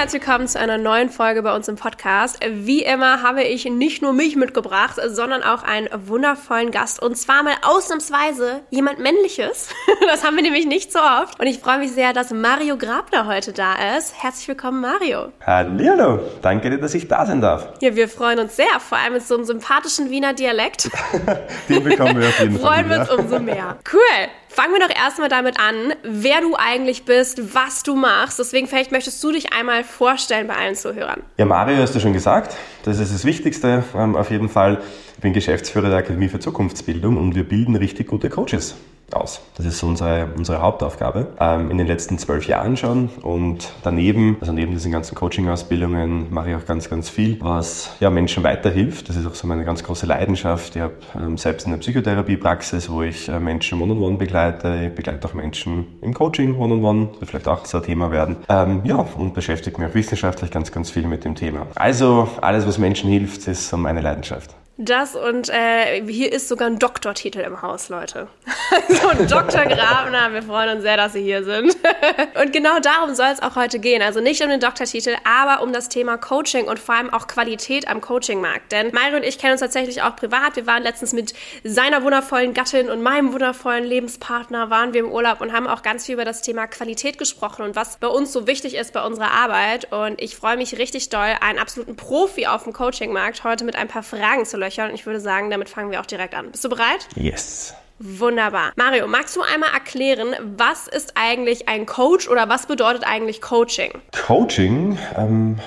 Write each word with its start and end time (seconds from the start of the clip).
Herzlich 0.00 0.26
willkommen 0.26 0.48
zu 0.48 0.58
einer 0.58 0.78
neuen 0.78 1.10
Folge 1.10 1.42
bei 1.42 1.54
uns 1.54 1.68
im 1.68 1.76
Podcast. 1.76 2.38
Wie 2.42 2.82
immer 2.82 3.22
habe 3.22 3.42
ich 3.42 3.66
nicht 3.66 4.00
nur 4.00 4.14
mich 4.14 4.34
mitgebracht, 4.34 4.98
sondern 5.08 5.42
auch 5.42 5.62
einen 5.62 5.90
wundervollen 6.06 6.70
Gast 6.70 7.02
und 7.02 7.18
zwar 7.18 7.42
mal 7.42 7.52
ausnahmsweise 7.60 8.62
jemand 8.70 8.98
Männliches. 8.98 9.68
Das 10.06 10.24
haben 10.24 10.34
wir 10.34 10.42
nämlich 10.42 10.66
nicht 10.66 10.90
so 10.92 10.98
oft 10.98 11.38
und 11.38 11.46
ich 11.46 11.58
freue 11.58 11.78
mich 11.78 11.92
sehr, 11.92 12.12
dass 12.12 12.30
Mario 12.30 12.78
Grabner 12.78 13.26
heute 13.26 13.52
da 13.52 13.74
ist. 13.96 14.14
Herzlich 14.20 14.48
willkommen, 14.48 14.80
Mario. 14.80 15.32
Hallo, 15.46 16.20
danke 16.40 16.70
dir, 16.70 16.78
dass 16.78 16.94
ich 16.94 17.06
da 17.06 17.26
sein 17.26 17.40
darf. 17.40 17.68
Ja, 17.80 17.94
wir 17.94 18.08
freuen 18.08 18.38
uns 18.40 18.56
sehr, 18.56 18.80
vor 18.80 18.98
allem 18.98 19.12
mit 19.12 19.26
so 19.26 19.34
einem 19.34 19.44
sympathischen 19.44 20.10
Wiener 20.10 20.32
Dialekt. 20.32 20.90
Den 21.68 21.84
bekommen 21.84 22.18
wir 22.18 22.28
auf 22.28 22.40
jeden 22.40 22.58
Fall. 22.58 22.84
Freuen 22.84 22.90
wir 22.90 23.00
uns 23.00 23.10
umso 23.10 23.38
mehr. 23.38 23.76
Cool. 23.92 24.28
Fangen 24.52 24.72
wir 24.72 24.80
doch 24.80 24.94
erstmal 24.94 25.28
damit 25.28 25.60
an, 25.60 25.94
wer 26.02 26.40
du 26.40 26.56
eigentlich 26.56 27.04
bist, 27.04 27.54
was 27.54 27.84
du 27.84 27.94
machst. 27.94 28.40
Deswegen 28.40 28.66
vielleicht 28.66 28.90
möchtest 28.90 29.22
du 29.22 29.30
dich 29.30 29.52
einmal 29.52 29.84
vorstellen 29.84 30.48
bei 30.48 30.56
allen 30.56 30.74
Zuhörern. 30.74 31.22
Ja, 31.38 31.44
Mario 31.44 31.76
hast 31.80 31.94
du 31.94 32.00
schon 32.00 32.12
gesagt. 32.12 32.56
Das 32.82 32.98
ist 32.98 33.14
das 33.14 33.24
Wichtigste 33.24 33.84
ähm, 33.96 34.16
auf 34.16 34.32
jeden 34.32 34.48
Fall. 34.48 34.82
Ich 35.14 35.20
bin 35.20 35.32
Geschäftsführer 35.32 35.88
der 35.88 35.98
Akademie 35.98 36.28
für 36.28 36.40
Zukunftsbildung 36.40 37.16
und 37.16 37.36
wir 37.36 37.44
bilden 37.48 37.76
richtig 37.76 38.08
gute 38.08 38.28
Coaches 38.28 38.74
aus. 39.14 39.40
Das 39.56 39.66
ist 39.66 39.78
so 39.78 39.86
unsere, 39.86 40.28
unsere 40.36 40.62
Hauptaufgabe. 40.62 41.28
Ähm, 41.38 41.70
in 41.70 41.78
den 41.78 41.86
letzten 41.86 42.18
zwölf 42.18 42.46
Jahren 42.46 42.76
schon 42.76 43.08
und 43.22 43.72
daneben, 43.82 44.36
also 44.40 44.52
neben 44.52 44.72
diesen 44.72 44.92
ganzen 44.92 45.14
Coaching-Ausbildungen 45.14 46.32
mache 46.32 46.50
ich 46.50 46.56
auch 46.56 46.66
ganz, 46.66 46.88
ganz 46.88 47.08
viel, 47.08 47.40
was 47.40 47.96
ja, 48.00 48.10
Menschen 48.10 48.44
weiterhilft. 48.44 49.08
Das 49.08 49.16
ist 49.16 49.26
auch 49.26 49.34
so 49.34 49.46
meine 49.46 49.64
ganz 49.64 49.82
große 49.82 50.06
Leidenschaft. 50.06 50.76
Ich 50.76 50.82
habe 50.82 50.94
ähm, 51.16 51.36
selbst 51.38 51.66
eine 51.66 51.78
Psychotherapie-Praxis, 51.78 52.90
wo 52.90 53.02
ich 53.02 53.28
äh, 53.28 53.40
Menschen 53.40 53.80
one-on-one 53.80 54.16
begleite. 54.16 54.86
Ich 54.86 54.94
begleite 54.94 55.26
auch 55.28 55.34
Menschen 55.34 55.86
im 56.00 56.14
Coaching 56.14 56.56
one-on-one, 56.56 57.08
das 57.12 57.20
wird 57.20 57.30
vielleicht 57.30 57.48
auch 57.48 57.64
so 57.64 57.78
ein 57.78 57.84
Thema 57.84 58.10
werden. 58.10 58.36
Ähm, 58.48 58.82
ja, 58.84 58.96
und 59.16 59.34
beschäftige 59.34 59.80
mich 59.80 59.90
auch 59.90 59.94
wissenschaftlich 59.94 60.50
ganz, 60.50 60.72
ganz 60.72 60.90
viel 60.90 61.06
mit 61.06 61.24
dem 61.24 61.34
Thema. 61.34 61.66
Also 61.74 62.28
alles, 62.40 62.66
was 62.66 62.78
Menschen 62.78 63.10
hilft, 63.10 63.46
ist 63.48 63.68
so 63.68 63.76
meine 63.76 64.00
Leidenschaft. 64.00 64.54
Das 64.82 65.14
und 65.14 65.50
äh, 65.50 66.02
hier 66.10 66.32
ist 66.32 66.48
sogar 66.48 66.66
ein 66.66 66.78
Doktortitel 66.78 67.40
im 67.40 67.60
Haus, 67.60 67.90
Leute. 67.90 68.28
so 68.88 69.08
ein 69.08 69.26
Dr. 69.28 69.66
Grabner, 69.66 70.32
wir 70.32 70.42
freuen 70.42 70.76
uns 70.76 70.82
sehr, 70.82 70.96
dass 70.96 71.12
Sie 71.12 71.22
hier 71.22 71.44
sind. 71.44 71.76
und 72.40 72.50
genau 72.50 72.80
darum 72.80 73.14
soll 73.14 73.26
es 73.30 73.42
auch 73.42 73.56
heute 73.56 73.78
gehen. 73.78 74.00
Also 74.00 74.20
nicht 74.20 74.42
um 74.42 74.48
den 74.48 74.58
Doktortitel, 74.58 75.16
aber 75.24 75.62
um 75.62 75.74
das 75.74 75.90
Thema 75.90 76.16
Coaching 76.16 76.66
und 76.66 76.78
vor 76.78 76.94
allem 76.94 77.12
auch 77.12 77.26
Qualität 77.26 77.88
am 77.88 78.00
Coachingmarkt. 78.00 78.72
Denn 78.72 78.90
Mario 78.94 79.18
und 79.18 79.22
ich 79.22 79.36
kennen 79.36 79.52
uns 79.52 79.60
tatsächlich 79.60 80.00
auch 80.00 80.16
privat. 80.16 80.56
Wir 80.56 80.66
waren 80.66 80.82
letztens 80.82 81.12
mit 81.12 81.34
seiner 81.62 82.02
wundervollen 82.02 82.54
Gattin 82.54 82.88
und 82.88 83.02
meinem 83.02 83.34
wundervollen 83.34 83.84
Lebenspartner 83.84 84.70
waren 84.70 84.94
wir 84.94 85.00
im 85.00 85.12
Urlaub 85.12 85.42
und 85.42 85.52
haben 85.52 85.66
auch 85.66 85.82
ganz 85.82 86.06
viel 86.06 86.14
über 86.14 86.24
das 86.24 86.40
Thema 86.40 86.66
Qualität 86.66 87.18
gesprochen 87.18 87.66
und 87.66 87.76
was 87.76 87.98
bei 87.98 88.08
uns 88.08 88.32
so 88.32 88.46
wichtig 88.46 88.76
ist 88.76 88.94
bei 88.94 89.04
unserer 89.04 89.30
Arbeit. 89.30 89.92
Und 89.92 90.22
ich 90.22 90.36
freue 90.36 90.56
mich 90.56 90.78
richtig 90.78 91.10
doll, 91.10 91.36
einen 91.42 91.58
absoluten 91.58 91.96
Profi 91.96 92.46
auf 92.46 92.64
dem 92.64 92.72
Coachingmarkt 92.72 93.44
heute 93.44 93.64
mit 93.64 93.76
ein 93.76 93.86
paar 93.86 94.02
Fragen 94.02 94.46
zu 94.46 94.56
lösen 94.70 94.80
löchern. 94.80 94.94
Ich 94.94 95.06
würde 95.06 95.20
sagen, 95.20 95.50
damit 95.50 95.68
fangen 95.68 95.90
wir 95.90 96.00
auch 96.00 96.06
direkt 96.06 96.34
an. 96.34 96.50
Bist 96.50 96.64
du 96.64 96.68
bereit? 96.68 97.08
Yes. 97.16 97.74
Wunderbar. 97.98 98.72
Mario, 98.76 99.06
magst 99.06 99.36
du 99.36 99.42
einmal 99.42 99.70
erklären, 99.74 100.34
was 100.56 100.88
ist 100.88 101.12
eigentlich 101.16 101.68
ein 101.68 101.84
Coach 101.84 102.28
oder 102.28 102.48
was 102.48 102.66
bedeutet 102.66 103.04
eigentlich 103.04 103.42
Coaching? 103.42 103.92
Coaching, 104.26 104.98
ähm, 105.16 105.58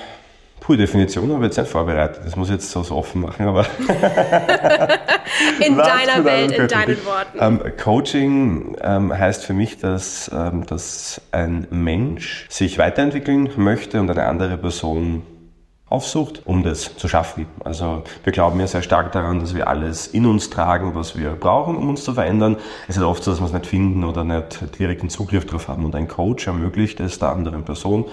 Puh, 0.58 0.76
Definition 0.76 1.30
habe 1.30 1.44
ich 1.44 1.50
jetzt 1.50 1.58
nicht 1.58 1.70
vorbereitet. 1.70 2.22
Das 2.24 2.36
muss 2.36 2.48
ich 2.48 2.54
jetzt 2.54 2.70
so, 2.70 2.82
so 2.82 2.96
offen 2.96 3.20
machen, 3.20 3.46
aber. 3.46 3.66
in 5.60 5.76
deiner 5.76 6.24
Welt, 6.24 6.52
in 6.52 6.68
deinen 6.68 7.04
Worten. 7.04 7.38
Ähm, 7.38 7.60
Coaching 7.76 8.74
ähm, 8.80 9.16
heißt 9.16 9.44
für 9.44 9.52
mich, 9.52 9.78
dass, 9.78 10.30
ähm, 10.34 10.64
dass 10.66 11.20
ein 11.32 11.66
Mensch 11.70 12.46
sich 12.48 12.78
weiterentwickeln 12.78 13.50
möchte 13.56 14.00
und 14.00 14.10
eine 14.10 14.24
andere 14.24 14.56
Person 14.56 15.22
aufsucht, 15.94 16.42
um 16.44 16.64
das 16.64 16.96
zu 16.96 17.06
schaffen. 17.06 17.46
Also 17.64 18.02
wir 18.24 18.32
glauben 18.32 18.58
ja 18.58 18.66
sehr 18.66 18.82
stark 18.82 19.12
daran, 19.12 19.38
dass 19.38 19.54
wir 19.54 19.68
alles 19.68 20.08
in 20.08 20.26
uns 20.26 20.50
tragen, 20.50 20.94
was 20.94 21.16
wir 21.16 21.30
brauchen, 21.30 21.76
um 21.76 21.88
uns 21.88 22.02
zu 22.02 22.12
verändern. 22.14 22.56
Es 22.88 22.96
ist 22.96 23.02
oft 23.02 23.22
so, 23.22 23.30
dass 23.30 23.40
wir 23.40 23.46
es 23.46 23.52
nicht 23.52 23.66
finden 23.66 24.02
oder 24.02 24.24
nicht 24.24 24.78
direkten 24.78 25.08
Zugriff 25.08 25.46
darauf 25.46 25.68
haben. 25.68 25.84
Und 25.84 25.94
ein 25.94 26.08
Coach 26.08 26.48
ermöglicht 26.48 26.98
es 26.98 27.20
der 27.20 27.28
anderen 27.28 27.64
Person, 27.64 28.06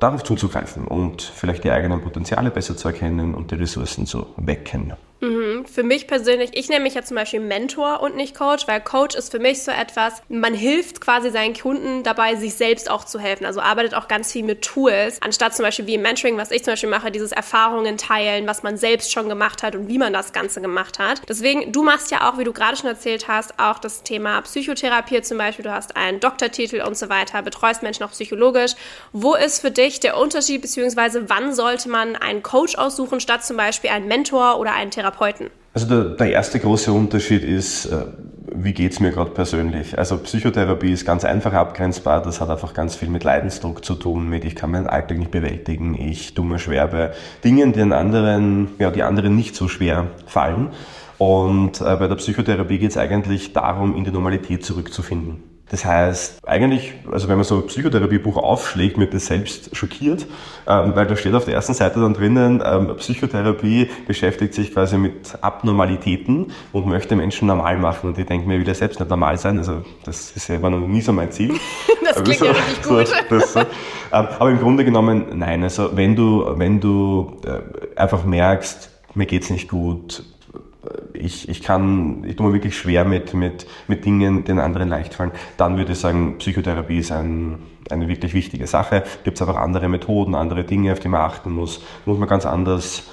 darauf 0.00 0.24
zuzugreifen 0.24 0.86
und 0.86 1.22
vielleicht 1.22 1.64
die 1.64 1.70
eigenen 1.70 2.02
Potenziale 2.02 2.50
besser 2.50 2.76
zu 2.76 2.88
erkennen 2.88 3.34
und 3.34 3.52
die 3.52 3.54
Ressourcen 3.54 4.06
zu 4.06 4.26
wecken. 4.36 4.92
Mhm. 5.20 5.64
Für 5.64 5.82
mich 5.82 6.06
persönlich, 6.06 6.50
ich 6.52 6.68
nenne 6.68 6.82
mich 6.82 6.94
ja 6.94 7.02
zum 7.02 7.16
Beispiel 7.16 7.40
Mentor 7.40 8.00
und 8.02 8.16
nicht 8.16 8.34
Coach, 8.36 8.68
weil 8.68 8.80
Coach 8.80 9.16
ist 9.16 9.30
für 9.30 9.38
mich 9.38 9.62
so 9.62 9.70
etwas, 9.70 10.20
man 10.28 10.52
hilft 10.52 11.00
quasi 11.00 11.30
seinen 11.30 11.54
Kunden 11.54 12.02
dabei, 12.02 12.34
sich 12.34 12.54
selbst 12.54 12.90
auch 12.90 13.04
zu 13.04 13.18
helfen. 13.18 13.46
Also 13.46 13.60
arbeitet 13.60 13.94
auch 13.94 14.08
ganz 14.08 14.32
viel 14.32 14.44
mit 14.44 14.62
Tools, 14.62 15.22
anstatt 15.22 15.56
zum 15.56 15.64
Beispiel 15.64 15.86
wie 15.86 15.94
im 15.94 16.02
Mentoring, 16.02 16.36
was 16.36 16.50
ich 16.50 16.62
zum 16.62 16.72
Beispiel 16.72 16.90
mache, 16.90 17.10
dieses 17.10 17.32
Erfahrungen 17.32 17.96
teilen, 17.96 18.46
was 18.46 18.62
man 18.62 18.76
selbst 18.76 19.10
schon 19.10 19.28
gemacht 19.28 19.62
hat 19.62 19.74
und 19.74 19.88
wie 19.88 19.98
man 19.98 20.12
das 20.12 20.32
Ganze 20.32 20.60
gemacht 20.60 20.98
hat. 20.98 21.22
Deswegen, 21.28 21.72
du 21.72 21.82
machst 21.82 22.10
ja 22.10 22.28
auch, 22.30 22.38
wie 22.38 22.44
du 22.44 22.52
gerade 22.52 22.76
schon 22.76 22.90
erzählt 22.90 23.26
hast, 23.26 23.58
auch 23.58 23.78
das 23.78 24.02
Thema 24.02 24.42
Psychotherapie 24.42 25.22
zum 25.22 25.38
Beispiel. 25.38 25.64
Du 25.64 25.72
hast 25.72 25.96
einen 25.96 26.20
Doktortitel 26.20 26.82
und 26.82 26.96
so 26.96 27.08
weiter, 27.08 27.40
betreust 27.40 27.82
Menschen 27.82 28.02
auch 28.04 28.10
psychologisch. 28.10 28.72
Wo 29.12 29.34
ist 29.34 29.60
für 29.60 29.70
dich 29.70 29.98
der 30.00 30.18
Unterschied, 30.18 30.60
beziehungsweise 30.60 31.30
wann 31.30 31.54
sollte 31.54 31.88
man 31.88 32.16
einen 32.16 32.42
Coach 32.42 32.76
aussuchen, 32.76 33.20
statt 33.20 33.44
zum 33.44 33.56
Beispiel 33.56 33.90
einen 33.90 34.08
Mentor 34.08 34.58
oder 34.58 34.74
einen 34.74 34.90
Therapeuten? 34.90 35.05
Therapeuten? 35.06 35.50
Also 35.74 35.86
der, 35.88 36.16
der 36.16 36.30
erste 36.32 36.58
große 36.58 36.92
Unterschied 36.92 37.44
ist, 37.44 37.86
äh, 37.86 38.06
wie 38.54 38.72
geht's 38.72 39.00
mir 39.00 39.10
gerade 39.10 39.30
persönlich? 39.30 39.98
Also 39.98 40.16
Psychotherapie 40.18 40.92
ist 40.92 41.04
ganz 41.04 41.24
einfach 41.24 41.52
abgrenzbar, 41.52 42.22
das 42.22 42.40
hat 42.40 42.48
einfach 42.48 42.72
ganz 42.74 42.96
viel 42.96 43.08
mit 43.08 43.24
Leidensdruck 43.24 43.84
zu 43.84 43.94
tun, 43.94 44.28
mit 44.28 44.44
ich 44.44 44.54
kann 44.54 44.70
meinen 44.70 44.86
Alltag 44.86 45.18
nicht 45.18 45.30
bewältigen, 45.30 45.94
ich 45.94 46.34
tue 46.34 46.46
mir 46.46 46.58
schwer 46.58 46.88
bei 46.88 47.10
Dingen, 47.44 47.72
die 47.72 47.82
anderen, 47.82 48.68
ja, 48.78 48.90
die 48.90 49.02
anderen 49.02 49.36
nicht 49.36 49.54
so 49.54 49.68
schwer 49.68 50.06
fallen. 50.26 50.70
Und 51.18 51.80
äh, 51.80 51.96
bei 51.96 52.08
der 52.08 52.16
Psychotherapie 52.16 52.78
geht's 52.78 52.96
eigentlich 52.96 53.52
darum, 53.52 53.96
in 53.96 54.04
die 54.04 54.10
Normalität 54.10 54.64
zurückzufinden. 54.64 55.55
Das 55.68 55.84
heißt, 55.84 56.46
eigentlich, 56.46 56.94
also 57.10 57.28
wenn 57.28 57.36
man 57.36 57.44
so 57.44 57.56
ein 57.56 57.66
Psychotherapiebuch 57.66 58.36
aufschlägt, 58.36 58.98
wird 58.98 59.12
das 59.12 59.26
selbst 59.26 59.74
schockiert, 59.74 60.26
ähm, 60.68 60.92
weil 60.94 61.08
da 61.08 61.16
steht 61.16 61.34
auf 61.34 61.44
der 61.44 61.54
ersten 61.54 61.74
Seite 61.74 62.00
dann 62.00 62.14
drinnen, 62.14 62.62
ähm, 62.64 62.96
Psychotherapie 62.96 63.90
beschäftigt 64.06 64.54
sich 64.54 64.72
quasi 64.72 64.96
mit 64.96 65.36
Abnormalitäten 65.40 66.52
und 66.72 66.86
möchte 66.86 67.16
Menschen 67.16 67.48
normal 67.48 67.78
machen. 67.78 68.10
Und 68.10 68.18
ich 68.18 68.26
denke 68.26 68.46
mir, 68.46 68.60
will 68.60 68.68
ja 68.68 68.74
selbst 68.74 69.00
nicht 69.00 69.10
normal 69.10 69.38
sein, 69.38 69.58
also 69.58 69.82
das 70.04 70.30
ist 70.30 70.46
ja 70.48 70.54
immer 70.54 70.70
noch 70.70 70.86
nie 70.86 71.00
so 71.00 71.12
mein 71.12 71.32
Ziel. 71.32 71.54
das 72.04 72.22
klingt 72.22 72.42
also, 72.42 72.44
ja 72.44 72.52
richtig 72.52 72.82
gut. 72.84 73.08
So, 73.08 73.14
das, 73.28 73.52
so. 73.52 73.60
Ähm, 73.60 73.66
aber 74.12 74.50
im 74.50 74.60
Grunde 74.60 74.84
genommen, 74.84 75.26
nein, 75.34 75.64
also 75.64 75.96
wenn 75.96 76.14
du, 76.14 76.44
wenn 76.56 76.78
du 76.78 77.38
äh, 77.44 77.98
einfach 77.98 78.24
merkst, 78.24 78.90
mir 79.14 79.26
geht's 79.26 79.50
nicht 79.50 79.68
gut, 79.68 80.22
ich, 81.12 81.48
ich 81.48 81.62
kann, 81.62 82.24
ich 82.24 82.36
tue 82.36 82.46
mir 82.46 82.52
wirklich 82.52 82.76
schwer 82.76 83.04
mit, 83.04 83.34
mit, 83.34 83.66
mit 83.88 84.04
Dingen, 84.04 84.44
den 84.44 84.58
anderen 84.58 84.88
leicht 84.88 85.14
fallen, 85.14 85.32
dann 85.56 85.76
würde 85.76 85.92
ich 85.92 85.98
sagen, 85.98 86.38
Psychotherapie 86.38 86.98
ist 86.98 87.12
ein, 87.12 87.58
eine 87.90 88.08
wirklich 88.08 88.34
wichtige 88.34 88.66
Sache. 88.66 89.04
Gibt 89.24 89.36
es 89.36 89.42
einfach 89.46 89.60
andere 89.60 89.88
Methoden, 89.88 90.34
andere 90.34 90.64
Dinge, 90.64 90.92
auf 90.92 91.00
die 91.00 91.08
man 91.08 91.20
achten 91.22 91.52
muss. 91.52 91.82
Muss 92.04 92.18
man 92.18 92.28
ganz 92.28 92.46
anders 92.46 93.10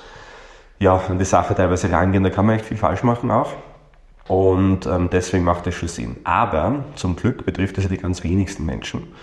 ja, 0.79 0.97
an 1.07 1.19
die 1.19 1.25
Sache 1.25 1.55
teilweise 1.55 1.91
rangehen. 1.91 2.23
Da 2.23 2.29
kann 2.29 2.45
man 2.45 2.55
echt 2.55 2.65
viel 2.65 2.77
falsch 2.77 3.03
machen 3.03 3.31
auch. 3.31 3.51
Und 4.27 4.85
ähm, 4.85 5.09
deswegen 5.11 5.43
macht 5.43 5.67
das 5.67 5.75
schon 5.75 5.89
Sinn. 5.89 6.15
Aber 6.23 6.85
zum 6.95 7.15
Glück 7.15 7.45
betrifft 7.45 7.77
es 7.77 7.83
ja 7.83 7.89
die 7.89 7.97
ganz 7.97 8.23
wenigsten 8.23 8.65
Menschen. 8.65 9.13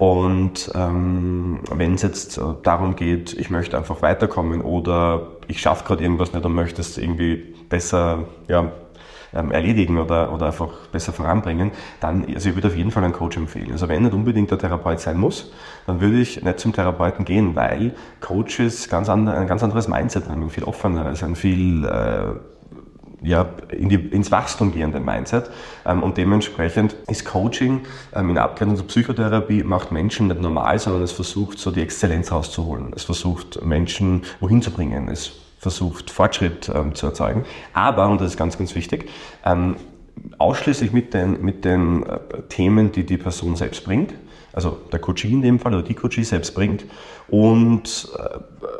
Und 0.00 0.72
ähm, 0.74 1.60
wenn 1.74 1.92
es 1.92 2.00
jetzt 2.00 2.38
äh, 2.38 2.42
darum 2.62 2.96
geht, 2.96 3.34
ich 3.34 3.50
möchte 3.50 3.76
einfach 3.76 4.00
weiterkommen 4.00 4.62
oder 4.62 5.26
ich 5.46 5.60
schaffe 5.60 5.84
gerade 5.84 6.02
irgendwas 6.02 6.32
nicht 6.32 6.42
und 6.42 6.54
möchte 6.54 6.80
es 6.80 6.96
irgendwie 6.96 7.54
besser 7.68 8.20
ja, 8.48 8.72
ähm, 9.34 9.50
erledigen 9.50 9.98
oder, 9.98 10.32
oder 10.32 10.46
einfach 10.46 10.70
besser 10.90 11.12
voranbringen, 11.12 11.72
dann, 12.00 12.24
also 12.34 12.48
ich 12.48 12.54
würde 12.54 12.68
auf 12.68 12.76
jeden 12.76 12.92
Fall 12.92 13.04
einen 13.04 13.12
Coach 13.12 13.36
empfehlen. 13.36 13.72
Also 13.72 13.88
wenn 13.88 14.02
nicht 14.04 14.14
unbedingt 14.14 14.50
der 14.50 14.56
Therapeut 14.56 15.00
sein 15.00 15.18
muss, 15.18 15.52
dann 15.86 16.00
würde 16.00 16.18
ich 16.18 16.42
nicht 16.42 16.58
zum 16.60 16.72
Therapeuten 16.72 17.26
gehen, 17.26 17.54
weil 17.54 17.94
Coaches 18.20 18.88
ganz 18.88 19.10
andre, 19.10 19.34
ein 19.34 19.48
ganz 19.48 19.62
anderes 19.62 19.86
Mindset 19.86 20.30
haben, 20.30 20.44
ein 20.44 20.48
viel 20.48 20.64
offeneres, 20.64 21.22
ein 21.22 21.36
viel 21.36 21.84
äh, 21.84 22.36
ja, 23.22 23.48
in 23.70 23.88
die, 23.88 23.96
ins 23.96 24.30
Wachstum 24.30 24.72
gehenden 24.72 25.04
Mindset. 25.04 25.50
Ähm, 25.84 26.02
und 26.02 26.16
dementsprechend 26.16 26.94
ist 27.08 27.24
Coaching 27.24 27.82
ähm, 28.14 28.30
in 28.30 28.38
Abgrenzung 28.38 28.76
zur 28.76 28.86
Psychotherapie 28.86 29.62
macht 29.62 29.92
Menschen 29.92 30.28
nicht 30.28 30.40
normal, 30.40 30.78
sondern 30.78 31.02
es 31.02 31.12
versucht 31.12 31.58
so 31.58 31.70
die 31.70 31.82
Exzellenz 31.82 32.32
rauszuholen. 32.32 32.92
Es 32.94 33.04
versucht 33.04 33.64
Menschen 33.64 34.22
wohin 34.40 34.62
zu 34.62 34.70
bringen. 34.70 35.08
Es 35.08 35.32
versucht, 35.58 36.10
Fortschritt 36.10 36.70
ähm, 36.74 36.94
zu 36.94 37.06
erzeugen. 37.06 37.44
Aber, 37.74 38.08
und 38.08 38.20
das 38.20 38.32
ist 38.32 38.36
ganz, 38.36 38.56
ganz 38.56 38.74
wichtig, 38.74 39.08
ausschließlich 40.38 40.92
mit 40.92 41.14
den, 41.14 41.42
mit 41.42 41.64
den 41.64 42.04
äh, 42.04 42.18
Themen, 42.48 42.92
die 42.92 43.04
die 43.04 43.16
Person 43.16 43.56
selbst 43.56 43.84
bringt, 43.84 44.14
also 44.52 44.78
der 44.92 44.98
Coachie 44.98 45.32
in 45.32 45.42
dem 45.42 45.58
Fall 45.58 45.74
oder 45.74 45.82
die 45.82 45.94
Coachie 45.94 46.24
selbst 46.24 46.54
bringt 46.54 46.84
und 47.28 48.08
äh, 48.18 48.38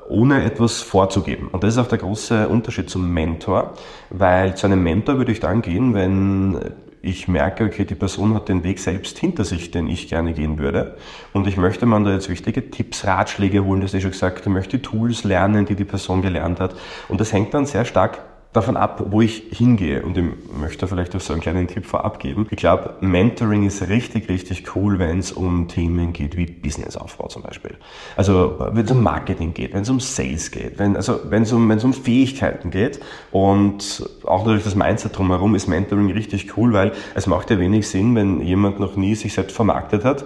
ohne 0.09 0.45
etwas 0.45 0.81
vorzugeben. 0.81 1.49
Und 1.49 1.63
das 1.63 1.75
ist 1.75 1.79
auch 1.79 1.89
der 1.89 1.99
große 1.99 2.49
Unterschied 2.49 2.91
zum 2.91 3.13
Mentor, 3.13 3.75
weil 4.11 4.57
zu 4.57 4.67
einem 4.67 4.83
Mentor 4.83 5.19
würde 5.19 5.33
ich 5.33 5.41
dann 5.41 5.63
gehen, 5.63 5.95
wenn 5.95 6.59
ich 7.03 7.29
merke, 7.29 7.65
okay, 7.65 7.85
die 7.85 7.95
Person 7.95 8.35
hat 8.35 8.49
den 8.49 8.63
Weg 8.63 8.79
selbst 8.79 9.19
hinter 9.19 9.45
sich, 9.45 9.71
den 9.71 9.87
ich 9.87 10.09
gerne 10.09 10.35
gehen 10.35 10.59
würde. 10.59 10.97
Und 11.33 11.47
ich 11.47 11.57
möchte 11.57 11.87
man 11.87 12.05
da 12.05 12.13
jetzt 12.13 12.29
wichtige 12.29 12.71
Tipps, 12.71 13.07
Ratschläge 13.07 13.65
holen, 13.65 13.81
das 13.81 13.95
ist 13.95 14.03
schon 14.03 14.11
gesagt, 14.11 14.41
ich 14.41 14.53
möchte 14.53 14.83
Tools 14.83 15.25
lernen, 15.25 15.65
die 15.65 15.77
die 15.77 15.85
Person 15.85 16.21
gelernt 16.21 16.61
hat. 16.61 16.75
Und 17.09 17.21
das 17.21 17.33
hängt 17.33 17.55
dann 17.55 17.65
sehr 17.65 17.85
stark 17.85 18.19
davon 18.53 18.77
ab, 18.77 19.05
wo 19.11 19.21
ich 19.21 19.45
hingehe. 19.53 20.03
Und 20.03 20.19
ich 20.19 20.25
möchte 20.59 20.89
vielleicht 20.89 21.15
auch 21.15 21.21
so 21.21 21.33
einen 21.33 21.41
kleinen 21.41 21.69
Tipp 21.69 21.87
vorab 21.87 22.19
geben. 22.19 22.49
Ich 22.51 22.57
glaube, 22.57 22.95
Mentoring 23.01 23.65
ist 23.65 23.89
richtig, 23.89 24.29
richtig 24.29 24.75
cool, 24.75 24.99
wenn 24.99 25.21
es 25.21 25.31
um 25.31 25.69
Themen 25.69 26.13
geht 26.13 26.37
wie 26.37 26.47
Businessaufbau 26.47 27.29
zum 27.29 27.43
Beispiel. 27.43 27.77
Also 28.17 28.57
wenn 28.73 28.85
es 28.85 28.91
um 28.91 29.03
Marketing 29.03 29.55
geht, 29.55 29.73
wenn 29.73 29.83
es 29.83 29.91
um 29.91 30.01
Sales 30.01 30.51
geht, 30.51 30.79
wenn, 30.79 30.97
also 30.97 31.21
wenn 31.29 31.43
es 31.43 31.53
um, 31.53 31.69
wenn 31.69 31.79
es 31.79 31.85
um 31.85 31.93
Fähigkeiten 31.93 32.71
geht 32.71 32.99
und 33.31 34.09
auch 34.25 34.41
natürlich 34.45 34.65
das 34.65 34.75
Mindset 34.75 35.17
drumherum 35.17 35.55
ist 35.55 35.69
Mentoring 35.69 36.11
richtig 36.11 36.57
cool, 36.57 36.73
weil 36.73 36.93
es 37.15 37.29
macht 37.29 37.51
ja 37.51 37.59
wenig 37.59 37.89
Sinn, 37.89 38.17
wenn 38.17 38.41
jemand 38.41 38.81
noch 38.81 38.97
nie 38.97 39.15
sich 39.15 39.33
selbst 39.33 39.55
vermarktet 39.55 40.05
hat, 40.05 40.25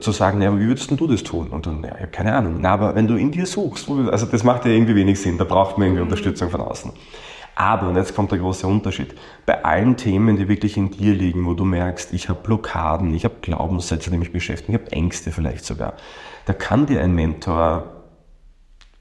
zu 0.00 0.12
sagen, 0.12 0.40
ja, 0.40 0.56
wie 0.56 0.68
würdest 0.68 0.90
du 0.92 1.06
das 1.08 1.24
tun? 1.24 1.48
Und 1.48 1.66
dann, 1.66 1.82
ja, 1.82 2.06
keine 2.06 2.34
Ahnung. 2.34 2.58
Na, 2.60 2.74
aber 2.74 2.94
wenn 2.94 3.08
du 3.08 3.16
in 3.16 3.32
dir 3.32 3.46
suchst, 3.46 3.88
also 3.88 4.26
das 4.26 4.44
macht 4.44 4.66
ja 4.66 4.70
irgendwie 4.70 4.94
wenig 4.94 5.20
Sinn, 5.20 5.36
da 5.36 5.44
braucht 5.44 5.78
man 5.78 5.88
irgendwie 5.88 6.02
Unterstützung 6.02 6.50
von 6.50 6.60
außen. 6.60 6.92
Aber, 7.60 7.88
und 7.88 7.96
jetzt 7.96 8.14
kommt 8.14 8.32
der 8.32 8.38
große 8.38 8.66
Unterschied, 8.66 9.14
bei 9.44 9.62
allen 9.62 9.98
Themen, 9.98 10.38
die 10.38 10.48
wirklich 10.48 10.78
in 10.78 10.92
dir 10.92 11.12
liegen, 11.12 11.44
wo 11.44 11.52
du 11.52 11.66
merkst, 11.66 12.14
ich 12.14 12.30
habe 12.30 12.40
Blockaden, 12.42 13.12
ich 13.12 13.26
habe 13.26 13.34
Glaubenssätze, 13.42 14.10
die 14.10 14.16
mich 14.16 14.32
beschäftigen, 14.32 14.72
ich 14.72 14.80
habe 14.80 14.92
Ängste 14.92 15.30
vielleicht 15.30 15.66
sogar, 15.66 15.92
da 16.46 16.54
kann 16.54 16.86
dir 16.86 17.02
ein 17.02 17.14
Mentor 17.14 17.84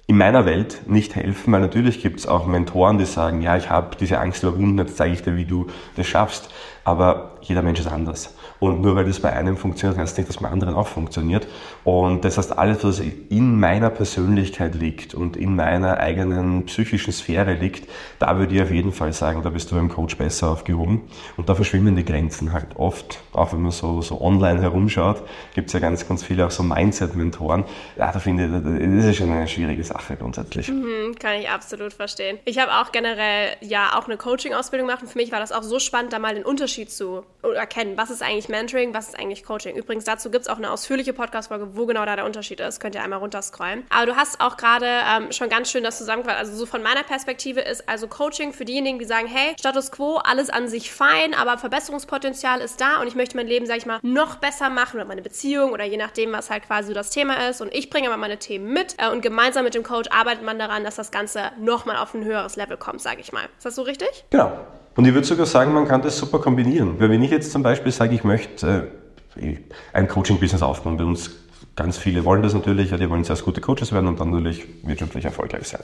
in 0.08 0.18
meiner 0.18 0.46
Welt 0.46 0.82
nicht 0.88 1.16
helfen, 1.16 1.54
weil 1.54 1.62
natürlich 1.62 2.02
gibt 2.02 2.20
es 2.20 2.28
auch 2.28 2.48
Mentoren, 2.48 2.98
die 2.98 3.06
sagen, 3.06 3.42
ja, 3.42 3.56
ich 3.56 3.70
habe 3.70 3.96
diese 3.96 4.20
Angst 4.20 4.44
überwunden, 4.44 4.78
jetzt 4.80 4.98
zeige 4.98 5.14
ich 5.14 5.22
dir, 5.22 5.38
wie 5.38 5.46
du 5.46 5.68
das 5.96 6.08
schaffst. 6.08 6.50
Aber 6.84 7.38
jeder 7.40 7.62
Mensch 7.62 7.80
ist 7.80 7.88
anders. 7.88 8.36
Und 8.60 8.82
nur 8.82 8.96
weil 8.96 9.06
das 9.06 9.20
bei 9.20 9.32
einem 9.32 9.58
funktioniert, 9.58 10.00
heißt 10.00 10.18
nicht, 10.18 10.30
dass 10.30 10.38
bei 10.38 10.50
anderen 10.50 10.76
auch 10.76 10.88
funktioniert. 10.88 11.48
Und 11.84 12.26
das 12.26 12.38
heißt, 12.38 12.58
alles, 12.58 12.84
was 12.84 13.00
in 13.00 13.60
meiner 13.60 13.90
Persönlichkeit 13.90 14.76
liegt 14.76 15.14
und 15.14 15.38
in 15.38 15.56
meiner 15.56 15.98
eigenen 15.98 16.66
psychischen 16.66 17.14
Sphäre 17.14 17.54
liegt, 17.54 17.90
da 18.20 18.38
würde 18.38 18.56
ich 18.56 18.62
auf 18.62 18.72
jeden 18.72 18.92
Fall 18.92 19.14
sagen, 19.14 19.44
da 19.44 19.50
bist 19.50 19.72
du 19.72 19.76
beim 19.76 19.90
Coach 19.90 20.18
besser 20.18 20.50
aufgehoben. 20.50 21.04
Und 21.38 21.48
da 21.48 21.56
verschwimmen 21.56 21.96
die 21.96 22.04
Grenzen 22.04 22.52
halt 22.52 22.76
oft. 22.76 23.20
Auch 23.32 23.54
wenn 23.54 23.62
man 23.62 23.72
so, 23.72 24.02
so 24.02 24.20
online 24.22 24.62
herumschaut, 24.62 25.24
gibt 25.56 25.68
es 25.68 25.74
ja 25.74 25.80
ganz, 25.80 26.08
ganz 26.08 26.24
viele 26.24 26.46
auch 26.46 26.52
so 26.52 26.64
Mindset-Mentoren. 26.64 27.64
Ja, 27.98 28.12
da 28.12 28.20
finde 28.20 28.46
ich, 28.46 28.96
das 28.96 29.06
ist 29.06 29.18
schon 29.18 29.32
eine 29.32 29.48
schwierige 29.48 29.84
Sache 29.84 30.18
grundsätzlich. 30.18 30.70
Mhm, 30.70 31.16
kann 31.18 31.36
ich 31.40 31.50
absolut 31.50 31.94
verstehen. 31.94 32.40
Ich 32.46 32.60
habe 32.60 32.72
auch 32.74 32.92
generell 32.92 33.56
ja 33.62 33.98
auch 33.98 34.06
eine 34.06 34.18
Coaching-Ausbildung 34.18 34.88
gemacht 34.88 35.04
und 35.04 35.10
für 35.10 35.18
mich 35.18 35.32
war 35.32 35.40
das 35.40 35.52
auch 35.52 35.64
so 35.64 35.80
spannend, 35.80 36.12
da 36.12 36.20
mal 36.20 36.36
den 36.36 36.44
Unterschied 36.44 36.92
zu 36.92 37.24
erkennen. 37.42 37.94
Was 37.96 38.10
ist 38.10 38.22
eigentlich 38.22 38.49
Mentoring, 38.50 38.94
was 38.94 39.10
ist 39.10 39.20
eigentlich 39.20 39.44
Coaching? 39.44 39.76
Übrigens, 39.76 40.04
dazu 40.04 40.30
gibt 40.30 40.44
es 40.44 40.48
auch 40.48 40.58
eine 40.58 40.72
ausführliche 40.72 41.14
Podcast-Folge, 41.14 41.76
wo 41.76 41.86
genau 41.86 42.06
da 42.06 42.16
der 42.16 42.26
Unterschied 42.26 42.60
ist. 42.60 42.80
Könnt 42.80 42.96
ihr 42.96 43.04
einmal 43.04 43.20
runterscrollen. 43.20 43.84
Aber 43.90 44.06
du 44.06 44.16
hast 44.16 44.42
auch 44.42 44.58
gerade 44.58 44.88
ähm, 44.88 45.32
schon 45.32 45.50
ganz 45.50 45.72
schön 45.72 45.84
das 45.84 45.98
zusammengefasst. 45.98 46.40
Also 46.40 46.56
so 46.56 46.66
von 46.66 46.82
meiner 46.82 47.04
Perspektive 47.04 47.62
ist 47.62 47.88
also 47.88 48.08
Coaching 48.08 48.54
für 48.54 48.66
diejenigen, 48.66 49.00
die 49.00 49.06
sagen, 49.06 49.28
hey, 49.28 49.56
Status 49.60 49.92
Quo, 49.92 50.18
alles 50.18 50.50
an 50.50 50.68
sich 50.68 50.92
fein, 50.92 51.34
aber 51.34 51.58
Verbesserungspotenzial 51.58 52.62
ist 52.62 52.82
da 52.82 53.00
und 53.02 53.08
ich 53.08 53.16
möchte 53.16 53.38
mein 53.38 53.48
Leben, 53.48 53.66
sag 53.66 53.78
ich 53.78 53.86
mal, 53.86 54.00
noch 54.02 54.36
besser 54.36 54.70
machen 54.70 54.98
oder 54.98 55.06
meine 55.06 55.22
Beziehung 55.22 55.72
oder 55.72 55.86
je 55.86 55.98
nachdem, 55.98 56.32
was 56.32 56.50
halt 56.50 56.66
quasi 56.66 56.90
so 56.90 56.94
das 56.94 57.10
Thema 57.12 57.50
ist. 57.50 57.62
Und 57.62 57.74
ich 57.74 57.90
bringe 57.90 58.08
aber 58.08 58.18
meine 58.18 58.40
Themen 58.40 58.74
mit 58.74 58.96
äh, 58.98 59.10
und 59.10 59.22
gemeinsam 59.22 59.64
mit 59.64 59.76
dem 59.76 59.84
Coach 59.84 60.10
arbeitet 60.12 60.44
man 60.44 60.60
daran, 60.60 60.84
dass 60.84 60.96
das 60.96 61.12
Ganze 61.12 61.52
nochmal 61.60 61.98
auf 61.98 62.14
ein 62.14 62.24
höheres 62.24 62.56
Level 62.56 62.78
kommt, 62.78 63.02
sage 63.02 63.22
ich 63.22 63.32
mal. 63.32 63.46
Ist 63.58 63.66
das 63.66 63.76
so 63.76 63.84
richtig? 63.84 64.26
Genau. 64.30 64.52
Und 64.96 65.06
ich 65.06 65.14
würde 65.14 65.26
sogar 65.26 65.46
sagen, 65.46 65.74
man 65.74 65.88
kann 65.88 66.02
das 66.02 66.18
super 66.18 66.40
kombinieren. 66.40 67.00
Weil 67.00 67.10
wenn 67.10 67.24
ich 67.24 67.32
jetzt 67.32 67.52
zum 67.52 67.64
Beispiel 67.64 67.92
sage, 67.92 68.16
ich 68.16 68.24
möchte 68.24 68.92
äh, 69.36 69.56
ein 69.94 70.08
Coaching-Business 70.08 70.62
aufbauen, 70.62 70.98
bei 70.98 71.04
uns 71.04 71.32
ganz 71.80 71.98
viele 71.98 72.26
wollen 72.26 72.44
das 72.44 72.54
natürlich, 72.54 72.92
ja, 72.92 72.98
die 72.98 73.10
wollen 73.10 73.24
zuerst 73.24 73.46
gute 73.46 73.62
Coaches 73.62 73.94
werden 73.94 74.08
und 74.08 74.20
dann 74.20 74.32
natürlich 74.32 74.66
wirtschaftlich 74.84 75.24
erfolgreich 75.24 75.66
sein. 75.66 75.80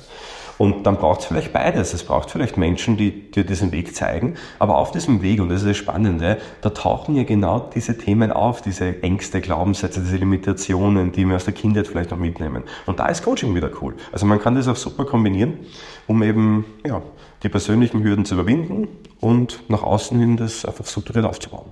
Und 0.58 0.86
dann 0.86 0.98
braucht 0.98 1.22
es 1.22 1.26
vielleicht 1.26 1.54
beides. 1.54 1.94
Es 1.94 2.04
braucht 2.04 2.32
vielleicht 2.32 2.58
Menschen, 2.58 2.98
die 2.98 3.32
dir 3.32 3.46
diesen 3.46 3.72
Weg 3.72 3.96
zeigen, 3.96 4.36
aber 4.60 4.78
auf 4.78 4.92
diesem 4.92 5.22
Weg, 5.22 5.40
und 5.40 5.48
das 5.48 5.62
ist 5.62 5.70
das 5.70 5.78
Spannende, 5.78 6.38
da 6.60 6.70
tauchen 6.70 7.16
ja 7.16 7.24
genau 7.24 7.70
diese 7.74 7.98
Themen 7.98 8.34
auf, 8.34 8.62
diese 8.62 9.02
Ängste, 9.04 9.40
Glaubenssätze, 9.40 10.02
diese 10.02 10.18
Limitationen, 10.18 11.14
die 11.14 11.26
wir 11.26 11.38
aus 11.38 11.46
der 11.46 11.54
Kindheit 11.54 11.88
vielleicht 11.88 12.12
noch 12.12 12.18
mitnehmen. 12.18 12.64
Und 12.86 13.00
da 13.00 13.08
ist 13.08 13.24
Coaching 13.24 13.56
wieder 13.56 13.70
cool. 13.82 13.94
Also 14.12 14.26
man 14.26 14.42
kann 14.42 14.56
das 14.56 14.68
auch 14.68 14.76
super 14.76 15.06
kombinieren, 15.06 15.60
um 16.08 16.22
eben 16.24 16.66
ja, 16.86 17.02
die 17.46 17.50
persönlichen 17.50 18.04
Hürden 18.04 18.26
zu 18.26 18.34
überwinden 18.34 18.88
und 19.22 19.62
nach 19.70 19.84
außen 19.84 20.20
hin 20.20 20.36
das 20.36 20.66
einfach 20.66 20.88
strukturiert 20.88 21.26
aufzubauen. 21.26 21.70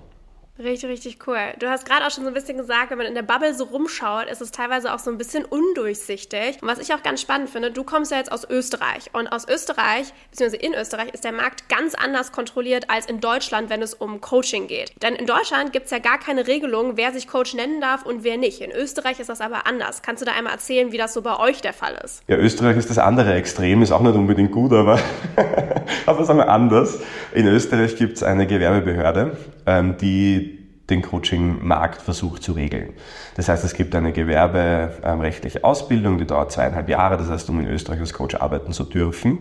Richtig, 0.59 0.87
richtig 0.87 1.17
cool. 1.25 1.39
Du 1.57 1.67
hast 1.67 1.83
gerade 1.83 2.05
auch 2.05 2.11
schon 2.11 2.23
so 2.23 2.27
ein 2.27 2.33
bisschen 2.35 2.57
gesagt, 2.57 2.91
wenn 2.91 2.99
man 2.99 3.07
in 3.07 3.15
der 3.15 3.23
Bubble 3.23 3.55
so 3.55 3.63
rumschaut, 3.63 4.27
ist 4.29 4.39
es 4.39 4.51
teilweise 4.51 4.93
auch 4.93 4.99
so 4.99 5.09
ein 5.09 5.17
bisschen 5.17 5.45
undurchsichtig. 5.45 6.61
Und 6.61 6.67
was 6.67 6.77
ich 6.77 6.93
auch 6.93 7.01
ganz 7.01 7.21
spannend 7.21 7.49
finde, 7.49 7.71
du 7.71 7.83
kommst 7.83 8.11
ja 8.11 8.17
jetzt 8.17 8.31
aus 8.31 8.47
Österreich. 8.47 9.09
Und 9.13 9.27
aus 9.29 9.47
Österreich, 9.47 10.13
beziehungsweise 10.29 10.63
in 10.63 10.75
Österreich, 10.75 11.11
ist 11.11 11.23
der 11.23 11.31
Markt 11.31 11.69
ganz 11.69 11.95
anders 11.95 12.31
kontrolliert 12.31 12.91
als 12.91 13.07
in 13.07 13.19
Deutschland, 13.19 13.71
wenn 13.71 13.81
es 13.81 13.95
um 13.95 14.21
Coaching 14.21 14.67
geht. 14.67 14.93
Denn 15.01 15.15
in 15.15 15.25
Deutschland 15.25 15.73
gibt 15.73 15.85
es 15.85 15.91
ja 15.91 15.97
gar 15.97 16.19
keine 16.19 16.45
Regelung, 16.45 16.97
wer 16.97 17.11
sich 17.13 17.27
Coach 17.27 17.55
nennen 17.55 17.81
darf 17.81 18.05
und 18.05 18.23
wer 18.23 18.37
nicht. 18.37 18.61
In 18.61 18.69
Österreich 18.69 19.19
ist 19.19 19.29
das 19.29 19.41
aber 19.41 19.65
anders. 19.65 20.03
Kannst 20.03 20.21
du 20.21 20.25
da 20.27 20.33
einmal 20.33 20.53
erzählen, 20.53 20.91
wie 20.91 20.99
das 20.99 21.15
so 21.15 21.23
bei 21.23 21.39
euch 21.39 21.61
der 21.61 21.73
Fall 21.73 21.99
ist? 22.03 22.21
Ja, 22.27 22.37
Österreich 22.37 22.77
ist 22.77 22.91
das 22.91 22.99
andere 22.99 23.33
Extrem, 23.33 23.81
ist 23.81 23.91
auch 23.91 24.01
nicht 24.01 24.13
unbedingt 24.15 24.51
gut, 24.51 24.71
aber, 24.71 24.99
aber 26.05 26.25
sagen 26.25 26.37
wir 26.37 26.49
anders. 26.49 26.99
In 27.33 27.47
Österreich 27.47 27.95
gibt 27.95 28.17
es 28.17 28.23
eine 28.23 28.45
Gewerbebehörde, 28.45 29.35
die 29.65 30.63
den 30.89 31.01
Coaching-Markt 31.01 32.01
versucht 32.01 32.43
zu 32.43 32.51
regeln. 32.53 32.89
Das 33.35 33.47
heißt, 33.47 33.63
es 33.63 33.73
gibt 33.73 33.95
eine 33.95 34.11
gewerberechtliche 34.11 35.63
Ausbildung, 35.63 36.17
die 36.17 36.25
dauert 36.25 36.51
zweieinhalb 36.51 36.89
Jahre. 36.89 37.17
Das 37.17 37.29
heißt, 37.29 37.49
um 37.49 37.59
in 37.61 37.67
Österreich 37.67 37.99
als 37.99 38.13
Coach 38.13 38.35
arbeiten 38.35 38.73
zu 38.73 38.83
dürfen, 38.83 39.39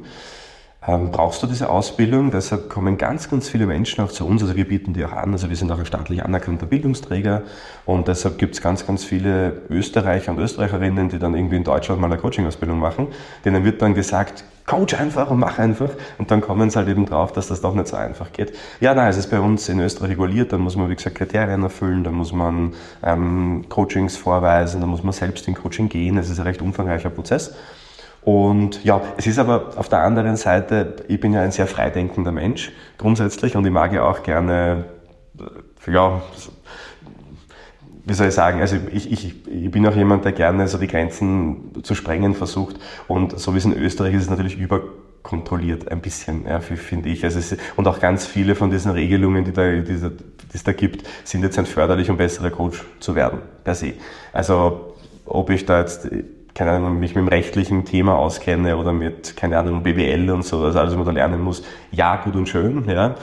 ähm, 0.87 1.11
brauchst 1.11 1.43
du 1.43 1.47
diese 1.47 1.69
Ausbildung. 1.69 2.31
Deshalb 2.31 2.69
kommen 2.69 2.97
ganz, 2.97 3.29
ganz 3.29 3.49
viele 3.49 3.67
Menschen 3.67 4.05
auch 4.05 4.11
zu 4.11 4.27
uns. 4.27 4.43
Also 4.43 4.57
wir 4.57 4.67
bieten 4.67 4.95
die 4.95 5.05
auch 5.05 5.13
an. 5.13 5.33
Also 5.33 5.49
wir 5.49 5.57
sind 5.57 5.71
auch 5.71 5.79
ein 5.79 5.87
staatlich 5.87 6.25
anerkannter 6.25 6.67
Bildungsträger. 6.67 7.43
Und 7.87 8.09
deshalb 8.09 8.39
gibt 8.39 8.55
es 8.55 8.63
ganz, 8.63 8.87
ganz 8.87 9.05
viele 9.05 9.63
Österreicher 9.69 10.33
und 10.33 10.39
Österreicherinnen, 10.39 11.09
die 11.09 11.19
dann 11.19 11.35
irgendwie 11.35 11.57
in 11.57 11.65
Deutschland 11.65 12.01
mal 12.01 12.07
eine 12.07 12.19
Coaching-Ausbildung 12.19 12.79
machen. 12.79 13.09
Denen 13.45 13.65
wird 13.65 13.83
dann 13.83 13.95
gesagt, 13.95 14.45
Coach 14.67 14.95
einfach 14.95 15.31
und 15.31 15.39
mach 15.39 15.59
einfach. 15.59 15.91
Und 16.19 16.31
dann 16.31 16.41
kommen 16.41 16.71
sie 16.71 16.79
halt 16.79 16.89
eben 16.89 17.07
drauf, 17.07 17.33
dass 17.33 17.49
das 17.49 17.61
doch 17.61 17.75
nicht 17.75 17.89
so 17.89 17.97
einfach 17.97 18.33
geht. 18.33 18.53
Ja, 18.81 18.95
nein, 18.95 19.11
es 19.11 19.17
ist 19.17 19.31
bei 19.31 19.41
uns 19.41 19.69
in 19.69 19.81
Österreich 19.81 20.11
reguliert. 20.11 20.53
Dann 20.53 20.61
muss 20.61 20.77
man, 20.77 20.89
wie 20.89 20.95
gesagt, 20.95 21.17
Kriterien 21.17 21.63
erfüllen. 21.63 22.05
Dann 22.05 22.15
muss 22.15 22.33
man 22.33 22.75
ähm, 23.03 23.65
Coachings 23.69 24.17
vorweisen. 24.17 24.81
Dann 24.81 24.91
muss 24.91 25.03
man 25.03 25.13
selbst 25.13 25.49
in 25.49 25.55
Coaching 25.55 25.89
gehen. 25.89 26.17
Es 26.17 26.31
ist 26.31 26.39
ein 26.39 26.47
recht 26.47 26.63
umfangreicher 26.63 27.11
Prozess. 27.11 27.55
Und 28.23 28.85
ja, 28.85 29.01
es 29.17 29.27
ist 29.27 29.39
aber 29.39 29.73
auf 29.77 29.89
der 29.89 30.01
anderen 30.01 30.37
Seite, 30.37 30.97
ich 31.09 31.19
bin 31.19 31.33
ja 31.33 31.43
ein 31.43 31.51
sehr 31.51 31.67
freidenkender 31.67 32.31
Mensch 32.31 32.71
grundsätzlich 32.97 33.57
und 33.57 33.67
ich 33.67 33.73
mag 33.73 33.93
ja 33.93 34.05
auch 34.05 34.23
gerne, 34.23 34.85
äh, 35.87 35.91
ja, 35.93 36.23
wie 38.05 38.15
soll 38.15 38.29
ich 38.29 38.35
sagen, 38.35 38.61
also 38.61 38.77
ich, 38.93 39.11
ich, 39.13 39.47
ich 39.47 39.71
bin 39.71 39.87
auch 39.87 39.95
jemand, 39.95 40.25
der 40.25 40.33
gerne 40.33 40.67
so 40.67 40.79
die 40.79 40.89
Grenzen 40.89 41.83
zu 41.83 41.95
sprengen 41.95 42.35
versucht 42.35 42.77
und 43.07 43.39
so 43.39 43.55
wie 43.55 43.59
es 43.59 43.65
in 43.65 43.77
Österreich 43.77 44.15
ist, 44.15 44.23
ist 44.23 44.25
es 44.25 44.31
natürlich 44.31 44.59
überkontrolliert 44.59 45.91
ein 45.91 46.01
bisschen, 46.01 46.45
ja, 46.47 46.61
finde 46.61 47.09
ich. 47.09 47.25
Also 47.25 47.39
es, 47.39 47.57
und 47.77 47.87
auch 47.87 48.01
ganz 48.01 48.27
viele 48.27 48.55
von 48.55 48.71
diesen 48.71 48.91
Regelungen, 48.91 49.45
die, 49.45 49.53
da, 49.53 49.71
die, 49.71 49.83
die 49.85 50.11
es 50.53 50.65
da 50.65 50.73
gibt, 50.73 51.09
sind 51.25 51.43
jetzt 51.43 51.59
ein 51.59 51.67
förderlich, 51.67 52.11
um 52.11 52.17
besserer 52.17 52.51
Coach 52.51 52.83
zu 52.99 53.15
werden, 53.15 53.39
per 53.63 53.75
se. 53.75 53.95
Also 54.33 54.97
ob 55.25 55.51
ich 55.51 55.65
da 55.65 55.81
jetzt 55.81 56.09
keine 56.55 56.73
Ahnung, 56.73 56.99
mich 56.99 57.15
mit 57.15 57.25
dem 57.25 57.29
rechtlichen 57.29 57.85
Thema 57.85 58.17
auskenne 58.19 58.77
oder 58.77 58.93
mit, 58.93 59.37
keine 59.37 59.59
Ahnung, 59.59 59.83
BWL 59.83 60.31
und 60.31 60.45
so, 60.45 60.63
also 60.63 60.79
alles, 60.79 60.91
was 60.93 60.97
man 60.99 61.07
da 61.07 61.13
lernen 61.13 61.41
muss, 61.41 61.63
ja, 61.91 62.17
gut 62.17 62.37
und 62.37 62.49
schön, 62.49 62.85
ja. 62.89 63.15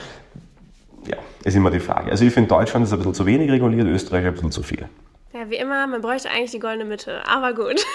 Ist 1.44 1.56
immer 1.56 1.72
die 1.72 1.80
Frage. 1.80 2.12
Also 2.12 2.26
ich 2.26 2.34
finde, 2.34 2.50
Deutschland 2.50 2.86
ist 2.86 2.92
ein 2.92 3.00
bisschen 3.00 3.14
zu 3.14 3.26
wenig 3.26 3.50
reguliert, 3.50 3.88
Österreich 3.88 4.26
ein 4.26 4.34
bisschen 4.34 4.52
zu 4.52 4.64
viel. 4.64 4.88
Ja, 5.32 5.48
wie 5.48 5.58
immer, 5.58 5.86
man 5.86 6.02
bräuchte 6.02 6.32
eigentlich 6.32 6.50
die 6.50 6.60
goldene 6.60 6.86
Mitte, 6.86 7.24
aber 7.28 7.54
gut. 7.54 7.86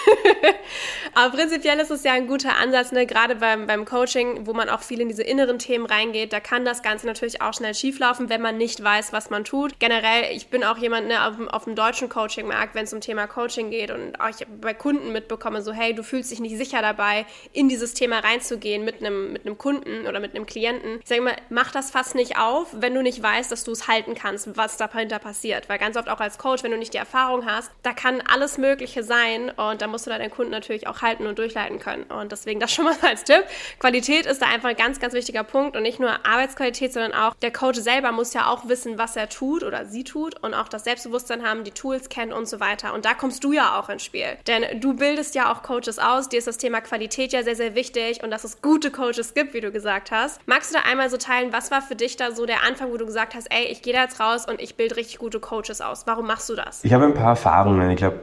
aber 1.14 1.36
prinzipiell 1.36 1.80
ist 1.80 1.90
es 1.90 2.04
ja 2.04 2.12
ein 2.12 2.28
guter 2.28 2.56
Ansatz, 2.56 2.92
ne? 2.92 3.06
gerade 3.06 3.34
beim, 3.34 3.66
beim 3.66 3.84
Coaching, 3.84 4.46
wo 4.46 4.52
man 4.52 4.68
auch 4.68 4.82
viel 4.82 5.00
in 5.00 5.08
diese 5.08 5.24
inneren 5.24 5.58
Themen 5.58 5.84
reingeht. 5.84 6.32
Da 6.32 6.38
kann 6.38 6.64
das 6.64 6.84
Ganze 6.84 7.08
natürlich 7.08 7.42
auch 7.42 7.52
schnell 7.52 7.74
schieflaufen, 7.74 8.28
wenn 8.28 8.40
man 8.40 8.56
nicht 8.56 8.84
weiß, 8.84 9.12
was 9.12 9.30
man 9.30 9.42
tut. 9.42 9.80
Generell, 9.80 10.30
ich 10.30 10.46
bin 10.46 10.62
auch 10.62 10.78
jemand 10.78 11.08
ne, 11.08 11.26
auf, 11.26 11.34
auf 11.52 11.64
dem 11.64 11.74
deutschen 11.74 12.08
Coaching-Markt, 12.08 12.76
wenn 12.76 12.84
es 12.84 12.92
um 12.92 13.00
Thema 13.00 13.26
Coaching 13.26 13.70
geht 13.70 13.90
und 13.90 14.20
auch 14.20 14.28
ich 14.28 14.46
bei 14.60 14.72
Kunden 14.72 15.10
mitbekomme, 15.10 15.60
so 15.60 15.72
hey, 15.72 15.92
du 15.92 16.04
fühlst 16.04 16.30
dich 16.30 16.38
nicht 16.38 16.56
sicher 16.56 16.82
dabei, 16.82 17.26
in 17.52 17.68
dieses 17.68 17.94
Thema 17.94 18.20
reinzugehen 18.20 18.84
mit 18.84 19.00
einem 19.00 19.32
mit 19.32 19.58
Kunden 19.58 20.06
oder 20.06 20.20
mit 20.20 20.36
einem 20.36 20.46
Klienten. 20.46 21.00
Ich 21.02 21.08
sage 21.08 21.20
immer, 21.20 21.34
mach 21.48 21.72
das 21.72 21.90
fast 21.90 22.14
nicht 22.14 22.38
auf, 22.38 22.68
wenn 22.78 22.94
du 22.94 23.02
nicht 23.02 23.20
weißt, 23.20 23.50
dass 23.50 23.64
du 23.64 23.72
es 23.72 23.88
halten 23.88 24.14
kannst, 24.14 24.56
was 24.56 24.76
dahinter 24.76 25.18
passiert. 25.18 25.68
Weil 25.68 25.80
ganz 25.80 25.96
oft 25.96 26.08
auch 26.08 26.20
als 26.20 26.38
Coach, 26.38 26.62
wenn 26.62 26.70
du 26.70 26.78
nicht 26.78 26.94
die 26.94 26.98
Erfahrung 26.98 27.23
Erfahrung 27.24 27.46
hast, 27.46 27.70
da 27.82 27.94
kann 27.94 28.22
alles 28.30 28.58
Mögliche 28.58 29.02
sein 29.02 29.50
und 29.50 29.80
da 29.80 29.86
musst 29.86 30.06
du 30.06 30.10
deinen 30.10 30.30
Kunden 30.30 30.50
natürlich 30.50 30.86
auch 30.86 31.00
halten 31.00 31.26
und 31.26 31.38
durchleiten 31.38 31.78
können. 31.78 32.04
Und 32.04 32.32
deswegen 32.32 32.60
das 32.60 32.72
schon 32.72 32.84
mal 32.84 32.94
als 33.02 33.24
Tipp. 33.24 33.44
Qualität 33.78 34.26
ist 34.26 34.42
da 34.42 34.46
einfach 34.46 34.68
ein 34.68 34.76
ganz, 34.76 35.00
ganz 35.00 35.14
wichtiger 35.14 35.42
Punkt 35.42 35.74
und 35.74 35.82
nicht 35.82 36.00
nur 36.00 36.10
Arbeitsqualität, 36.26 36.92
sondern 36.92 37.14
auch 37.14 37.34
der 37.34 37.50
Coach 37.50 37.78
selber 37.78 38.12
muss 38.12 38.34
ja 38.34 38.48
auch 38.48 38.68
wissen, 38.68 38.98
was 38.98 39.16
er 39.16 39.30
tut 39.30 39.62
oder 39.62 39.86
sie 39.86 40.04
tut 40.04 40.42
und 40.42 40.52
auch 40.52 40.68
das 40.68 40.84
Selbstbewusstsein 40.84 41.48
haben, 41.48 41.64
die 41.64 41.70
Tools 41.70 42.10
kennen 42.10 42.32
und 42.32 42.46
so 42.46 42.60
weiter. 42.60 42.92
Und 42.92 43.06
da 43.06 43.14
kommst 43.14 43.42
du 43.42 43.52
ja 43.52 43.80
auch 43.80 43.88
ins 43.88 44.04
Spiel. 44.04 44.36
Denn 44.46 44.80
du 44.80 44.94
bildest 44.94 45.34
ja 45.34 45.50
auch 45.50 45.62
Coaches 45.62 45.98
aus, 45.98 46.28
dir 46.28 46.38
ist 46.38 46.46
das 46.46 46.58
Thema 46.58 46.82
Qualität 46.82 47.32
ja 47.32 47.42
sehr, 47.42 47.56
sehr 47.56 47.74
wichtig 47.74 48.22
und 48.22 48.30
dass 48.30 48.44
es 48.44 48.60
gute 48.60 48.90
Coaches 48.90 49.32
gibt, 49.32 49.54
wie 49.54 49.62
du 49.62 49.72
gesagt 49.72 50.10
hast. 50.10 50.40
Magst 50.46 50.72
du 50.72 50.78
da 50.78 50.84
einmal 50.84 51.08
so 51.08 51.16
teilen, 51.16 51.54
was 51.54 51.70
war 51.70 51.80
für 51.80 51.96
dich 51.96 52.16
da 52.16 52.32
so 52.32 52.44
der 52.44 52.64
Anfang, 52.64 52.92
wo 52.92 52.98
du 52.98 53.06
gesagt 53.06 53.34
hast, 53.34 53.46
ey, 53.50 53.64
ich 53.64 53.80
gehe 53.80 53.94
da 53.94 54.02
jetzt 54.02 54.20
raus 54.20 54.46
und 54.46 54.60
ich 54.60 54.74
bilde 54.74 54.96
richtig 54.96 55.18
gute 55.18 55.40
Coaches 55.40 55.80
aus? 55.80 56.06
Warum 56.06 56.26
machst 56.26 56.50
du 56.50 56.54
das? 56.54 56.84
Ich 56.84 56.92
habe 56.92 57.13
ein 57.14 57.20
paar 57.20 57.30
Erfahrungen. 57.30 57.90
Ich 57.90 57.96
glaube, 57.96 58.20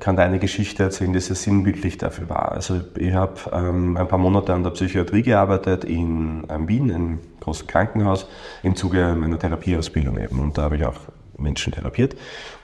kann 0.00 0.16
da 0.16 0.24
eine 0.24 0.38
Geschichte 0.38 0.82
erzählen, 0.82 1.12
die 1.12 1.20
sehr 1.20 1.36
sinnbildlich 1.36 1.96
dafür 1.96 2.28
war. 2.28 2.52
Also 2.52 2.80
ich 2.96 3.14
habe 3.14 3.34
ähm, 3.52 3.96
ein 3.96 4.08
paar 4.08 4.18
Monate 4.18 4.52
an 4.52 4.64
der 4.64 4.70
Psychiatrie 4.70 5.22
gearbeitet 5.22 5.84
in 5.84 6.44
ähm, 6.50 6.66
Wien, 6.66 6.92
einem 6.92 7.18
großen 7.38 7.66
Krankenhaus, 7.66 8.26
im 8.62 8.74
Zuge 8.74 9.14
meiner 9.18 9.38
Therapieausbildung 9.38 10.18
eben. 10.18 10.40
Und 10.40 10.58
da 10.58 10.62
habe 10.62 10.76
ich 10.76 10.84
auch 10.84 10.96
Menschen 11.38 11.72
therapiert. 11.72 12.16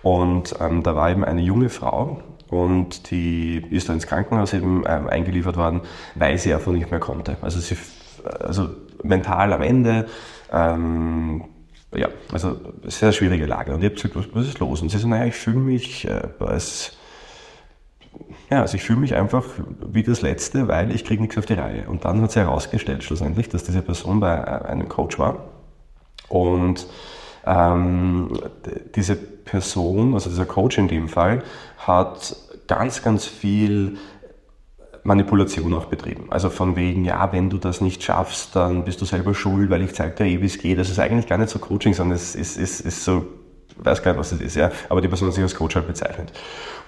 Und 0.02 0.56
ähm, 0.60 0.82
da 0.82 0.96
war 0.96 1.10
eben 1.10 1.24
eine 1.24 1.42
junge 1.42 1.68
Frau, 1.68 2.20
und 2.48 3.10
die 3.10 3.64
ist 3.70 3.88
dann 3.88 3.96
ins 3.96 4.06
Krankenhaus 4.06 4.52
eben 4.52 4.84
ähm, 4.86 5.08
eingeliefert 5.08 5.56
worden, 5.56 5.80
weil 6.14 6.38
sie 6.38 6.54
einfach 6.54 6.72
nicht 6.72 6.90
mehr 6.90 7.00
konnte. 7.00 7.36
Also 7.42 7.58
sie, 7.58 7.76
also 8.40 8.68
mental 9.02 9.52
am 9.52 9.62
Ende, 9.62 10.06
ähm, 10.52 11.44
ja, 11.96 12.08
also 12.32 12.58
sehr 12.84 13.12
schwierige 13.12 13.46
Lage. 13.46 13.74
Und 13.74 13.82
ich 13.82 13.86
habe 13.86 13.94
gesagt, 13.94 14.16
was, 14.16 14.26
was 14.32 14.48
ist 14.48 14.58
los? 14.58 14.82
Und 14.82 14.90
sie 14.90 14.98
so, 14.98 15.08
naja, 15.08 15.26
ich 15.26 15.34
fühle 15.34 15.58
mich 15.58 16.06
äh, 16.06 16.28
als, 16.40 16.92
ja, 18.50 18.62
also 18.62 18.76
ich 18.76 18.82
fühle 18.82 19.00
mich 19.00 19.14
einfach 19.14 19.44
wie 19.80 20.02
das 20.02 20.22
Letzte, 20.22 20.68
weil 20.68 20.94
ich 20.94 21.04
kriege 21.04 21.22
nichts 21.22 21.38
auf 21.38 21.46
die 21.46 21.54
Reihe. 21.54 21.88
Und 21.88 22.04
dann 22.04 22.20
hat 22.22 22.32
sie 22.32 22.40
herausgestellt 22.40 23.04
schlussendlich, 23.04 23.48
dass 23.48 23.64
diese 23.64 23.82
Person 23.82 24.20
bei 24.20 24.34
äh, 24.34 24.66
einem 24.66 24.88
Coach 24.88 25.18
war. 25.18 25.44
Und 26.28 26.86
ähm, 27.46 28.38
diese 28.94 29.16
Person, 29.16 30.14
also 30.14 30.28
dieser 30.28 30.46
Coach 30.46 30.78
in 30.78 30.88
dem 30.88 31.08
Fall, 31.08 31.42
hat 31.78 32.36
ganz, 32.66 33.02
ganz 33.02 33.26
viel 33.26 33.98
Manipulation 35.06 35.72
auch 35.72 35.86
betrieben. 35.86 36.26
Also 36.30 36.50
von 36.50 36.76
wegen, 36.76 37.04
ja, 37.04 37.32
wenn 37.32 37.48
du 37.48 37.58
das 37.58 37.80
nicht 37.80 38.02
schaffst, 38.02 38.56
dann 38.56 38.84
bist 38.84 39.00
du 39.00 39.04
selber 39.04 39.34
schuld, 39.34 39.70
weil 39.70 39.82
ich 39.82 39.94
zeige 39.94 40.14
dir 40.16 40.26
eh, 40.26 40.42
wie 40.42 40.46
es 40.46 40.58
geht. 40.58 40.78
Das 40.78 40.90
ist 40.90 40.98
eigentlich 40.98 41.26
gar 41.26 41.38
nicht 41.38 41.50
so 41.50 41.58
Coaching, 41.58 41.94
sondern 41.94 42.16
es 42.16 42.34
ist, 42.34 42.56
ist, 42.56 42.80
ist 42.80 43.04
so, 43.04 43.24
weiß 43.78 44.02
gar 44.02 44.12
nicht, 44.12 44.18
was 44.18 44.32
es 44.32 44.40
ist, 44.40 44.56
ja, 44.56 44.70
aber 44.88 45.00
die 45.00 45.08
Person 45.08 45.28
hat 45.28 45.34
sich 45.34 45.44
als 45.44 45.54
Coach 45.54 45.76
halt 45.76 45.86
bezeichnet. 45.86 46.32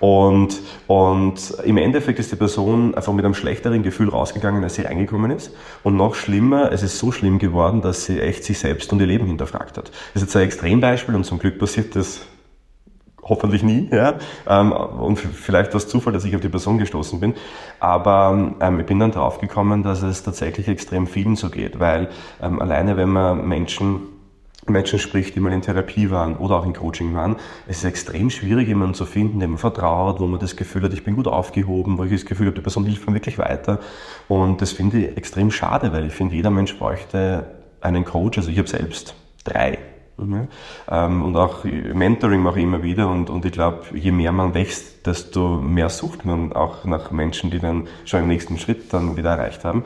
Und, 0.00 0.60
und 0.86 1.54
im 1.64 1.76
Endeffekt 1.76 2.18
ist 2.18 2.32
die 2.32 2.36
Person 2.36 2.94
einfach 2.94 3.12
mit 3.12 3.24
einem 3.24 3.34
schlechteren 3.34 3.82
Gefühl 3.82 4.08
rausgegangen, 4.08 4.64
als 4.64 4.74
sie 4.74 4.82
reingekommen 4.82 5.30
ist. 5.30 5.52
Und 5.84 5.96
noch 5.96 6.14
schlimmer, 6.14 6.72
es 6.72 6.82
ist 6.82 6.98
so 6.98 7.12
schlimm 7.12 7.38
geworden, 7.38 7.82
dass 7.82 8.04
sie 8.04 8.20
echt 8.20 8.42
sich 8.42 8.58
selbst 8.58 8.92
und 8.92 9.00
ihr 9.00 9.06
Leben 9.06 9.26
hinterfragt 9.26 9.78
hat. 9.78 9.90
Das 10.14 10.22
ist 10.22 10.28
jetzt 10.28 10.36
ein 10.36 10.42
Extrembeispiel 10.42 11.14
und 11.14 11.24
zum 11.24 11.38
Glück 11.38 11.58
passiert 11.58 11.94
das 11.94 12.22
hoffentlich 13.28 13.62
nie, 13.62 13.88
ja. 13.92 14.14
Ähm, 14.46 14.72
und 14.72 15.18
vielleicht 15.18 15.72
war 15.72 15.78
es 15.78 15.88
Zufall, 15.88 16.12
dass 16.12 16.24
ich 16.24 16.34
auf 16.34 16.40
die 16.40 16.48
Person 16.48 16.78
gestoßen 16.78 17.20
bin. 17.20 17.34
Aber 17.80 18.54
ähm, 18.60 18.80
ich 18.80 18.86
bin 18.86 18.98
dann 18.98 19.12
drauf 19.12 19.40
gekommen, 19.40 19.82
dass 19.82 20.02
es 20.02 20.22
tatsächlich 20.22 20.68
extrem 20.68 21.06
vielen 21.06 21.36
so 21.36 21.50
geht, 21.50 21.80
weil 21.80 22.08
ähm, 22.42 22.60
alleine 22.60 22.96
wenn 22.96 23.10
man 23.10 23.46
Menschen 23.46 24.00
Menschen 24.70 24.98
spricht, 24.98 25.34
die 25.34 25.40
mal 25.40 25.52
in 25.52 25.62
Therapie 25.62 26.10
waren 26.10 26.36
oder 26.36 26.56
auch 26.56 26.66
in 26.66 26.74
Coaching 26.74 27.14
waren, 27.14 27.36
es 27.66 27.78
ist 27.78 27.84
extrem 27.84 28.30
schwierig, 28.30 28.68
jemanden 28.68 28.94
zu 28.94 29.06
finden, 29.06 29.40
dem 29.40 29.50
man 29.50 29.58
vertraut, 29.58 30.20
wo 30.20 30.26
man 30.26 30.40
das 30.40 30.56
Gefühl 30.56 30.82
hat, 30.82 30.92
ich 30.92 31.04
bin 31.04 31.16
gut 31.16 31.26
aufgehoben, 31.26 31.96
wo 31.96 32.04
ich 32.04 32.12
das 32.12 32.26
Gefühl 32.26 32.46
habe, 32.48 32.56
die 32.56 32.62
Person 32.62 32.84
hilft 32.84 33.06
mir 33.06 33.14
wirklich 33.14 33.38
weiter. 33.38 33.80
Und 34.28 34.60
das 34.60 34.72
finde 34.72 34.98
ich 34.98 35.16
extrem 35.16 35.50
schade, 35.50 35.92
weil 35.92 36.06
ich 36.06 36.12
finde, 36.12 36.34
jeder 36.34 36.50
Mensch 36.50 36.78
bräuchte 36.78 37.46
einen 37.80 38.04
Coach. 38.04 38.38
Also 38.38 38.50
ich 38.50 38.58
habe 38.58 38.68
selbst 38.68 39.14
drei 39.44 39.78
und 40.18 41.36
auch 41.36 41.64
Mentoring 41.64 42.42
mache 42.42 42.58
ich 42.58 42.64
immer 42.64 42.82
wieder 42.82 43.08
und, 43.08 43.30
und 43.30 43.44
ich 43.44 43.52
glaube, 43.52 43.84
je 43.94 44.10
mehr 44.10 44.32
man 44.32 44.52
wächst, 44.52 45.06
desto 45.06 45.60
mehr 45.60 45.88
sucht 45.88 46.24
man 46.24 46.52
auch 46.52 46.84
nach 46.84 47.10
Menschen, 47.10 47.50
die 47.50 47.60
dann 47.60 47.86
schon 48.04 48.20
den 48.20 48.28
nächsten 48.28 48.58
Schritt 48.58 48.92
dann 48.92 49.16
wieder 49.16 49.30
erreicht 49.30 49.64
haben. 49.64 49.84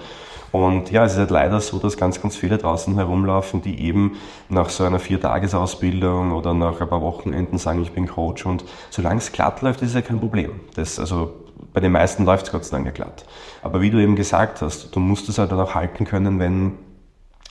Und 0.52 0.90
ja, 0.90 1.04
es 1.04 1.12
ist 1.12 1.18
halt 1.18 1.30
leider 1.30 1.60
so, 1.60 1.78
dass 1.78 1.96
ganz, 1.96 2.20
ganz 2.20 2.36
viele 2.36 2.58
draußen 2.58 2.94
herumlaufen, 2.94 3.62
die 3.62 3.80
eben 3.80 4.16
nach 4.50 4.68
so 4.68 4.84
einer 4.84 4.98
Viertagesausbildung 4.98 6.32
oder 6.32 6.52
nach 6.52 6.80
ein 6.80 6.88
paar 6.88 7.00
Wochenenden 7.00 7.56
sagen, 7.56 7.82
ich 7.82 7.92
bin 7.92 8.06
Coach. 8.06 8.44
Und 8.44 8.64
solange 8.90 9.16
es 9.16 9.32
glatt 9.32 9.62
läuft, 9.62 9.80
ist 9.80 9.88
es 9.88 9.94
ja 9.94 10.02
kein 10.02 10.20
Problem. 10.20 10.60
Das, 10.74 10.98
also 10.98 11.32
bei 11.72 11.80
den 11.80 11.92
meisten 11.92 12.26
läuft 12.26 12.46
es 12.46 12.52
Gott 12.52 12.66
sei 12.66 12.76
Dank 12.76 12.86
ja 12.86 12.92
glatt. 12.92 13.24
Aber 13.62 13.80
wie 13.80 13.90
du 13.90 13.98
eben 13.98 14.14
gesagt 14.14 14.60
hast, 14.60 14.94
du 14.94 15.00
musst 15.00 15.28
es 15.30 15.38
halt 15.38 15.52
auch 15.54 15.74
halten 15.74 16.04
können, 16.04 16.38
wenn 16.38 16.72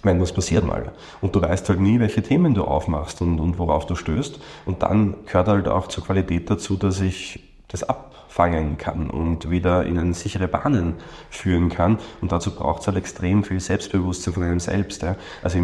wenn 0.03 0.20
was 0.22 0.34
passiert 0.34 0.65
mal. 0.65 0.91
Und 1.22 1.36
du 1.36 1.41
weißt 1.41 1.70
halt 1.70 1.79
nie, 1.79 2.00
welche 2.00 2.22
Themen 2.22 2.53
du 2.53 2.63
aufmachst 2.63 3.22
und, 3.22 3.39
und 3.39 3.58
worauf 3.58 3.86
du 3.86 3.96
stößt. 3.96 4.39
Und 4.65 4.84
dann 4.84 5.15
gehört 5.25 5.48
halt 5.48 5.67
auch 5.67 5.88
zur 5.88 6.03
Qualität 6.03 6.50
dazu, 6.50 6.75
dass 6.75 7.01
ich 7.01 7.39
das 7.67 7.84
abfangen 7.84 8.77
kann 8.77 9.10
und 9.10 9.50
wieder 9.50 9.86
in 9.86 9.98
eine 9.98 10.13
sichere 10.13 10.48
Bahnen 10.48 10.96
führen 11.29 11.70
kann. 11.70 12.00
Und 12.22 12.31
dazu 12.31 12.51
braucht 12.51 12.81
es 12.81 12.88
halt 12.88 12.98
extrem 12.98 13.43
viel 13.43 13.60
Selbstbewusstsein 13.60 14.34
von 14.34 14.43
einem 14.43 14.60
selbst. 14.60 15.01
Ja. 15.03 15.15
Also, 15.41 15.60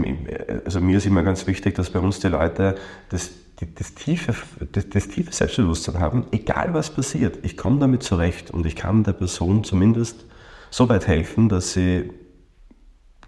also 0.65 0.79
mir 0.79 0.97
ist 0.97 1.05
immer 1.05 1.23
ganz 1.23 1.47
wichtig, 1.47 1.75
dass 1.75 1.89
bei 1.89 1.99
uns 1.99 2.19
die 2.19 2.27
Leute 2.27 2.75
das 3.09 3.31
das 3.75 3.95
tiefe, 3.95 4.35
das, 4.71 4.89
das 4.89 5.07
tiefe 5.07 5.33
Selbstbewusstsein 5.33 5.99
haben, 5.99 6.27
egal 6.31 6.75
was 6.75 6.91
passiert, 6.91 7.39
ich 7.41 7.57
komme 7.57 7.79
damit 7.79 8.03
zurecht 8.03 8.51
und 8.51 8.67
ich 8.67 8.75
kann 8.75 9.03
der 9.03 9.13
Person 9.13 9.63
zumindest 9.63 10.25
so 10.69 10.87
weit 10.89 11.07
helfen, 11.07 11.49
dass 11.49 11.73
sie 11.73 12.11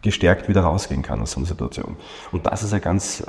gestärkt 0.01 0.47
wieder 0.47 0.61
rausgehen 0.61 1.01
kann 1.01 1.21
aus 1.21 1.31
so 1.31 1.39
einer 1.39 1.47
Situation. 1.47 1.97
Und 2.31 2.47
das 2.47 2.63
ist 2.63 2.73
ein 2.73 2.81
ganz, 2.81 3.23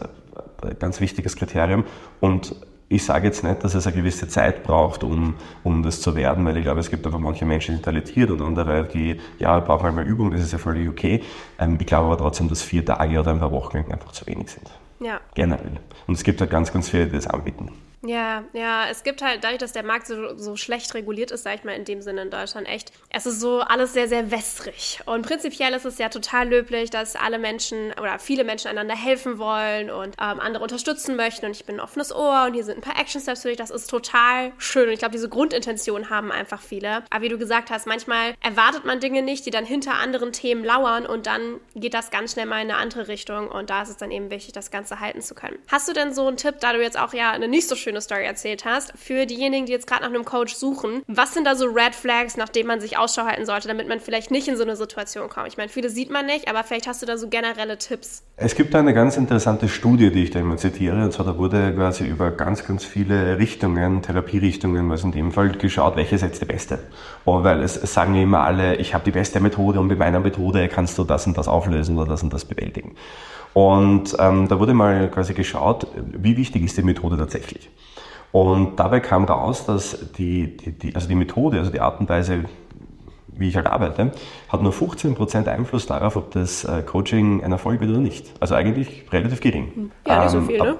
äh, 0.63 0.75
ganz 0.79 1.01
wichtiges 1.01 1.37
Kriterium. 1.37 1.85
Und 2.21 2.55
ich 2.89 3.05
sage 3.05 3.29
jetzt 3.29 3.45
nicht, 3.45 3.63
dass 3.63 3.75
es 3.75 3.87
eine 3.87 3.95
gewisse 3.95 4.27
Zeit 4.27 4.65
braucht, 4.65 5.05
um, 5.05 5.35
um 5.63 5.83
das 5.85 6.01
zu 6.01 6.17
werden, 6.17 6.45
weil 6.45 6.57
ich 6.57 6.65
glaube, 6.65 6.81
es 6.81 6.91
gibt 6.91 7.07
einfach 7.07 7.21
manche 7.21 7.45
Menschen, 7.45 7.77
die 7.77 7.83
talentiert 7.83 8.31
und 8.31 8.43
andere, 8.43 8.85
die, 8.85 9.21
ja, 9.39 9.61
brauchen 9.61 9.85
halt 9.85 9.95
mal 9.95 10.07
Übung, 10.07 10.33
das 10.33 10.41
ist 10.43 10.53
ja 10.53 10.59
völlig 10.59 10.89
okay. 10.89 11.23
Ähm, 11.59 11.79
ich 11.81 11.87
glaube 11.87 12.07
aber 12.07 12.19
trotzdem, 12.19 12.49
dass 12.49 12.63
vier 12.63 12.85
Tage 12.85 13.21
oder 13.21 13.31
ein 13.31 13.39
paar 13.39 13.53
Wochen 13.53 13.79
einfach 13.79 14.11
zu 14.11 14.27
wenig 14.27 14.51
sind. 14.51 14.69
Ja. 14.99 15.21
Generell. 15.35 15.79
Und 16.09 16.15
es 16.15 16.25
gibt 16.25 16.41
halt 16.41 16.51
ganz, 16.51 16.73
ganz 16.73 16.89
viele, 16.89 17.07
die 17.07 17.13
das 17.13 17.29
anbieten. 17.29 17.71
Ja, 18.03 18.45
ja, 18.55 18.89
es 18.89 19.03
gibt 19.03 19.21
halt, 19.21 19.45
dadurch, 19.45 19.59
dass 19.59 19.73
der 19.73 19.83
Markt 19.83 20.07
so, 20.07 20.37
so 20.37 20.57
schlecht 20.57 20.95
reguliert 20.95 21.31
ist, 21.31 21.43
sag 21.43 21.57
ich 21.57 21.65
mal, 21.65 21.73
in 21.73 21.85
dem 21.85 22.01
Sinne 22.01 22.23
in 22.23 22.31
Deutschland 22.31 22.67
echt, 22.67 22.93
es 23.11 23.27
ist 23.27 23.41
so 23.41 23.61
alles 23.61 23.93
sehr, 23.93 24.09
sehr 24.09 24.31
wässrig. 24.31 25.01
Und 25.05 25.27
prinzipiell 25.27 25.75
ist 25.75 25.85
es 25.85 25.99
ja 25.99 26.09
total 26.09 26.49
löblich, 26.49 26.89
dass 26.89 27.15
alle 27.15 27.39
Menschen 27.39 27.93
oder 28.01 28.19
viele 28.19 28.45
Menschen 28.45 28.69
einander 28.69 28.97
helfen 28.97 29.39
wollen 29.39 29.91
und 29.91 30.17
ähm, 30.21 30.41
andere 30.41 30.63
unterstützen 30.63 31.17
möchten. 31.17 31.47
Und 31.47 31.53
ich 31.53 31.67
bin 31.67 31.77
ein 31.77 31.81
offenes 31.81 32.15
Ohr 32.15 32.45
und 32.47 32.55
hier 32.55 32.65
sind 32.65 32.79
ein 32.79 32.81
paar 32.81 32.99
Action 32.99 33.21
Steps 33.21 33.43
für 33.43 33.49
dich. 33.49 33.59
Das 33.59 33.71
ist 33.71 33.91
total 33.91 34.53
schön. 34.57 34.87
Und 34.87 34.93
ich 34.93 34.99
glaube, 34.99 35.13
diese 35.13 35.29
Grundintention 35.29 36.09
haben 36.09 36.33
einfach 36.33 36.63
viele. 36.63 37.05
Aber 37.11 37.23
wie 37.23 37.29
du 37.29 37.37
gesagt 37.37 37.71
hast, 37.71 37.87
manchmal 37.87 38.35
erwartet 38.41 38.87
man 38.87 39.01
Dinge 39.01 39.21
nicht, 39.21 39.45
die 39.45 39.51
dann 39.51 39.67
hinter 39.67 39.95
anderen 39.95 40.33
Themen 40.33 40.65
lauern 40.65 41.05
und 41.05 41.27
dann 41.27 41.61
geht 41.75 41.93
das 41.93 42.11
ganz 42.11 42.33
schnell 42.33 42.47
mal 42.47 42.63
in 42.63 42.71
eine 42.71 42.77
andere 42.77 43.09
Richtung. 43.09 43.49
Und 43.49 43.69
da 43.69 43.83
ist 43.83 43.91
es 43.91 43.99
dann 43.99 44.11
eben 44.11 44.31
wichtig, 44.31 44.53
das 44.53 44.71
Ganze 44.71 45.01
halten 45.01 45.21
zu 45.21 45.35
können. 45.35 45.59
Hast 45.69 45.87
du 45.87 45.93
denn 45.93 46.15
so 46.15 46.27
einen 46.27 46.39
Tipp, 46.39 46.57
da 46.61 46.73
du 46.73 46.81
jetzt 46.81 46.99
auch 46.99 47.13
ja 47.13 47.33
eine 47.33 47.47
nicht 47.47 47.69
so 47.69 47.77
schöne 47.77 47.90
schöne 47.91 48.01
Story 48.01 48.25
erzählt 48.25 48.65
hast, 48.65 48.93
für 48.97 49.27
diejenigen, 49.27 49.67
die 49.67 49.73
jetzt 49.73 49.89
gerade 49.89 50.03
nach 50.03 50.11
einem 50.11 50.25
Coach 50.25 50.55
suchen. 50.55 51.03
Was 51.09 51.35
sind 51.35 51.45
da 51.45 51.57
so 51.57 51.67
Red 51.67 51.95
Flags, 51.95 52.37
nach 52.37 52.49
denen 52.49 52.69
man 52.69 52.81
sich 52.81 52.97
Ausschau 52.97 53.25
halten 53.25 53.47
sollte, 53.47 53.67
damit 53.67 53.89
man 53.89 53.99
vielleicht 53.99 54.31
nicht 54.31 54.47
in 54.47 54.57
so 54.57 54.63
eine 54.63 54.77
Situation 54.77 55.29
kommt? 55.29 55.49
Ich 55.49 55.57
meine, 55.57 55.69
viele 55.69 55.91
sieht 55.91 56.11
man 56.11 56.27
nicht, 56.27 56.49
aber 56.49 56.63
vielleicht 56.63 56.87
hast 56.87 57.03
du 57.03 57.07
da 57.07 57.17
so 57.17 57.29
generelle 57.29 57.79
Tipps. 57.79 58.23
Es 58.37 58.55
gibt 58.55 58.75
da 58.75 58.79
eine 58.79 58.95
ganz 58.95 59.17
interessante 59.17 59.69
Studie, 59.69 60.11
die 60.13 60.23
ich 60.23 60.31
da 60.31 60.39
immer 60.39 60.57
zitiere. 60.57 61.03
Und 61.03 61.13
zwar, 61.13 61.27
da 61.27 61.37
wurde 61.37 61.75
quasi 61.75 62.07
über 62.07 62.31
ganz, 62.31 62.65
ganz 62.65 62.85
viele 62.85 63.39
Richtungen, 63.39 64.03
Therapierichtungen, 64.03 64.89
was 64.89 65.03
in 65.03 65.11
dem 65.11 65.33
Fall 65.33 65.51
geschaut, 65.51 65.97
welche 65.97 66.15
ist 66.15 66.23
jetzt 66.23 66.41
die 66.41 66.47
beste. 66.47 66.79
Und 67.25 67.43
weil 67.43 67.61
es 67.63 67.75
sagen 67.75 68.15
immer 68.15 68.41
alle, 68.41 68.77
ich 68.77 68.95
habe 68.95 69.05
die 69.05 69.11
beste 69.11 69.41
Methode 69.41 69.81
und 69.81 69.89
mit 69.89 69.99
meiner 69.99 70.21
Methode 70.21 70.69
kannst 70.69 70.97
du 70.97 71.05
das 71.05 71.27
und 71.27 71.37
das 71.37 71.49
auflösen 71.49 71.99
oder 71.99 72.11
das 72.11 72.23
und 72.23 72.33
das 72.33 72.45
bewältigen. 72.45 72.95
Und 73.53 74.17
ähm, 74.19 74.49
da 74.49 74.59
wurde 74.59 74.75
mal 74.75 75.11
quasi 75.11 75.35
geschaut, 75.35 75.87
wie 75.97 76.37
wichtig 76.37 76.65
ist 76.65 76.77
die 76.77 76.83
Methode 76.83 77.17
tatsächlich. 77.17 77.69
Und 78.33 78.79
dabei 78.79 79.01
kam 79.01 79.25
raus, 79.25 79.67
dass 79.67 80.13
die, 80.17 80.57
die, 80.57 80.73
die, 80.73 80.95
also 80.95 81.09
die 81.09 81.17
Methode, 81.17 81.59
also 81.59 81.71
die 81.71 81.81
Art 81.81 81.99
und 81.99 82.09
Weise, 82.09 82.45
wie 83.27 83.49
ich 83.49 83.57
halt 83.57 83.67
arbeite, 83.67 84.13
hat 84.49 84.63
nur 84.63 84.73
15% 84.73 85.49
Einfluss 85.49 85.87
darauf, 85.87 86.15
ob 86.15 86.31
das 86.31 86.65
äh, 86.65 86.83
Coaching 86.83 87.43
ein 87.43 87.51
Erfolg 87.51 87.81
wird 87.81 87.91
oder 87.91 88.01
nicht. 88.01 88.31
Also 88.39 88.55
eigentlich 88.55 89.07
relativ 89.11 89.41
gering. 89.41 89.91
Ja, 90.07 90.23
nicht 90.23 90.31
so 90.31 90.39
ähm, 90.39 90.47
viel, 90.47 90.59
ne? 90.59 90.77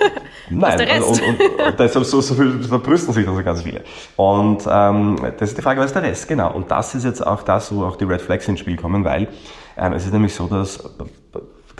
Nein, 0.50 0.88
also 0.90 1.22
und, 1.22 1.40
und, 1.40 1.40
und 1.40 1.78
deshalb 1.78 2.04
so, 2.04 2.20
so 2.20 2.34
viel 2.34 2.62
verbrüsten 2.64 3.14
sich 3.14 3.26
also 3.26 3.42
ganz 3.42 3.62
viele. 3.62 3.82
Und 4.16 4.66
ähm, 4.68 5.16
das 5.38 5.50
ist 5.50 5.58
die 5.58 5.62
Frage, 5.62 5.80
was 5.80 5.86
ist 5.86 5.94
der 5.94 6.02
Rest? 6.02 6.26
Genau. 6.26 6.52
Und 6.52 6.70
das 6.70 6.94
ist 6.94 7.04
jetzt 7.04 7.24
auch 7.24 7.42
das, 7.42 7.74
wo 7.74 7.84
auch 7.84 7.96
die 7.96 8.04
Red 8.04 8.20
Flags 8.20 8.48
ins 8.48 8.60
Spiel 8.60 8.76
kommen, 8.76 9.04
weil 9.04 9.28
ähm, 9.78 9.92
es 9.92 10.04
ist 10.04 10.12
nämlich 10.12 10.34
so, 10.34 10.48
dass 10.48 10.82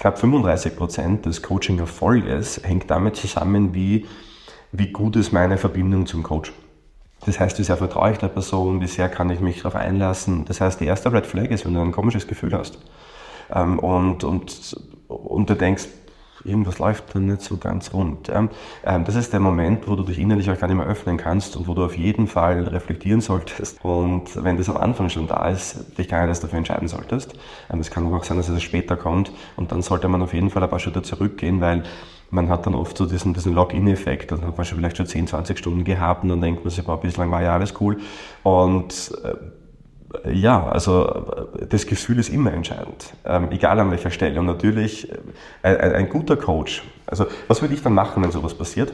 knapp 0.00 0.18
35% 0.18 1.22
des 1.22 1.42
Coaching-Erfolges 1.42 2.62
hängt 2.64 2.90
damit 2.90 3.16
zusammen, 3.16 3.74
wie, 3.74 4.06
wie 4.72 4.92
gut 4.92 5.14
ist 5.16 5.30
meine 5.30 5.58
Verbindung 5.58 6.06
zum 6.06 6.22
Coach. 6.22 6.52
Das 7.26 7.38
heißt, 7.38 7.58
wie 7.58 7.64
sehr 7.64 7.76
vertraue 7.76 8.12
ich 8.12 8.18
der 8.18 8.28
Person, 8.28 8.80
wie 8.80 8.86
sehr 8.86 9.10
kann 9.10 9.28
ich 9.28 9.40
mich 9.40 9.58
darauf 9.58 9.76
einlassen. 9.76 10.46
Das 10.46 10.62
heißt, 10.62 10.80
die 10.80 10.86
erste 10.86 11.12
Red 11.12 11.26
Flag 11.26 11.50
ist, 11.50 11.66
wenn 11.66 11.74
du 11.74 11.82
ein 11.82 11.92
komisches 11.92 12.26
Gefühl 12.26 12.54
hast 12.54 12.78
ähm, 13.54 13.78
und, 13.78 14.24
und, 14.24 14.74
und 15.08 15.50
du 15.50 15.54
denkst, 15.54 15.84
irgendwas 16.44 16.78
läuft 16.78 17.14
dann 17.14 17.26
nicht 17.26 17.42
so 17.42 17.56
ganz 17.56 17.92
rund. 17.92 18.30
Ähm, 18.30 18.48
das 19.04 19.14
ist 19.14 19.32
der 19.32 19.40
Moment, 19.40 19.88
wo 19.88 19.96
du 19.96 20.02
dich 20.02 20.18
innerlich 20.18 20.50
auch 20.50 20.58
gar 20.58 20.68
nicht 20.68 20.76
mehr 20.76 20.86
öffnen 20.86 21.16
kannst 21.16 21.56
und 21.56 21.68
wo 21.68 21.74
du 21.74 21.84
auf 21.84 21.96
jeden 21.96 22.26
Fall 22.26 22.62
reflektieren 22.64 23.20
solltest. 23.20 23.84
Und 23.84 24.42
wenn 24.42 24.56
das 24.56 24.68
am 24.68 24.76
Anfang 24.76 25.08
schon 25.08 25.26
da 25.26 25.48
ist, 25.48 25.98
dich 25.98 26.08
gar 26.08 26.20
nicht 26.20 26.28
erst 26.28 26.44
dafür 26.44 26.58
entscheiden 26.58 26.88
solltest. 26.88 27.34
Ähm, 27.72 27.80
es 27.80 27.90
kann 27.90 28.12
auch 28.12 28.24
sein, 28.24 28.36
dass 28.36 28.48
es 28.48 28.62
später 28.62 28.96
kommt 28.96 29.32
und 29.56 29.72
dann 29.72 29.82
sollte 29.82 30.08
man 30.08 30.22
auf 30.22 30.34
jeden 30.34 30.50
Fall 30.50 30.62
ein 30.62 30.70
paar 30.70 30.78
Schritte 30.78 31.02
zurückgehen, 31.02 31.60
weil 31.60 31.84
man 32.30 32.48
hat 32.48 32.66
dann 32.66 32.74
oft 32.74 32.96
so 32.96 33.06
diesen, 33.06 33.34
diesen 33.34 33.54
Login-Effekt. 33.54 34.30
Dann 34.30 34.46
hat 34.46 34.56
man 34.56 34.64
schon 34.64 34.78
vielleicht 34.78 34.96
schon 34.96 35.06
10, 35.06 35.26
20 35.26 35.58
Stunden 35.58 35.84
gehabt 35.84 36.22
und 36.22 36.28
dann 36.28 36.40
denkt 36.40 36.64
man 36.64 36.70
sich, 36.70 36.84
boah, 36.84 37.00
bislang 37.00 37.30
war 37.30 37.42
ja 37.42 37.54
alles 37.54 37.74
cool. 37.80 37.98
Und 38.42 39.12
äh, 39.24 39.34
ja, 40.32 40.66
also 40.66 41.46
das 41.68 41.86
Gefühl 41.86 42.18
ist 42.18 42.28
immer 42.30 42.52
entscheidend, 42.52 43.12
ähm, 43.24 43.48
egal 43.50 43.78
an 43.78 43.90
welcher 43.90 44.10
Stelle. 44.10 44.40
Und 44.40 44.46
natürlich 44.46 45.10
äh, 45.10 45.16
ein, 45.62 45.92
ein, 45.92 46.08
guter 46.08 46.36
Coach. 46.36 46.82
Also 47.06 47.26
was 47.48 47.62
würde 47.62 47.74
ich 47.74 47.82
dann 47.82 47.94
machen, 47.94 48.22
wenn 48.22 48.30
sowas 48.30 48.54
passiert? 48.54 48.92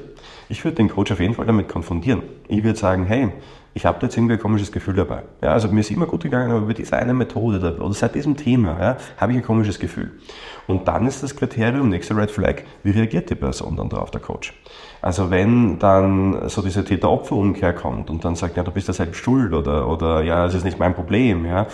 Ich 0.48 0.64
würde 0.64 0.76
den 0.76 0.88
Coach 0.88 1.12
auf 1.12 1.20
jeden 1.20 1.34
Fall 1.34 1.46
damit 1.46 1.68
konfrontieren. 1.68 2.22
Ich 2.48 2.62
würde 2.62 2.78
sagen, 2.78 3.06
hey, 3.06 3.30
ich 3.76 3.84
habe 3.84 3.98
da 4.00 4.06
jetzt 4.06 4.16
irgendwie 4.16 4.32
ein 4.32 4.40
komisches 4.40 4.72
Gefühl 4.72 4.94
dabei. 4.94 5.24
Ja, 5.42 5.52
also 5.52 5.68
mir 5.68 5.80
ist 5.80 5.90
immer 5.90 6.06
gut 6.06 6.22
gegangen, 6.22 6.50
aber 6.50 6.60
über 6.60 6.72
diese 6.72 6.96
eine 6.96 7.12
Methode 7.12 7.76
oder 7.78 7.92
seit 7.92 8.14
diesem 8.14 8.34
Thema 8.34 8.80
ja, 8.80 8.96
habe 9.18 9.32
ich 9.32 9.38
ein 9.38 9.44
komisches 9.44 9.78
Gefühl. 9.78 10.12
Und 10.66 10.88
dann 10.88 11.06
ist 11.06 11.22
das 11.22 11.36
Kriterium, 11.36 11.90
nächste 11.90 12.16
Red 12.16 12.30
Flag, 12.30 12.62
wie 12.84 12.92
reagiert 12.92 13.28
die 13.28 13.34
Person 13.34 13.76
dann 13.76 13.90
darauf, 13.90 14.10
der 14.10 14.22
Coach? 14.22 14.54
Also 15.02 15.30
wenn 15.30 15.78
dann 15.78 16.48
so 16.48 16.62
diese 16.62 16.86
Täter-Opfer-Umkehr 16.86 17.74
kommt 17.74 18.08
und 18.08 18.24
dann 18.24 18.34
sagt, 18.34 18.56
ja, 18.56 18.62
du 18.62 18.70
bist 18.70 18.88
ja 18.88 18.94
selbst 18.94 19.18
schuld 19.18 19.52
oder, 19.52 19.86
oder 19.86 20.22
ja, 20.22 20.46
es 20.46 20.54
ist 20.54 20.64
nicht 20.64 20.78
mein 20.78 20.94
Problem, 20.94 21.44
ja, 21.44 21.66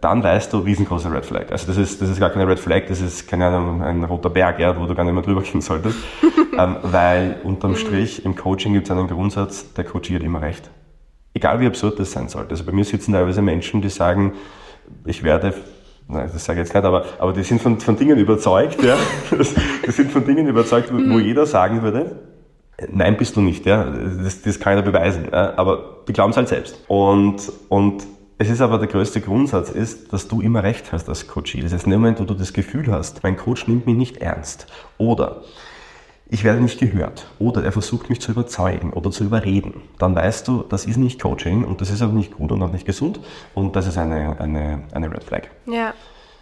dann 0.00 0.22
weißt 0.22 0.52
du, 0.52 0.58
riesengroßer 0.58 1.12
Red 1.12 1.26
Flag. 1.26 1.50
Also 1.50 1.66
das 1.66 1.76
ist, 1.78 2.00
das 2.00 2.10
ist 2.10 2.20
gar 2.20 2.30
keine 2.30 2.46
Red 2.46 2.60
Flag, 2.60 2.86
das 2.86 3.00
ist, 3.00 3.28
keine 3.28 3.48
Ahnung, 3.48 3.82
ein 3.82 4.04
roter 4.04 4.30
Berg, 4.30 4.60
ja, 4.60 4.80
wo 4.80 4.86
du 4.86 4.94
gar 4.94 5.02
nicht 5.02 5.14
mehr 5.14 5.24
drüber 5.24 5.42
gehen 5.42 5.60
solltest. 5.60 5.98
ähm, 6.56 6.76
weil 6.84 7.40
unterm 7.42 7.74
Strich 7.74 8.24
im 8.24 8.36
Coaching 8.36 8.72
gibt 8.72 8.88
es 8.88 8.92
einen 8.92 9.08
Grundsatz, 9.08 9.72
der 9.72 9.82
Coach 9.82 10.12
hat 10.12 10.22
immer 10.22 10.42
recht. 10.42 10.70
Egal 11.34 11.60
wie 11.60 11.66
absurd 11.66 11.98
das 11.98 12.12
sein 12.12 12.28
sollte. 12.28 12.50
Also 12.50 12.64
bei 12.64 12.72
mir 12.72 12.84
sitzen 12.84 13.12
teilweise 13.12 13.42
Menschen, 13.42 13.80
die 13.82 13.88
sagen, 13.88 14.34
ich 15.04 15.22
werde 15.22 15.54
Nein, 16.12 16.28
das 16.32 16.44
sage 16.44 16.60
ich 16.60 16.66
jetzt 16.66 16.74
nicht, 16.74 16.84
aber, 16.84 17.04
aber 17.20 17.32
die 17.32 17.44
sind 17.44 17.62
von, 17.62 17.78
von 17.78 17.96
Dingen 17.96 18.18
überzeugt, 18.18 18.82
ja. 18.82 18.96
die 19.86 19.92
sind 19.92 20.10
von 20.10 20.24
Dingen 20.24 20.48
überzeugt, 20.48 20.92
wo, 20.92 20.96
mhm. 20.96 21.20
jeder 21.20 21.46
sagen 21.46 21.82
würde, 21.82 22.16
nein, 22.90 23.16
bist 23.16 23.36
du 23.36 23.40
nicht, 23.40 23.64
ja. 23.64 23.84
Das, 23.84 24.42
das 24.42 24.58
kann 24.58 24.76
jeder 24.76 24.90
beweisen, 24.90 25.26
ja? 25.30 25.56
aber 25.56 26.02
die 26.08 26.12
glauben 26.12 26.32
es 26.32 26.36
halt 26.36 26.48
selbst. 26.48 26.80
Und, 26.88 27.52
und 27.68 28.04
es 28.38 28.50
ist 28.50 28.60
aber 28.60 28.78
der 28.78 28.88
größte 28.88 29.20
Grundsatz 29.20 29.70
ist, 29.70 30.12
dass 30.12 30.26
du 30.26 30.40
immer 30.40 30.64
recht 30.64 30.90
hast 30.90 31.08
als 31.08 31.28
Coach. 31.28 31.56
Das 31.62 31.72
heißt, 31.72 31.84
in 31.84 31.92
dem 31.92 32.00
Moment, 32.00 32.18
wo 32.18 32.24
du 32.24 32.34
das 32.34 32.52
Gefühl 32.52 32.90
hast, 32.90 33.22
mein 33.22 33.36
Coach 33.36 33.68
nimmt 33.68 33.86
mich 33.86 33.96
nicht 33.96 34.16
ernst 34.16 34.66
oder 34.98 35.42
ich 36.30 36.44
werde 36.44 36.60
nicht 36.60 36.78
gehört 36.78 37.26
oder 37.38 37.64
er 37.64 37.72
versucht 37.72 38.08
mich 38.08 38.20
zu 38.20 38.30
überzeugen 38.32 38.92
oder 38.92 39.10
zu 39.10 39.24
überreden, 39.24 39.82
dann 39.98 40.14
weißt 40.14 40.46
du, 40.48 40.62
das 40.62 40.86
ist 40.86 40.96
nicht 40.96 41.20
Coaching 41.20 41.64
und 41.64 41.80
das 41.80 41.90
ist 41.90 42.02
auch 42.02 42.12
nicht 42.12 42.32
gut 42.36 42.52
und 42.52 42.62
auch 42.62 42.72
nicht 42.72 42.86
gesund 42.86 43.20
und 43.54 43.74
das 43.76 43.86
ist 43.86 43.98
eine, 43.98 44.38
eine, 44.40 44.84
eine 44.92 45.10
Red 45.10 45.24
Flag. 45.24 45.42
Ja. 45.66 45.92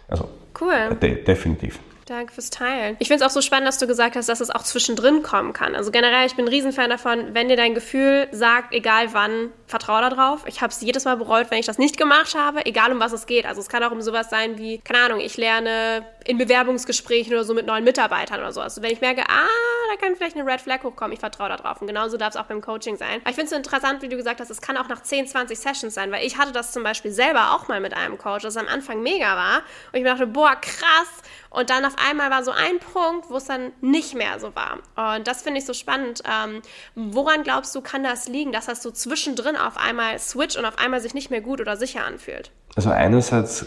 Also 0.07 0.29
cool. 0.61 0.95
De 1.01 1.23
definitiv. 1.23 1.79
Danke 2.09 2.33
fürs 2.33 2.49
Teilen. 2.49 2.95
Ich 2.97 3.07
finde 3.07 3.23
es 3.23 3.29
auch 3.29 3.33
so 3.33 3.41
spannend, 3.41 3.67
dass 3.67 3.77
du 3.77 3.85
gesagt 3.85 4.15
hast, 4.15 4.27
dass 4.29 4.39
es 4.39 4.49
auch 4.49 4.63
zwischendrin 4.63 5.21
kommen 5.21 5.53
kann. 5.53 5.75
Also 5.75 5.91
generell, 5.91 6.25
ich 6.25 6.35
bin 6.35 6.45
ein 6.45 6.47
Riesenfan 6.47 6.89
davon, 6.89 7.35
wenn 7.35 7.49
dir 7.49 7.55
dein 7.55 7.75
Gefühl 7.75 8.27
sagt, 8.31 8.73
egal 8.73 9.13
wann, 9.13 9.51
vertraue 9.67 10.01
darauf. 10.01 10.41
Ich 10.47 10.61
habe 10.61 10.73
es 10.73 10.81
jedes 10.81 11.05
Mal 11.05 11.17
bereut, 11.17 11.51
wenn 11.51 11.59
ich 11.59 11.67
das 11.67 11.77
nicht 11.77 11.97
gemacht 11.97 12.33
habe, 12.33 12.65
egal 12.65 12.91
um 12.91 12.99
was 12.99 13.11
es 13.11 13.27
geht. 13.27 13.45
Also 13.45 13.61
es 13.61 13.69
kann 13.69 13.83
auch 13.83 13.91
um 13.91 14.01
sowas 14.01 14.31
sein 14.31 14.57
wie, 14.57 14.79
keine 14.79 15.05
Ahnung, 15.05 15.19
ich 15.19 15.37
lerne 15.37 16.03
in 16.25 16.39
Bewerbungsgesprächen 16.39 17.31
oder 17.31 17.43
so 17.43 17.53
mit 17.53 17.67
neuen 17.67 17.83
Mitarbeitern 17.83 18.39
oder 18.39 18.53
so. 18.53 18.61
Also 18.61 18.81
wenn 18.81 18.91
ich 18.91 19.01
merke, 19.01 19.21
ah, 19.29 19.45
da 19.91 20.03
kann 20.03 20.15
vielleicht 20.15 20.35
eine 20.35 20.51
Red 20.51 20.61
Flag 20.61 20.81
hochkommen, 20.81 21.13
ich 21.13 21.19
vertraue 21.19 21.49
darauf. 21.49 21.79
Und 21.79 21.85
genauso 21.85 22.17
darf 22.17 22.33
es 22.33 22.39
auch 22.39 22.45
beim 22.45 22.61
Coaching 22.61 22.97
sein. 22.97 23.21
Aber 23.21 23.29
ich 23.29 23.35
finde 23.35 23.45
es 23.45 23.49
so 23.51 23.55
interessant, 23.55 24.01
wie 24.01 24.09
du 24.09 24.17
gesagt 24.17 24.39
hast, 24.39 24.49
es 24.49 24.61
kann 24.61 24.77
auch 24.77 24.87
nach 24.87 25.03
10, 25.03 25.27
20 25.27 25.59
Sessions 25.59 25.93
sein, 25.93 26.11
weil 26.11 26.25
ich 26.25 26.37
hatte 26.39 26.53
das 26.53 26.71
zum 26.71 26.81
Beispiel 26.81 27.11
selber 27.11 27.51
auch 27.53 27.67
mal 27.67 27.79
mit 27.79 27.93
einem 27.93 28.17
Coach, 28.17 28.41
das 28.41 28.57
am 28.57 28.67
Anfang 28.67 29.03
mega 29.03 29.35
war. 29.35 29.61
Und 29.91 29.99
ich 29.99 30.03
dachte, 30.03 30.25
boah, 30.25 30.55
krass. 30.55 31.07
Und 31.49 31.69
dann 31.69 31.85
auf 31.85 31.95
einmal 31.97 32.29
war 32.29 32.43
so 32.43 32.51
ein 32.51 32.79
Punkt, 32.79 33.29
wo 33.29 33.37
es 33.37 33.45
dann 33.45 33.71
nicht 33.81 34.13
mehr 34.13 34.39
so 34.39 34.53
war. 34.55 34.79
Und 35.15 35.27
das 35.27 35.41
finde 35.41 35.59
ich 35.59 35.65
so 35.65 35.73
spannend. 35.73 36.21
Ähm, 36.25 36.61
woran 36.95 37.43
glaubst 37.43 37.73
du, 37.75 37.81
kann 37.81 38.03
das 38.03 38.27
liegen, 38.27 38.51
dass 38.51 38.67
das 38.67 38.83
so 38.83 38.91
zwischendrin 38.91 39.55
auf 39.55 39.77
einmal 39.77 40.19
switcht 40.19 40.57
und 40.57 40.65
auf 40.65 40.77
einmal 40.77 41.01
sich 41.01 41.13
nicht 41.13 41.31
mehr 41.31 41.41
gut 41.41 41.59
oder 41.59 41.75
sicher 41.75 42.05
anfühlt? 42.05 42.51
Also 42.75 42.91
einerseits 42.91 43.65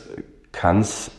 kann 0.52 0.80
es 0.80 1.10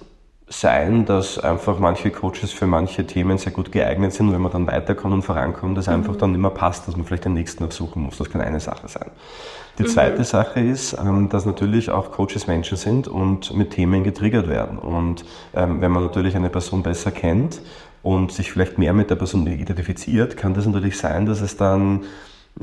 sein, 0.48 1.06
dass 1.06 1.40
einfach 1.40 1.80
manche 1.80 2.12
Coaches 2.12 2.52
für 2.52 2.68
manche 2.68 3.08
Themen 3.08 3.38
sehr 3.38 3.52
gut 3.52 3.72
geeignet 3.72 4.14
sind, 4.14 4.32
wenn 4.34 4.42
man 4.42 4.52
dann 4.52 4.68
weiterkommt 4.68 5.14
und 5.14 5.22
vorankommt, 5.24 5.78
dass 5.78 5.88
mhm. 5.88 5.94
einfach 5.94 6.16
dann 6.16 6.32
nicht 6.32 6.42
mehr 6.42 6.52
passt, 6.52 6.88
dass 6.88 6.96
man 6.96 7.06
vielleicht 7.06 7.26
den 7.26 7.34
nächsten 7.34 7.64
aufsuchen 7.64 8.04
muss. 8.04 8.18
Das 8.18 8.30
kann 8.30 8.42
eine 8.42 8.60
Sache 8.60 8.88
sein. 8.88 9.10
Die 9.80 9.86
zweite 9.86 10.20
mhm. 10.20 10.24
Sache 10.24 10.60
ist, 10.60 10.94
ähm, 10.94 11.30
dass 11.30 11.46
natürlich 11.46 11.90
auch 11.90 12.12
Coaches 12.12 12.48
Menschen 12.48 12.78
sind 12.78 13.08
und 13.08 13.56
mit 13.56 13.72
Themen 13.72 14.04
getriggert 14.04 14.48
werden. 14.48 14.78
Und 14.78 15.26
ähm, 15.56 15.82
wenn 15.82 15.92
man 15.92 16.04
natürlich 16.04 16.36
eine 16.36 16.50
Person 16.50 16.84
besser 16.84 17.12
kennt 17.12 17.62
und 18.04 18.32
sich 18.32 18.52
vielleicht 18.52 18.78
mehr 18.78 18.94
mit 18.94 19.10
der 19.10 19.16
Person 19.16 19.48
identifiziert, 19.48 20.38
kann 20.38 20.54
das 20.54 20.66
natürlich 20.66 20.98
sein, 20.98 21.26
dass 21.26 21.42
es 21.42 21.58
dann 21.58 22.02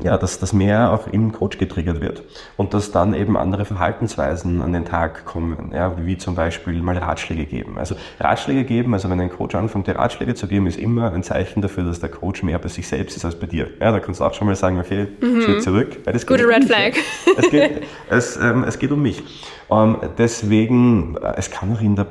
ja, 0.01 0.17
dass 0.17 0.39
das 0.39 0.53
mehr 0.53 0.93
auch 0.93 1.07
im 1.07 1.31
Coach 1.33 1.57
getriggert 1.57 1.99
wird 1.99 2.23
und 2.55 2.73
dass 2.73 2.91
dann 2.91 3.13
eben 3.13 3.35
andere 3.35 3.65
Verhaltensweisen 3.65 4.61
an 4.61 4.71
den 4.71 4.85
Tag 4.85 5.25
kommen, 5.25 5.71
ja, 5.73 5.95
wie 6.05 6.17
zum 6.17 6.35
Beispiel 6.35 6.81
mal 6.81 6.97
Ratschläge 6.97 7.45
geben. 7.45 7.77
Also 7.77 7.95
Ratschläge 8.19 8.63
geben, 8.63 8.93
also 8.93 9.09
wenn 9.09 9.19
ein 9.19 9.29
Coach 9.29 9.53
anfängt, 9.53 9.87
dir 9.87 9.97
Ratschläge 9.97 10.33
zu 10.33 10.47
geben, 10.47 10.67
ist 10.67 10.79
immer 10.79 11.11
ein 11.11 11.23
Zeichen 11.23 11.61
dafür, 11.61 11.83
dass 11.83 11.99
der 11.99 12.09
Coach 12.09 12.41
mehr 12.41 12.57
bei 12.57 12.69
sich 12.69 12.87
selbst 12.87 13.17
ist 13.17 13.25
als 13.25 13.35
bei 13.35 13.47
dir. 13.47 13.69
Ja, 13.79 13.91
da 13.91 13.99
kannst 13.99 14.21
du 14.21 14.23
auch 14.23 14.33
schon 14.33 14.47
mal 14.47 14.55
sagen, 14.55 14.79
okay, 14.79 15.07
mhm. 15.19 15.41
Schritt 15.41 15.63
zurück. 15.63 15.97
Das 16.05 16.25
Gute 16.25 16.47
Red 16.47 16.65
Flag. 16.65 16.93
Es 17.37 17.49
geht, 17.49 17.83
es, 18.09 18.37
ähm, 18.37 18.63
es 18.63 18.79
geht 18.79 18.91
um 18.91 19.01
mich. 19.01 19.21
Ähm, 19.69 19.97
deswegen, 20.17 21.17
äh, 21.17 21.33
es 21.35 21.51
kann 21.51 21.73
auch 21.75 21.81
in 21.81 21.95
der 21.95 22.07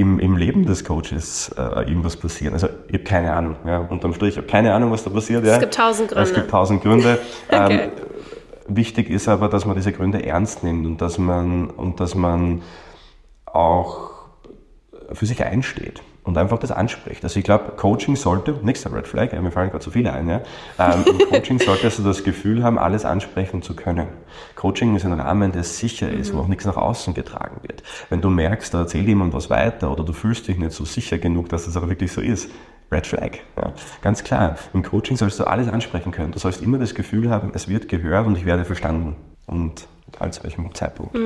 im, 0.00 0.18
im 0.18 0.36
Leben 0.36 0.64
des 0.64 0.84
Coaches 0.84 1.54
äh, 1.58 1.88
irgendwas 1.88 2.16
passieren. 2.16 2.54
Also 2.54 2.68
ich 2.88 2.94
habe 2.94 3.04
keine 3.04 3.32
Ahnung, 3.32 3.56
ja, 3.66 3.78
unterm 3.78 4.14
Strich, 4.14 4.30
ich 4.30 4.36
habe 4.38 4.46
keine 4.46 4.72
Ahnung, 4.72 4.90
was 4.90 5.04
da 5.04 5.10
passiert. 5.10 5.44
Es 5.44 5.50
ja. 5.50 5.58
gibt 5.58 5.74
tausend 5.74 6.08
Gründe. 6.08 6.22
Es 6.22 6.34
gibt 6.34 6.50
tausend 6.50 6.82
Gründe. 6.82 7.18
okay. 7.48 7.80
ähm, 7.80 7.90
wichtig 8.66 9.10
ist 9.10 9.28
aber, 9.28 9.48
dass 9.48 9.66
man 9.66 9.76
diese 9.76 9.92
Gründe 9.92 10.24
ernst 10.24 10.64
nimmt 10.64 10.86
und 10.86 11.02
dass 11.02 11.18
man, 11.18 11.68
und 11.68 12.00
dass 12.00 12.14
man 12.14 12.62
auch 13.44 14.10
für 15.12 15.26
sich 15.26 15.44
einsteht 15.44 16.02
und 16.22 16.36
einfach 16.36 16.58
das 16.58 16.70
anspricht. 16.70 17.24
Also 17.24 17.38
ich 17.38 17.44
glaube, 17.44 17.72
Coaching 17.76 18.16
sollte, 18.16 18.58
nächster 18.62 18.92
Red 18.92 19.06
Flag, 19.06 19.32
mir 19.32 19.50
fallen 19.50 19.70
gerade 19.70 19.82
so 19.82 19.90
viele 19.90 20.12
ein, 20.12 20.28
ja, 20.28 20.42
ähm, 20.78 21.04
Coaching 21.30 21.58
sollte 21.64 21.84
also 21.84 22.02
das 22.02 22.24
Gefühl 22.24 22.62
haben, 22.62 22.78
alles 22.78 23.04
ansprechen 23.04 23.62
zu 23.62 23.74
können. 23.74 24.08
Coaching 24.54 24.94
ist 24.96 25.04
ein 25.04 25.12
Rahmen, 25.12 25.52
der 25.52 25.64
sicher 25.64 26.10
ist, 26.10 26.32
mhm. 26.32 26.38
wo 26.38 26.40
auch 26.42 26.48
nichts 26.48 26.66
nach 26.66 26.76
außen 26.76 27.14
getragen 27.14 27.60
wird. 27.62 27.82
Wenn 28.10 28.20
du 28.20 28.30
merkst, 28.30 28.74
da 28.74 28.80
erzählt 28.80 29.06
jemand 29.06 29.32
was 29.32 29.50
weiter 29.50 29.90
oder 29.90 30.04
du 30.04 30.12
fühlst 30.12 30.48
dich 30.48 30.58
nicht 30.58 30.72
so 30.72 30.84
sicher 30.84 31.18
genug, 31.18 31.48
dass 31.48 31.64
das 31.64 31.76
auch 31.76 31.88
wirklich 31.88 32.12
so 32.12 32.20
ist, 32.20 32.50
Red 32.92 33.06
Flag. 33.06 33.38
Ja. 33.56 33.72
Ganz 34.02 34.24
klar, 34.24 34.56
im 34.74 34.82
Coaching 34.82 35.16
sollst 35.16 35.38
du 35.38 35.44
alles 35.44 35.68
ansprechen 35.68 36.10
können. 36.12 36.32
Du 36.32 36.38
sollst 36.38 36.60
immer 36.60 36.78
das 36.78 36.94
Gefühl 36.94 37.30
haben, 37.30 37.52
es 37.54 37.68
wird 37.68 37.88
gehört 37.88 38.26
und 38.26 38.36
ich 38.36 38.44
werde 38.44 38.64
verstanden. 38.64 39.16
Und 39.46 39.86
zu 40.30 40.42
welchem 40.44 40.74
Zeitpunkt. 40.74 41.16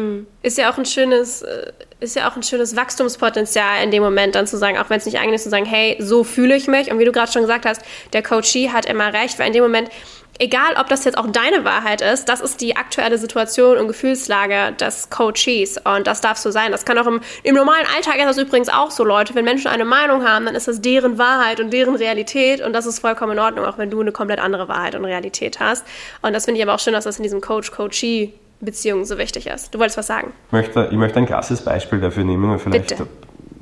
Ist 0.42 0.58
ja 0.58 0.70
auch 0.72 0.78
ein 0.78 0.86
schönes, 0.86 1.42
äh, 1.42 1.72
ist 2.00 2.16
ja 2.16 2.28
auch 2.30 2.36
ein 2.36 2.42
schönes 2.42 2.76
Wachstumspotenzial 2.76 3.82
in 3.82 3.90
dem 3.90 4.02
Moment 4.02 4.34
dann 4.34 4.46
zu 4.46 4.56
sagen, 4.56 4.78
auch 4.78 4.90
wenn 4.90 4.98
es 4.98 5.06
nicht 5.06 5.18
eigentlich 5.18 5.36
ist, 5.36 5.44
zu 5.44 5.50
sagen, 5.50 5.64
hey, 5.64 5.96
so 6.00 6.24
fühle 6.24 6.54
ich 6.56 6.68
mich. 6.68 6.90
Und 6.90 6.98
wie 6.98 7.04
du 7.04 7.12
gerade 7.12 7.30
schon 7.30 7.42
gesagt 7.42 7.66
hast, 7.66 7.82
der 8.12 8.22
Coachee 8.22 8.70
hat 8.70 8.86
immer 8.86 9.12
recht, 9.12 9.38
weil 9.38 9.48
in 9.48 9.52
dem 9.52 9.62
Moment 9.62 9.90
egal 10.38 10.74
ob 10.78 10.88
das 10.88 11.04
jetzt 11.04 11.16
auch 11.16 11.26
deine 11.30 11.64
Wahrheit 11.64 12.00
ist, 12.00 12.28
das 12.28 12.40
ist 12.40 12.60
die 12.60 12.76
aktuelle 12.76 13.18
Situation 13.18 13.78
und 13.78 13.88
Gefühlslage 13.88 14.72
des 14.72 15.10
Coaches 15.10 15.78
und 15.84 16.06
das 16.06 16.20
darf 16.20 16.38
so 16.38 16.50
sein. 16.50 16.72
Das 16.72 16.84
kann 16.84 16.98
auch 16.98 17.06
im, 17.06 17.20
im 17.42 17.54
normalen 17.54 17.86
Alltag 17.94 18.16
ist 18.16 18.24
das 18.24 18.38
übrigens 18.38 18.68
auch 18.68 18.90
so, 18.90 19.04
Leute. 19.04 19.34
Wenn 19.34 19.44
Menschen 19.44 19.68
eine 19.68 19.84
Meinung 19.84 20.26
haben, 20.26 20.46
dann 20.46 20.54
ist 20.54 20.68
das 20.68 20.80
deren 20.80 21.18
Wahrheit 21.18 21.60
und 21.60 21.72
deren 21.72 21.94
Realität 21.94 22.60
und 22.60 22.72
das 22.72 22.86
ist 22.86 22.98
vollkommen 22.98 23.32
in 23.32 23.38
Ordnung, 23.38 23.64
auch 23.64 23.78
wenn 23.78 23.90
du 23.90 24.00
eine 24.00 24.12
komplett 24.12 24.40
andere 24.40 24.68
Wahrheit 24.68 24.94
und 24.94 25.04
Realität 25.04 25.60
hast. 25.60 25.86
Und 26.22 26.32
das 26.32 26.44
finde 26.44 26.58
ich 26.58 26.66
aber 26.66 26.74
auch 26.74 26.80
schön, 26.80 26.92
dass 26.92 27.04
das 27.04 27.18
in 27.18 27.22
diesem 27.22 27.40
Coach-Coachee 27.40 28.34
Beziehung 28.60 29.04
so 29.04 29.18
wichtig 29.18 29.46
ist. 29.46 29.74
Du 29.74 29.78
wolltest 29.78 29.98
was 29.98 30.06
sagen? 30.06 30.32
Ich 30.48 30.52
möchte, 30.52 30.88
ich 30.90 30.96
möchte 30.96 31.18
ein 31.18 31.26
krasses 31.26 31.62
Beispiel 31.62 32.00
dafür 32.00 32.24
nehmen 32.24 32.50
und 32.50 32.58
vielleicht 32.58 32.96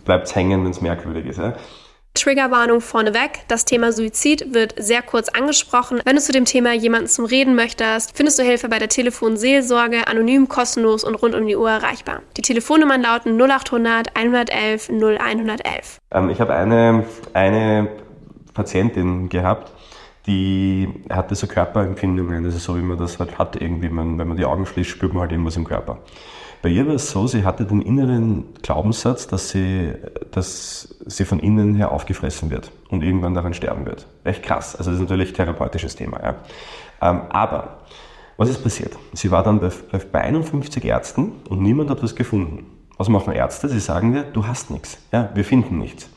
bleibt 0.04 0.26
es 0.26 0.34
hängen, 0.34 0.64
wenn 0.64 0.70
es 0.70 0.80
merkwürdig 0.80 1.26
ist. 1.26 1.38
Ja? 1.38 1.54
Triggerwarnung 2.14 2.80
vorneweg. 2.82 3.40
Das 3.48 3.64
Thema 3.64 3.90
Suizid 3.90 4.52
wird 4.52 4.74
sehr 4.76 5.00
kurz 5.00 5.30
angesprochen. 5.30 6.00
Wenn 6.04 6.16
du 6.16 6.22
zu 6.22 6.32
dem 6.32 6.44
Thema 6.44 6.72
jemanden 6.74 7.08
zum 7.08 7.24
Reden 7.24 7.54
möchtest, 7.54 8.14
findest 8.14 8.38
du 8.38 8.42
Hilfe 8.42 8.68
bei 8.68 8.78
der 8.78 8.88
Telefonseelsorge, 8.88 10.06
anonym, 10.06 10.48
kostenlos 10.48 11.04
und 11.04 11.14
rund 11.14 11.34
um 11.34 11.46
die 11.46 11.56
Uhr 11.56 11.70
erreichbar. 11.70 12.20
Die 12.36 12.42
Telefonnummern 12.42 13.02
lauten 13.02 13.40
0800 13.40 14.14
111 14.14 14.90
0111. 14.90 15.98
Ähm, 16.10 16.30
ich 16.30 16.40
habe 16.40 16.54
eine, 16.54 17.04
eine 17.32 17.88
Patientin 18.52 19.30
gehabt, 19.30 19.72
die 20.26 20.88
hatte 21.10 21.34
so 21.34 21.46
Körperempfindungen, 21.46 22.44
also 22.44 22.58
so 22.58 22.76
wie 22.76 22.82
man 22.82 22.98
das 22.98 23.18
halt 23.18 23.38
hat 23.38 23.60
irgendwie, 23.60 23.88
man, 23.88 24.18
wenn 24.18 24.28
man 24.28 24.36
die 24.36 24.44
Augen 24.44 24.66
schließt, 24.66 24.90
spürt 24.90 25.12
man 25.12 25.22
halt 25.22 25.32
irgendwas 25.32 25.56
im 25.56 25.64
Körper. 25.64 25.98
Bei 26.62 26.68
ihr 26.68 26.86
war 26.86 26.94
es 26.94 27.10
so, 27.10 27.26
sie 27.26 27.44
hatte 27.44 27.64
den 27.64 27.82
inneren 27.82 28.44
Glaubenssatz, 28.62 29.26
dass 29.26 29.50
sie, 29.50 29.94
dass 30.30 30.94
sie 31.04 31.24
von 31.24 31.40
innen 31.40 31.74
her 31.74 31.90
aufgefressen 31.90 32.50
wird 32.50 32.70
und 32.88 33.02
irgendwann 33.02 33.34
daran 33.34 33.52
sterben 33.52 33.84
wird. 33.84 34.06
Echt 34.22 34.44
krass. 34.44 34.76
Also 34.76 34.92
das 34.92 35.00
ist 35.00 35.08
natürlich 35.08 35.30
ein 35.30 35.34
therapeutisches 35.34 35.96
Thema. 35.96 36.20
Ja. 36.22 36.34
Ähm, 37.00 37.22
aber 37.30 37.78
was 38.36 38.48
ist 38.48 38.62
passiert? 38.62 38.96
Sie 39.12 39.32
war 39.32 39.42
dann 39.42 39.58
bei, 39.58 39.70
bei 40.12 40.20
51 40.20 40.84
Ärzten 40.84 41.32
und 41.48 41.60
niemand 41.60 41.90
hat 41.90 42.00
was 42.00 42.14
gefunden. 42.14 42.66
Was 42.96 43.08
machen 43.08 43.32
Ärzte? 43.32 43.68
Sie 43.68 43.80
sagen 43.80 44.12
dir, 44.12 44.22
du 44.22 44.46
hast 44.46 44.70
nichts. 44.70 44.98
Ja, 45.10 45.30
wir 45.34 45.44
finden 45.44 45.78
nichts. 45.78 46.08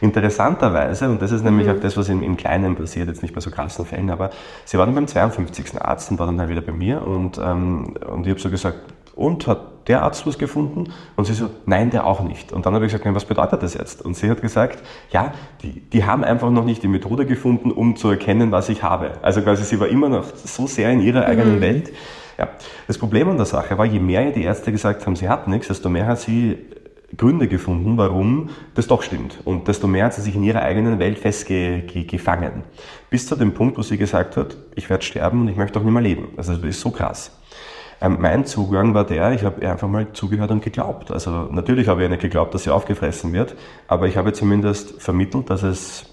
Interessanterweise, 0.00 1.08
und 1.08 1.22
das 1.22 1.32
ist 1.32 1.44
nämlich 1.44 1.66
mhm. 1.66 1.74
auch 1.74 1.80
das, 1.80 1.96
was 1.96 2.08
im, 2.08 2.22
im, 2.22 2.36
Kleinen 2.36 2.76
passiert, 2.76 3.08
jetzt 3.08 3.22
nicht 3.22 3.34
bei 3.34 3.40
so 3.40 3.50
krassen 3.50 3.84
Fällen, 3.84 4.10
aber 4.10 4.30
sie 4.64 4.78
war 4.78 4.86
dann 4.86 4.94
beim 4.94 5.06
52. 5.06 5.80
Arzt 5.80 6.10
und 6.10 6.18
war 6.18 6.26
dann 6.26 6.38
halt 6.40 6.50
wieder 6.50 6.60
bei 6.60 6.72
mir 6.72 7.06
und, 7.06 7.38
ähm, 7.38 7.94
und 8.10 8.26
ich 8.26 8.30
habe 8.30 8.40
so 8.40 8.50
gesagt, 8.50 8.78
und 9.16 9.46
hat 9.46 9.88
der 9.88 10.02
Arzt 10.02 10.26
was 10.26 10.38
gefunden? 10.38 10.92
Und 11.16 11.24
sie 11.24 11.32
so, 11.32 11.48
nein, 11.64 11.90
der 11.90 12.06
auch 12.06 12.20
nicht. 12.20 12.52
Und 12.52 12.66
dann 12.66 12.74
habe 12.74 12.86
ich 12.86 12.92
gesagt, 12.92 13.14
was 13.14 13.24
bedeutet 13.24 13.62
das 13.62 13.74
jetzt? 13.74 14.02
Und 14.02 14.14
sie 14.14 14.28
hat 14.30 14.42
gesagt, 14.42 14.82
ja, 15.10 15.32
die, 15.62 15.80
die 15.80 16.04
haben 16.04 16.22
einfach 16.22 16.50
noch 16.50 16.64
nicht 16.64 16.82
die 16.82 16.88
Methode 16.88 17.24
gefunden, 17.24 17.70
um 17.70 17.96
zu 17.96 18.10
erkennen, 18.10 18.52
was 18.52 18.68
ich 18.68 18.82
habe. 18.82 19.12
Also 19.22 19.42
quasi 19.42 19.64
sie 19.64 19.80
war 19.80 19.88
immer 19.88 20.08
noch 20.08 20.24
so 20.24 20.66
sehr 20.66 20.90
in 20.90 21.00
ihrer 21.00 21.24
eigenen 21.24 21.56
mhm. 21.56 21.60
Welt. 21.60 21.92
Ja. 22.36 22.48
Das 22.86 22.98
Problem 22.98 23.28
an 23.30 23.36
der 23.36 23.46
Sache 23.46 23.78
war, 23.78 23.86
je 23.86 24.00
mehr 24.00 24.30
die 24.32 24.42
Ärzte 24.42 24.70
gesagt 24.70 25.06
haben, 25.06 25.16
sie 25.16 25.28
hat 25.28 25.48
nichts, 25.48 25.68
desto 25.68 25.88
mehr 25.88 26.06
hat 26.06 26.20
sie 26.20 26.58
Gründe 27.16 27.48
gefunden, 27.48 27.96
warum 27.96 28.50
das 28.74 28.86
doch 28.86 29.02
stimmt. 29.02 29.38
Und 29.44 29.68
desto 29.68 29.86
mehr 29.86 30.06
hat 30.06 30.14
sie 30.14 30.22
sich 30.22 30.34
in 30.34 30.42
ihrer 30.42 30.62
eigenen 30.62 30.98
Welt 30.98 31.18
festgefangen. 31.18 32.64
Bis 33.10 33.26
zu 33.26 33.36
dem 33.36 33.54
Punkt, 33.54 33.78
wo 33.78 33.82
sie 33.82 33.96
gesagt 33.96 34.36
hat, 34.36 34.56
ich 34.74 34.90
werde 34.90 35.04
sterben 35.04 35.42
und 35.42 35.48
ich 35.48 35.56
möchte 35.56 35.78
auch 35.78 35.84
nicht 35.84 35.92
mehr 35.92 36.02
leben. 36.02 36.28
Also 36.36 36.54
das 36.54 36.64
ist 36.64 36.80
so 36.80 36.90
krass. 36.90 37.30
Ähm, 38.00 38.18
mein 38.20 38.44
Zugang 38.44 38.92
war 38.92 39.04
der, 39.04 39.32
ich 39.32 39.42
habe 39.42 39.66
einfach 39.66 39.88
mal 39.88 40.12
zugehört 40.12 40.50
und 40.50 40.62
geglaubt. 40.62 41.10
Also 41.10 41.48
natürlich 41.50 41.88
habe 41.88 42.04
ich 42.04 42.10
nicht 42.10 42.22
geglaubt, 42.22 42.52
dass 42.54 42.64
sie 42.64 42.70
aufgefressen 42.70 43.32
wird, 43.32 43.56
aber 43.88 44.06
ich 44.06 44.16
habe 44.16 44.32
zumindest 44.32 45.00
vermittelt, 45.00 45.48
dass 45.48 45.62
es 45.62 46.04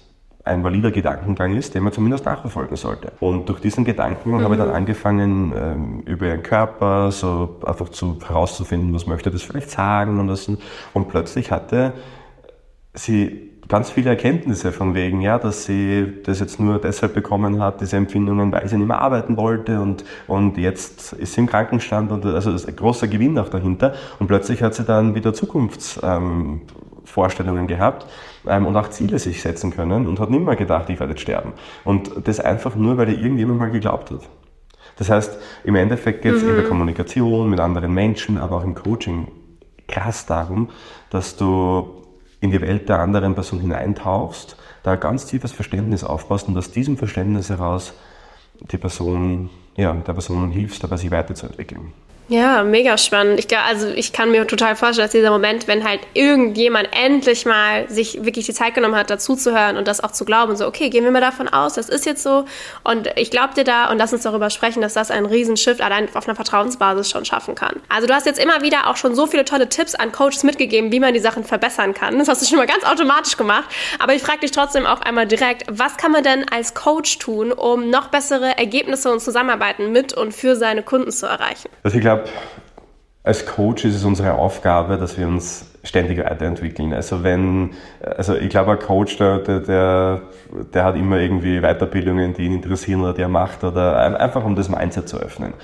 ein 0.44 0.62
valider 0.62 0.90
Gedankengang 0.90 1.56
ist, 1.56 1.74
den 1.74 1.82
man 1.82 1.92
zumindest 1.92 2.26
nachverfolgen 2.26 2.76
sollte. 2.76 3.12
Und 3.20 3.48
durch 3.48 3.60
diesen 3.60 3.84
Gedankengang 3.84 4.40
mhm. 4.40 4.44
habe 4.44 4.54
ich 4.54 4.60
dann 4.60 4.70
angefangen, 4.70 5.52
ähm, 5.56 6.00
über 6.00 6.26
ihren 6.26 6.42
Körper 6.42 7.10
so 7.10 7.60
einfach 7.64 7.88
zu, 7.88 8.18
herauszufinden, 8.26 8.92
was 8.92 9.06
möchte 9.06 9.30
das 9.30 9.42
vielleicht 9.42 9.70
sagen 9.70 10.20
und 10.20 10.28
das. 10.28 10.50
Und 10.92 11.08
plötzlich 11.08 11.50
hatte 11.50 11.94
sie 12.92 13.52
ganz 13.68 13.90
viele 13.90 14.10
Erkenntnisse 14.10 14.72
von 14.72 14.94
wegen, 14.94 15.22
ja, 15.22 15.38
dass 15.38 15.64
sie 15.64 16.12
das 16.24 16.40
jetzt 16.40 16.60
nur 16.60 16.78
deshalb 16.78 17.14
bekommen 17.14 17.62
hat, 17.62 17.80
diese 17.80 17.96
Empfindungen, 17.96 18.52
weil 18.52 18.68
sie 18.68 18.76
nicht 18.76 18.86
mehr 18.86 19.00
arbeiten 19.00 19.38
wollte 19.38 19.80
und, 19.80 20.04
und 20.26 20.58
jetzt 20.58 21.14
ist 21.14 21.32
sie 21.32 21.40
im 21.40 21.46
Krankenstand 21.46 22.12
und 22.12 22.26
also 22.26 22.52
das 22.52 22.64
ist 22.64 22.68
ein 22.68 22.76
großer 22.76 23.08
Gewinn 23.08 23.38
auch 23.38 23.48
dahinter 23.48 23.94
und 24.18 24.26
plötzlich 24.26 24.62
hat 24.62 24.74
sie 24.74 24.84
dann 24.84 25.14
wieder 25.14 25.32
Zukunftsvorstellungen 25.32 27.62
ähm, 27.62 27.66
gehabt 27.66 28.04
ähm, 28.46 28.66
und 28.66 28.76
auch 28.76 28.90
Ziele 28.90 29.18
sich 29.18 29.42
setzen 29.42 29.70
können 29.70 30.06
und 30.06 30.20
hat 30.20 30.30
nicht 30.30 30.44
mehr 30.44 30.56
gedacht, 30.56 30.88
ich 30.90 31.00
werde 31.00 31.16
sterben. 31.18 31.52
Und 31.84 32.10
das 32.24 32.40
einfach 32.40 32.74
nur, 32.74 32.96
weil 32.96 33.10
ihr 33.10 33.18
irgendjemand 33.18 33.58
mal 33.58 33.70
geglaubt 33.70 34.10
hat. 34.10 34.20
Das 34.96 35.10
heißt, 35.10 35.38
im 35.64 35.74
Endeffekt 35.74 36.22
geht 36.22 36.34
es 36.34 36.42
mhm. 36.42 36.50
in 36.50 36.56
der 36.56 36.64
Kommunikation 36.64 37.50
mit 37.50 37.60
anderen 37.60 37.92
Menschen, 37.92 38.38
aber 38.38 38.56
auch 38.56 38.64
im 38.64 38.74
Coaching 38.74 39.28
krass 39.88 40.26
darum, 40.26 40.70
dass 41.10 41.36
du 41.36 42.02
in 42.40 42.50
die 42.50 42.60
Welt 42.60 42.88
der 42.88 43.00
anderen 43.00 43.34
Person 43.34 43.60
hineintauchst, 43.60 44.56
da 44.82 44.92
ein 44.92 45.00
ganz 45.00 45.26
tiefes 45.26 45.52
Verständnis 45.52 46.04
aufbaust 46.04 46.48
und 46.48 46.56
aus 46.58 46.70
diesem 46.70 46.96
Verständnis 46.96 47.48
heraus 47.48 47.94
die 48.70 48.76
Person, 48.76 49.50
ja, 49.76 49.92
der 49.92 50.12
Person 50.12 50.50
hilfst, 50.50 50.82
dabei 50.84 50.96
sich 50.96 51.10
weiterzuentwickeln. 51.10 51.92
Ja, 52.28 52.64
mega 52.64 52.96
spannend. 52.96 53.38
Ich, 53.38 53.58
also 53.58 53.88
ich 53.88 54.12
kann 54.12 54.30
mir 54.30 54.46
total 54.46 54.76
vorstellen, 54.76 55.04
dass 55.04 55.12
dieser 55.12 55.30
Moment, 55.30 55.68
wenn 55.68 55.86
halt 55.86 56.00
irgendjemand 56.14 56.88
endlich 56.92 57.44
mal 57.44 57.88
sich 57.90 58.24
wirklich 58.24 58.46
die 58.46 58.54
Zeit 58.54 58.74
genommen 58.74 58.94
hat, 58.94 59.10
dazuzuhören 59.10 59.76
und 59.76 59.86
das 59.86 60.02
auch 60.02 60.10
zu 60.10 60.24
glauben, 60.24 60.56
so, 60.56 60.66
okay, 60.66 60.88
gehen 60.88 61.04
wir 61.04 61.10
mal 61.10 61.20
davon 61.20 61.48
aus, 61.48 61.74
das 61.74 61.90
ist 61.90 62.06
jetzt 62.06 62.22
so 62.22 62.46
und 62.82 63.10
ich 63.16 63.30
glaube 63.30 63.52
dir 63.54 63.64
da 63.64 63.90
und 63.90 63.98
lass 63.98 64.14
uns 64.14 64.22
darüber 64.22 64.48
sprechen, 64.48 64.80
dass 64.80 64.94
das 64.94 65.10
einen 65.10 65.26
Riesenshift 65.26 65.82
allein 65.82 66.08
auf 66.14 66.26
einer 66.26 66.34
Vertrauensbasis 66.34 67.10
schon 67.10 67.26
schaffen 67.26 67.54
kann. 67.54 67.76
Also 67.90 68.06
du 68.06 68.14
hast 68.14 68.24
jetzt 68.24 68.42
immer 68.42 68.62
wieder 68.62 68.88
auch 68.88 68.96
schon 68.96 69.14
so 69.14 69.26
viele 69.26 69.44
tolle 69.44 69.68
Tipps 69.68 69.94
an 69.94 70.10
Coaches 70.10 70.44
mitgegeben, 70.44 70.92
wie 70.92 71.00
man 71.00 71.12
die 71.12 71.20
Sachen 71.20 71.44
verbessern 71.44 71.92
kann. 71.92 72.18
Das 72.18 72.28
hast 72.28 72.40
du 72.40 72.46
schon 72.46 72.56
mal 72.56 72.66
ganz 72.66 72.84
automatisch 72.84 73.36
gemacht. 73.36 73.64
Aber 73.98 74.14
ich 74.14 74.22
frage 74.22 74.40
dich 74.40 74.50
trotzdem 74.50 74.86
auch 74.86 75.02
einmal 75.02 75.26
direkt, 75.26 75.64
was 75.70 75.98
kann 75.98 76.12
man 76.12 76.24
denn 76.24 76.46
als 76.48 76.72
Coach 76.74 77.18
tun, 77.18 77.52
um 77.52 77.90
noch 77.90 78.08
bessere 78.08 78.56
Ergebnisse 78.56 79.12
und 79.12 79.20
Zusammenarbeiten 79.20 79.92
mit 79.92 80.14
und 80.14 80.32
für 80.32 80.56
seine 80.56 80.82
Kunden 80.82 81.12
zu 81.12 81.26
erreichen? 81.26 81.68
Also 81.82 81.96
ich 81.96 82.00
glaube, 82.00 82.13
glaube, 82.14 82.30
als 83.22 83.46
Coach 83.46 83.84
ist 83.84 83.94
es 83.94 84.04
unsere 84.04 84.34
Aufgabe, 84.34 84.98
dass 84.98 85.16
wir 85.18 85.26
uns 85.26 85.70
ständig 85.82 86.18
weiterentwickeln. 86.18 86.92
Also 86.92 87.24
wenn, 87.24 87.70
also 88.00 88.34
ich 88.34 88.50
glaube, 88.50 88.72
ein 88.72 88.78
Coach, 88.78 89.16
der, 89.16 89.38
der, 89.38 90.22
der 90.72 90.84
hat 90.84 90.96
immer 90.96 91.18
irgendwie 91.18 91.60
Weiterbildungen, 91.60 92.34
die 92.34 92.44
ihn 92.44 92.52
interessieren 92.52 93.00
oder 93.00 93.14
die 93.14 93.22
er 93.22 93.28
macht 93.28 93.64
oder 93.64 94.20
einfach 94.20 94.44
um 94.44 94.56
das 94.56 94.68
Mindset 94.68 95.08
zu 95.08 95.18
öffnen. 95.18 95.54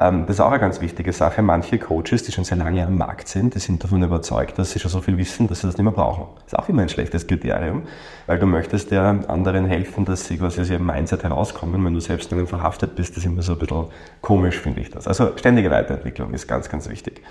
Ähm, 0.00 0.26
das 0.26 0.36
ist 0.36 0.40
auch 0.40 0.50
eine 0.50 0.58
ganz 0.58 0.80
wichtige 0.80 1.12
Sache. 1.12 1.42
Manche 1.42 1.78
Coaches, 1.78 2.22
die 2.24 2.32
schon 2.32 2.44
sehr 2.44 2.56
lange 2.56 2.84
am 2.84 2.96
Markt 2.96 3.28
sind, 3.28 3.54
die 3.54 3.58
sind 3.58 3.82
davon 3.84 4.02
überzeugt, 4.02 4.58
dass 4.58 4.72
sie 4.72 4.78
schon 4.80 4.90
so 4.90 5.00
viel 5.00 5.16
wissen, 5.16 5.46
dass 5.46 5.60
sie 5.60 5.66
das 5.66 5.76
nicht 5.76 5.84
mehr 5.84 5.92
brauchen. 5.92 6.26
Das 6.44 6.52
ist 6.52 6.58
auch 6.58 6.68
immer 6.68 6.82
ein 6.82 6.88
schlechtes 6.88 7.26
Kriterium, 7.26 7.82
weil 8.26 8.38
du 8.38 8.46
möchtest 8.46 8.90
ja 8.90 9.10
anderen 9.28 9.66
helfen, 9.66 10.04
dass 10.04 10.26
sie 10.26 10.38
quasi 10.38 10.60
aus 10.60 10.70
ihrem 10.70 10.86
Mindset 10.86 11.22
herauskommen. 11.22 11.84
Wenn 11.84 11.94
du 11.94 12.00
selbst 12.00 12.30
darin 12.32 12.46
verhaftet 12.46 12.96
bist, 12.96 13.12
das 13.12 13.18
ist 13.18 13.26
immer 13.26 13.42
so 13.42 13.52
ein 13.52 13.58
bisschen 13.58 13.86
komisch, 14.20 14.58
finde 14.58 14.80
ich 14.80 14.90
das. 14.90 15.06
Also 15.06 15.36
ständige 15.36 15.70
Weiterentwicklung 15.70 16.34
ist 16.34 16.48
ganz, 16.48 16.68
ganz 16.68 16.88
wichtig. 16.88 17.22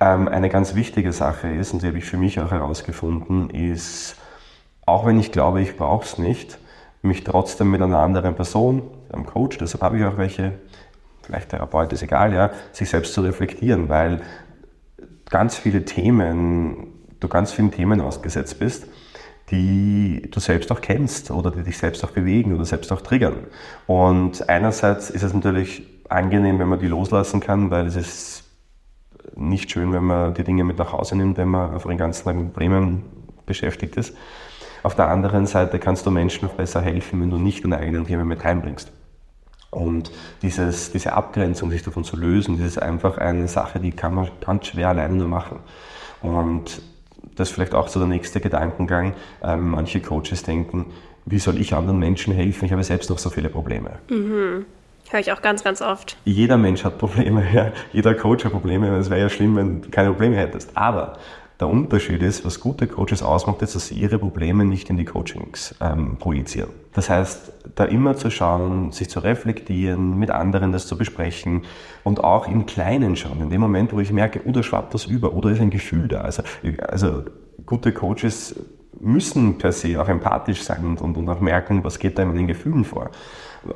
Ähm, 0.00 0.28
eine 0.28 0.48
ganz 0.48 0.74
wichtige 0.74 1.12
Sache 1.12 1.48
ist, 1.48 1.72
und 1.72 1.82
die 1.82 1.86
habe 1.86 1.98
ich 1.98 2.04
für 2.04 2.16
mich 2.16 2.40
auch 2.40 2.50
herausgefunden, 2.50 3.50
ist, 3.50 4.16
auch 4.84 5.06
wenn 5.06 5.20
ich 5.20 5.30
glaube, 5.30 5.60
ich 5.60 5.76
brauche 5.76 6.04
es 6.04 6.18
nicht, 6.18 6.58
mich 7.02 7.22
trotzdem 7.22 7.70
mit 7.70 7.82
einer 7.82 7.98
anderen 7.98 8.34
Person, 8.34 8.82
einem 9.12 9.26
Coach, 9.26 9.58
deshalb 9.58 9.82
habe 9.82 9.98
ich 9.98 10.04
auch 10.04 10.16
welche, 10.16 10.54
vielleicht 11.22 11.50
Therapeut, 11.50 11.92
ist 11.92 12.02
egal, 12.02 12.32
ja, 12.32 12.50
sich 12.72 12.90
selbst 12.90 13.14
zu 13.14 13.20
reflektieren, 13.22 13.88
weil 13.88 14.20
ganz 15.30 15.56
viele 15.56 15.84
Themen, 15.84 16.88
du 17.20 17.28
ganz 17.28 17.52
vielen 17.52 17.70
Themen 17.70 18.00
ausgesetzt 18.00 18.58
bist, 18.58 18.86
die 19.50 20.28
du 20.30 20.40
selbst 20.40 20.72
auch 20.72 20.80
kennst 20.80 21.30
oder 21.30 21.50
die 21.50 21.62
dich 21.62 21.78
selbst 21.78 22.04
auch 22.04 22.10
bewegen 22.10 22.54
oder 22.54 22.64
selbst 22.64 22.90
auch 22.92 23.00
triggern. 23.02 23.46
Und 23.86 24.48
einerseits 24.48 25.10
ist 25.10 25.22
es 25.22 25.34
natürlich 25.34 25.86
angenehm, 26.08 26.58
wenn 26.58 26.68
man 26.68 26.78
die 26.78 26.86
loslassen 26.86 27.40
kann, 27.40 27.70
weil 27.70 27.86
es 27.86 27.96
ist 27.96 28.44
nicht 29.36 29.70
schön, 29.70 29.92
wenn 29.92 30.04
man 30.04 30.34
die 30.34 30.44
Dinge 30.44 30.64
mit 30.64 30.78
nach 30.78 30.92
Hause 30.92 31.16
nimmt, 31.16 31.38
wenn 31.38 31.48
man 31.48 31.74
auf 31.74 31.84
den 31.84 31.98
ganzen 31.98 32.24
Tag 32.24 32.36
mit 32.36 32.52
Problemen 32.52 33.04
beschäftigt 33.46 33.96
ist. 33.96 34.16
Auf 34.82 34.94
der 34.94 35.08
anderen 35.08 35.46
Seite 35.46 35.78
kannst 35.78 36.06
du 36.06 36.10
Menschen 36.10 36.48
noch 36.48 36.54
besser 36.54 36.80
helfen, 36.80 37.20
wenn 37.20 37.30
du 37.30 37.38
nicht 37.38 37.64
deine 37.64 37.78
eigenen 37.78 38.06
Themen 38.06 38.26
mit 38.26 38.44
reinbringst. 38.44 38.92
Und 39.72 40.10
dieses, 40.42 40.92
diese 40.92 41.14
Abgrenzung, 41.14 41.70
sich 41.70 41.82
davon 41.82 42.04
zu 42.04 42.16
lösen, 42.16 42.58
das 42.58 42.68
ist 42.68 42.78
einfach 42.78 43.16
eine 43.16 43.48
Sache, 43.48 43.80
die 43.80 43.90
kann 43.90 44.14
man 44.14 44.28
ganz 44.44 44.66
schwer 44.66 44.90
alleine 44.90 45.14
nur 45.14 45.28
machen. 45.28 45.60
Und 46.20 46.82
das 47.36 47.48
ist 47.48 47.54
vielleicht 47.54 47.74
auch 47.74 47.88
so 47.88 47.98
der 47.98 48.08
nächste 48.08 48.40
Gedankengang. 48.40 49.14
Ähm, 49.42 49.70
manche 49.70 50.00
Coaches 50.00 50.42
denken, 50.42 50.92
wie 51.24 51.38
soll 51.38 51.58
ich 51.58 51.72
anderen 51.74 51.98
Menschen 51.98 52.34
helfen? 52.34 52.66
Ich 52.66 52.72
habe 52.72 52.84
selbst 52.84 53.08
noch 53.08 53.18
so 53.18 53.30
viele 53.30 53.48
Probleme. 53.48 53.92
Mhm. 54.10 54.66
Höre 55.08 55.20
ich 55.20 55.32
auch 55.32 55.40
ganz, 55.40 55.64
ganz 55.64 55.80
oft. 55.80 56.18
Jeder 56.26 56.58
Mensch 56.58 56.84
hat 56.84 56.98
Probleme, 56.98 57.42
ja. 57.54 57.72
Jeder 57.94 58.14
Coach 58.14 58.44
hat 58.44 58.52
Probleme. 58.52 58.94
Es 58.98 59.08
wäre 59.08 59.22
ja 59.22 59.28
schlimm, 59.30 59.56
wenn 59.56 59.80
du 59.82 59.88
keine 59.88 60.10
Probleme 60.10 60.36
hättest. 60.36 60.76
Aber 60.76 61.14
der 61.62 61.68
Unterschied 61.68 62.22
ist, 62.22 62.44
was 62.44 62.58
gute 62.58 62.88
Coaches 62.88 63.22
ausmacht, 63.22 63.62
ist, 63.62 63.76
dass 63.76 63.86
sie 63.86 63.94
ihre 63.94 64.18
Probleme 64.18 64.64
nicht 64.64 64.90
in 64.90 64.96
die 64.96 65.04
Coachings 65.04 65.76
ähm, 65.80 66.16
projizieren. 66.18 66.70
Das 66.92 67.08
heißt, 67.08 67.52
da 67.76 67.84
immer 67.84 68.16
zu 68.16 68.32
schauen, 68.32 68.90
sich 68.90 69.08
zu 69.08 69.20
reflektieren, 69.20 70.18
mit 70.18 70.32
anderen 70.32 70.72
das 70.72 70.88
zu 70.88 70.98
besprechen 70.98 71.62
und 72.02 72.24
auch 72.24 72.48
im 72.48 72.66
Kleinen 72.66 73.14
schauen. 73.14 73.40
In 73.40 73.50
dem 73.50 73.60
Moment, 73.60 73.92
wo 73.92 74.00
ich 74.00 74.12
merke, 74.12 74.40
oh, 74.44 74.50
da 74.50 74.64
schwappt 74.64 74.92
das 74.92 75.06
über 75.06 75.34
oder 75.34 75.50
ist 75.50 75.60
ein 75.60 75.70
Gefühl 75.70 76.08
da. 76.08 76.22
Also, 76.22 76.42
also 76.88 77.22
gute 77.64 77.92
Coaches 77.92 78.56
müssen 78.98 79.56
per 79.56 79.70
se 79.70 80.02
auch 80.02 80.08
empathisch 80.08 80.64
sein 80.64 80.84
und, 80.84 81.00
und, 81.00 81.16
und 81.16 81.28
auch 81.28 81.40
merken, 81.40 81.84
was 81.84 82.00
geht 82.00 82.18
da 82.18 82.24
in 82.24 82.34
den 82.34 82.48
Gefühlen 82.48 82.84
vor. 82.84 83.12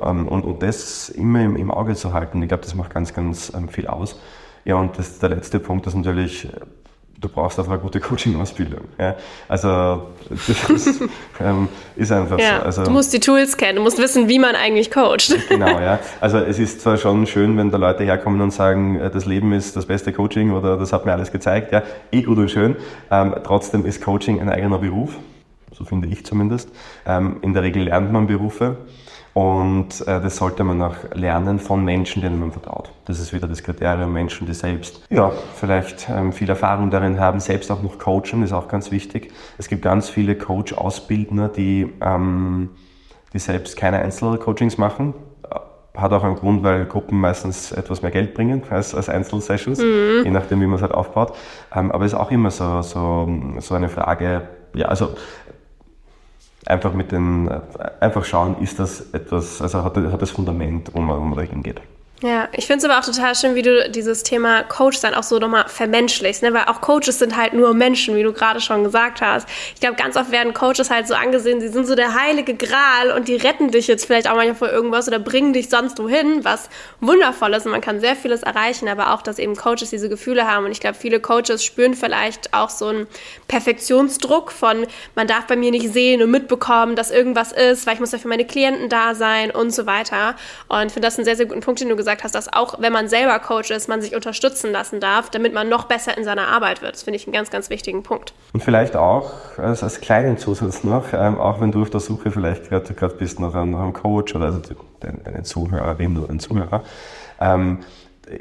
Ähm, 0.01 0.27
und, 0.27 0.43
und 0.43 0.61
das 0.61 1.07
immer 1.07 1.41
im, 1.41 1.55
im 1.55 1.71
Auge 1.71 1.95
zu 1.95 2.11
halten, 2.11 2.41
ich 2.41 2.49
glaube, 2.49 2.63
das 2.63 2.75
macht 2.75 2.93
ganz, 2.93 3.13
ganz 3.13 3.53
ähm, 3.55 3.69
viel 3.69 3.87
aus. 3.87 4.19
Ja, 4.67 4.75
und 4.75 4.99
das, 4.99 5.19
der 5.19 5.29
letzte 5.29 5.61
Punkt 5.61 5.87
ist 5.87 5.95
natürlich 5.95 6.49
du 7.19 7.29
brauchst 7.29 7.57
einfach 7.57 7.73
eine 7.73 7.81
gute 7.81 7.99
Coaching-Ausbildung. 7.99 8.81
Ja? 8.99 9.15
Also 9.47 10.03
das 10.29 10.87
ist, 10.87 11.01
ähm, 11.39 11.67
ist 11.95 12.11
einfach 12.11 12.39
ja, 12.39 12.59
so. 12.59 12.65
Also, 12.65 12.83
du 12.83 12.91
musst 12.91 13.11
die 13.13 13.19
Tools 13.19 13.57
kennen, 13.57 13.77
du 13.77 13.81
musst 13.81 13.97
wissen, 13.97 14.29
wie 14.29 14.39
man 14.39 14.55
eigentlich 14.55 14.91
coacht. 14.91 15.35
Genau, 15.49 15.79
ja. 15.79 15.99
Also 16.19 16.37
es 16.37 16.59
ist 16.59 16.81
zwar 16.81 16.97
schon 16.97 17.25
schön, 17.25 17.57
wenn 17.57 17.71
da 17.71 17.77
Leute 17.77 18.03
herkommen 18.03 18.41
und 18.41 18.51
sagen, 18.51 18.99
äh, 18.99 19.09
das 19.09 19.25
Leben 19.25 19.53
ist 19.53 19.75
das 19.75 19.85
beste 19.85 20.13
Coaching 20.13 20.51
oder 20.51 20.77
das 20.77 20.93
hat 20.93 21.05
mir 21.05 21.13
alles 21.13 21.31
gezeigt. 21.31 21.71
Ja, 21.71 21.83
eh 22.11 22.21
gut 22.21 22.37
und 22.37 22.51
schön. 22.51 22.75
Ähm, 23.09 23.35
trotzdem 23.43 23.85
ist 23.85 24.03
Coaching 24.03 24.39
ein 24.39 24.49
eigener 24.49 24.77
Beruf, 24.77 25.15
so 25.71 25.85
finde 25.85 26.07
ich 26.09 26.25
zumindest. 26.25 26.69
Ähm, 27.05 27.37
in 27.41 27.53
der 27.53 27.63
Regel 27.63 27.83
lernt 27.83 28.11
man 28.11 28.27
Berufe. 28.27 28.77
Und 29.37 30.01
äh, 30.07 30.19
das 30.19 30.37
sollte 30.37 30.63
man 30.63 30.81
auch 30.81 30.95
lernen 31.13 31.59
von 31.59 31.85
Menschen, 31.85 32.23
denen 32.23 32.39
man 32.39 32.51
vertraut. 32.51 32.89
Das 33.05 33.19
ist 33.19 33.33
wieder 33.33 33.47
das 33.47 33.61
Kriterium 33.61 34.11
Menschen, 34.11 34.47
die 34.47 34.55
selbst 34.55 35.03
ja, 35.11 35.31
vielleicht 35.53 36.09
ähm, 36.09 36.33
viel 36.33 36.49
Erfahrung 36.49 36.89
darin 36.89 37.19
haben, 37.19 37.39
selbst 37.39 37.69
auch 37.69 37.83
noch 37.83 37.99
coachen, 37.99 38.41
ist 38.41 38.51
auch 38.51 38.67
ganz 38.67 38.89
wichtig. 38.89 39.31
Es 39.59 39.67
gibt 39.67 39.83
ganz 39.83 40.09
viele 40.09 40.35
Coach-Ausbildner, 40.35 41.49
die, 41.49 41.87
ähm, 42.01 42.71
die 43.31 43.37
selbst 43.37 43.77
keine 43.77 43.99
Einzelcoachings 43.99 44.79
machen. 44.79 45.13
Hat 45.95 46.13
auch 46.13 46.23
einen 46.23 46.35
Grund, 46.35 46.63
weil 46.63 46.87
Gruppen 46.87 47.19
meistens 47.19 47.71
etwas 47.71 48.01
mehr 48.01 48.09
Geld 48.09 48.33
bringen 48.33 48.63
als, 48.71 48.95
als 48.95 49.07
Einzelsessions, 49.07 49.77
mhm. 49.77 50.23
je 50.23 50.31
nachdem, 50.31 50.61
wie 50.61 50.65
man 50.65 50.77
es 50.77 50.81
halt 50.81 50.95
aufbaut. 50.95 51.33
Ähm, 51.75 51.91
aber 51.91 52.05
es 52.05 52.13
ist 52.13 52.17
auch 52.17 52.31
immer 52.31 52.49
so, 52.49 52.81
so, 52.81 53.29
so 53.59 53.75
eine 53.75 53.89
Frage, 53.89 54.49
ja, 54.73 54.87
also 54.87 55.09
einfach 56.67 56.93
mit 56.93 57.11
den, 57.11 57.49
einfach 57.99 58.25
schauen, 58.25 58.57
ist 58.61 58.79
das 58.79 59.13
etwas, 59.13 59.61
also 59.61 59.83
hat, 59.83 59.97
das 60.21 60.31
Fundament, 60.31 60.91
wo 60.93 60.99
man, 60.99 61.19
wo 61.19 61.23
man 61.23 61.37
da 61.37 61.41
hingeht. 61.43 61.81
Ja, 62.23 62.49
ich 62.51 62.65
finde 62.65 62.79
es 62.79 62.85
aber 62.89 62.97
auch 62.97 63.05
total 63.05 63.35
schön, 63.35 63.53
wie 63.53 63.61
du 63.61 63.91
dieses 63.91 64.23
Thema 64.23 64.63
Coach 64.63 64.97
sein 64.97 65.13
auch 65.13 65.21
so 65.21 65.37
nochmal 65.37 65.65
vermenschlichst, 65.67 66.41
ne? 66.41 66.51
weil 66.51 66.63
auch 66.63 66.81
Coaches 66.81 67.19
sind 67.19 67.37
halt 67.37 67.53
nur 67.53 67.75
Menschen, 67.75 68.15
wie 68.15 68.23
du 68.23 68.33
gerade 68.33 68.59
schon 68.59 68.83
gesagt 68.83 69.21
hast. 69.21 69.47
Ich 69.75 69.81
glaube, 69.81 69.97
ganz 69.97 70.17
oft 70.17 70.31
werden 70.31 70.55
Coaches 70.55 70.89
halt 70.89 71.07
so 71.07 71.13
angesehen, 71.13 71.61
sie 71.61 71.67
sind 71.67 71.85
so 71.85 71.93
der 71.93 72.15
heilige 72.15 72.55
Gral 72.55 73.11
und 73.15 73.27
die 73.27 73.35
retten 73.35 73.69
dich 73.69 73.85
jetzt 73.85 74.05
vielleicht 74.05 74.27
auch 74.27 74.35
manchmal 74.35 74.55
vor 74.55 74.71
irgendwas 74.71 75.07
oder 75.07 75.19
bringen 75.19 75.53
dich 75.53 75.69
sonst 75.69 75.99
wohin, 76.01 76.43
was 76.43 76.71
wundervoll 77.01 77.53
ist 77.53 77.67
und 77.67 77.71
man 77.71 77.81
kann 77.81 77.99
sehr 77.99 78.15
vieles 78.15 78.41
erreichen, 78.41 78.87
aber 78.87 79.13
auch, 79.13 79.21
dass 79.21 79.37
eben 79.37 79.55
Coaches 79.55 79.91
diese 79.91 80.09
Gefühle 80.09 80.47
haben 80.47 80.65
und 80.65 80.71
ich 80.71 80.79
glaube, 80.79 80.97
viele 80.97 81.19
Coaches 81.19 81.63
spüren 81.63 81.93
vielleicht 81.93 82.51
auch 82.51 82.71
so 82.71 82.87
einen 82.87 83.07
Perfektionsdruck 83.47 84.51
von, 84.51 84.87
man 85.13 85.27
darf 85.27 85.45
bei 85.45 85.55
mir 85.55 85.69
nicht 85.69 85.93
sehen 85.93 86.23
und 86.23 86.31
mitbekommen, 86.31 86.95
dass 86.95 87.11
irgendwas 87.11 87.51
ist, 87.51 87.85
weil 87.85 87.93
ich 87.93 87.99
muss 87.99 88.11
ja 88.11 88.17
für 88.17 88.27
meine 88.27 88.45
Klienten 88.45 88.89
da 88.89 89.13
sein 89.13 89.51
und 89.51 89.69
so 89.69 89.85
weiter 89.85 90.35
und 90.67 90.87
ich 90.87 90.93
finde 90.93 91.05
das 91.05 91.19
einen 91.19 91.25
sehr, 91.25 91.35
sehr 91.35 91.45
guten 91.45 91.61
Punkt, 91.61 91.79
den 91.79 91.89
du 91.89 91.95
gesagt 91.95 92.06
gesagt 92.07 92.23
hast, 92.23 92.35
dass 92.35 92.53
auch 92.53 92.79
wenn 92.79 92.93
man 92.93 93.09
selber 93.09 93.37
Coach 93.39 93.69
ist, 93.69 93.89
man 93.89 94.01
sich 94.01 94.15
unterstützen 94.15 94.71
lassen 94.71 95.01
darf, 95.01 95.29
damit 95.29 95.53
man 95.53 95.67
noch 95.67 95.85
besser 95.85 96.17
in 96.17 96.23
seiner 96.23 96.47
Arbeit 96.47 96.81
wird. 96.81 96.93
Das 96.93 97.03
finde 97.03 97.17
ich 97.17 97.27
einen 97.27 97.33
ganz, 97.33 97.51
ganz 97.51 97.69
wichtigen 97.69 98.01
Punkt. 98.01 98.33
Und 98.53 98.63
vielleicht 98.63 98.95
auch 98.95 99.33
als, 99.57 99.83
als 99.83 99.99
kleinen 99.99 100.37
Zusatz 100.37 100.85
noch, 100.85 101.11
ähm, 101.11 101.37
auch 101.37 101.59
wenn 101.59 101.71
du 101.71 101.81
auf 101.81 101.89
der 101.89 101.99
Suche 101.99 102.31
vielleicht 102.31 102.69
gerade 102.69 103.15
bist 103.15 103.41
nach 103.41 103.53
einem, 103.53 103.71
nach 103.71 103.81
einem 103.81 103.93
Coach 103.93 104.33
oder 104.35 104.45
also 104.45 104.61
deine, 105.01 105.17
deine 105.17 105.43
Zuhörerin 105.43 106.17
oder 106.17 106.29
ein 106.29 106.39
Zuhörer, 106.39 106.83
ähm, 107.41 107.79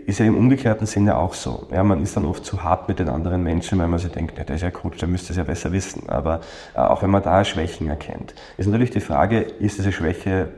ist 0.06 0.18
ja 0.20 0.26
im 0.26 0.36
umgekehrten 0.36 0.86
Sinne 0.86 1.16
auch 1.16 1.34
so. 1.34 1.66
Ja, 1.72 1.82
man 1.82 2.02
ist 2.02 2.16
dann 2.16 2.24
oft 2.24 2.44
zu 2.44 2.62
hart 2.62 2.88
mit 2.88 3.00
den 3.00 3.08
anderen 3.08 3.42
Menschen, 3.42 3.78
weil 3.78 3.88
man 3.88 3.98
sich 3.98 4.12
denkt, 4.12 4.38
ja, 4.38 4.44
der 4.44 4.56
ist 4.56 4.62
ja 4.62 4.70
Coach, 4.70 4.98
der 4.98 5.08
müsste 5.08 5.32
es 5.32 5.36
ja 5.36 5.44
besser 5.44 5.72
wissen. 5.72 6.08
Aber 6.08 6.40
äh, 6.74 6.78
auch 6.78 7.02
wenn 7.02 7.10
man 7.10 7.22
da 7.22 7.44
Schwächen 7.44 7.88
erkennt, 7.88 8.34
ist 8.58 8.66
natürlich 8.66 8.90
die 8.90 9.00
Frage, 9.00 9.40
ist 9.40 9.78
diese 9.78 9.90
Schwäche 9.90 10.50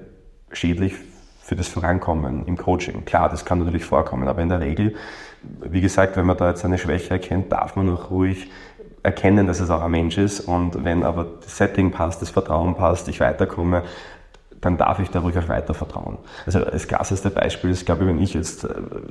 schädlich 0.52 0.94
für 1.48 1.56
das 1.56 1.68
Vorankommen 1.68 2.44
im 2.44 2.58
Coaching. 2.58 3.06
Klar, 3.06 3.30
das 3.30 3.46
kann 3.46 3.58
natürlich 3.58 3.86
vorkommen, 3.86 4.28
aber 4.28 4.42
in 4.42 4.50
der 4.50 4.60
Regel, 4.60 4.94
wie 5.62 5.80
gesagt, 5.80 6.18
wenn 6.18 6.26
man 6.26 6.36
da 6.36 6.50
jetzt 6.50 6.62
eine 6.62 6.76
Schwäche 6.76 7.08
erkennt, 7.08 7.50
darf 7.50 7.74
man 7.74 7.88
auch 7.88 8.10
ruhig 8.10 8.50
erkennen, 9.02 9.46
dass 9.46 9.58
es 9.58 9.70
auch 9.70 9.80
ein 9.80 9.90
Mensch 9.90 10.18
ist. 10.18 10.40
Und 10.40 10.84
wenn 10.84 11.02
aber 11.02 11.26
das 11.42 11.56
Setting 11.56 11.90
passt, 11.90 12.20
das 12.20 12.28
Vertrauen 12.28 12.74
passt, 12.74 13.08
ich 13.08 13.20
weiterkomme, 13.20 13.84
dann 14.60 14.76
darf 14.76 14.98
ich 14.98 15.08
da 15.08 15.20
ruhig 15.20 15.38
auch 15.38 15.48
weiter 15.48 15.72
vertrauen. 15.72 16.18
Also 16.44 16.60
das 16.60 16.86
klasseste 16.88 17.30
Beispiel 17.30 17.70
ist, 17.70 17.86
glaube 17.86 18.04
ich, 18.04 18.08
wenn 18.08 18.20
ich 18.20 18.34
jetzt, 18.34 18.68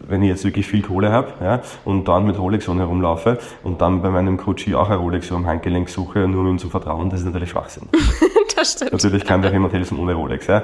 wenn 0.07 0.21
ich 0.21 0.29
jetzt 0.29 0.43
wirklich 0.43 0.67
viel 0.67 0.81
Kohle 0.81 1.11
habe 1.11 1.29
ja, 1.41 1.61
und 1.85 2.07
dann 2.07 2.25
mit 2.25 2.37
Rolex 2.37 2.67
herumlaufe 2.67 3.37
und 3.63 3.81
dann 3.81 4.01
bei 4.01 4.09
meinem 4.09 4.37
Coachie 4.37 4.75
auch 4.75 4.89
ein 4.89 4.97
Rolex 4.97 5.31
am 5.31 5.47
Handgelenk 5.47 5.89
suche, 5.89 6.27
nur 6.27 6.41
um 6.41 6.49
ihm 6.49 6.59
zu 6.59 6.69
vertrauen, 6.69 7.09
das 7.09 7.21
ist 7.21 7.25
natürlich 7.25 7.49
Schwachsinn. 7.49 7.87
das 8.55 8.73
stimmt. 8.73 8.91
Natürlich 8.91 9.25
kann 9.25 9.41
der 9.41 9.51
jemand 9.51 9.73
helfen 9.73 9.97
ohne 9.99 10.13
Rolex. 10.13 10.47
Ja. 10.47 10.63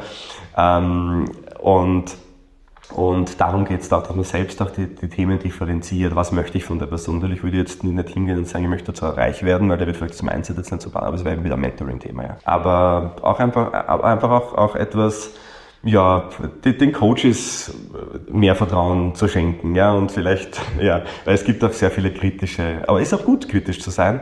Ähm, 0.57 1.25
und 1.63 2.17
und 2.93 3.39
darum 3.39 3.65
geht 3.65 3.81
es 3.81 3.89
da, 3.89 4.01
dass 4.01 4.13
man 4.13 4.25
selbst 4.25 4.61
auch 4.61 4.69
die, 4.69 4.87
die, 4.87 5.07
Themen 5.07 5.39
differenziert. 5.39 6.15
Was 6.15 6.31
möchte 6.31 6.57
ich 6.57 6.65
von 6.65 6.77
der 6.77 6.85
Person? 6.85 7.15
Natürlich 7.15 7.41
würde 7.41 7.57
ich 7.57 7.63
jetzt 7.63 7.83
nicht 7.83 8.09
hingehen 8.09 8.37
und 8.37 8.47
sagen, 8.47 8.65
ich 8.65 8.69
möchte 8.69 8.93
zwar 8.93 9.17
reich 9.17 9.41
werden, 9.41 9.69
weil 9.69 9.77
der 9.77 9.87
wird 9.87 9.97
vielleicht 9.97 10.13
das 10.13 10.21
Mindset 10.21 10.57
jetzt 10.57 10.71
nicht 10.71 10.83
so 10.83 10.91
bauen, 10.91 11.03
aber 11.03 11.15
es 11.15 11.23
wäre 11.23 11.43
wieder 11.43 11.55
ein 11.55 11.61
Mentoring-Thema. 11.61 12.23
Ja. 12.23 12.37
Aber 12.43 13.15
auch 13.21 13.39
einfach, 13.39 13.73
einfach 13.73 14.29
auch, 14.29 14.53
auch 14.53 14.75
etwas, 14.75 15.31
ja, 15.85 16.29
den 16.63 16.93
Coaches 16.93 17.73
mehr 18.31 18.55
Vertrauen 18.55 19.15
zu 19.15 19.27
schenken, 19.27 19.75
ja, 19.75 19.91
und 19.91 20.11
vielleicht, 20.11 20.61
ja, 20.81 21.03
weil 21.25 21.35
es 21.35 21.43
gibt 21.43 21.63
auch 21.63 21.73
sehr 21.73 21.91
viele 21.91 22.11
kritische, 22.11 22.83
aber 22.87 23.01
es 23.01 23.11
ist 23.11 23.19
auch 23.19 23.25
gut, 23.25 23.49
kritisch 23.49 23.81
zu 23.81 23.89
sein, 23.89 24.21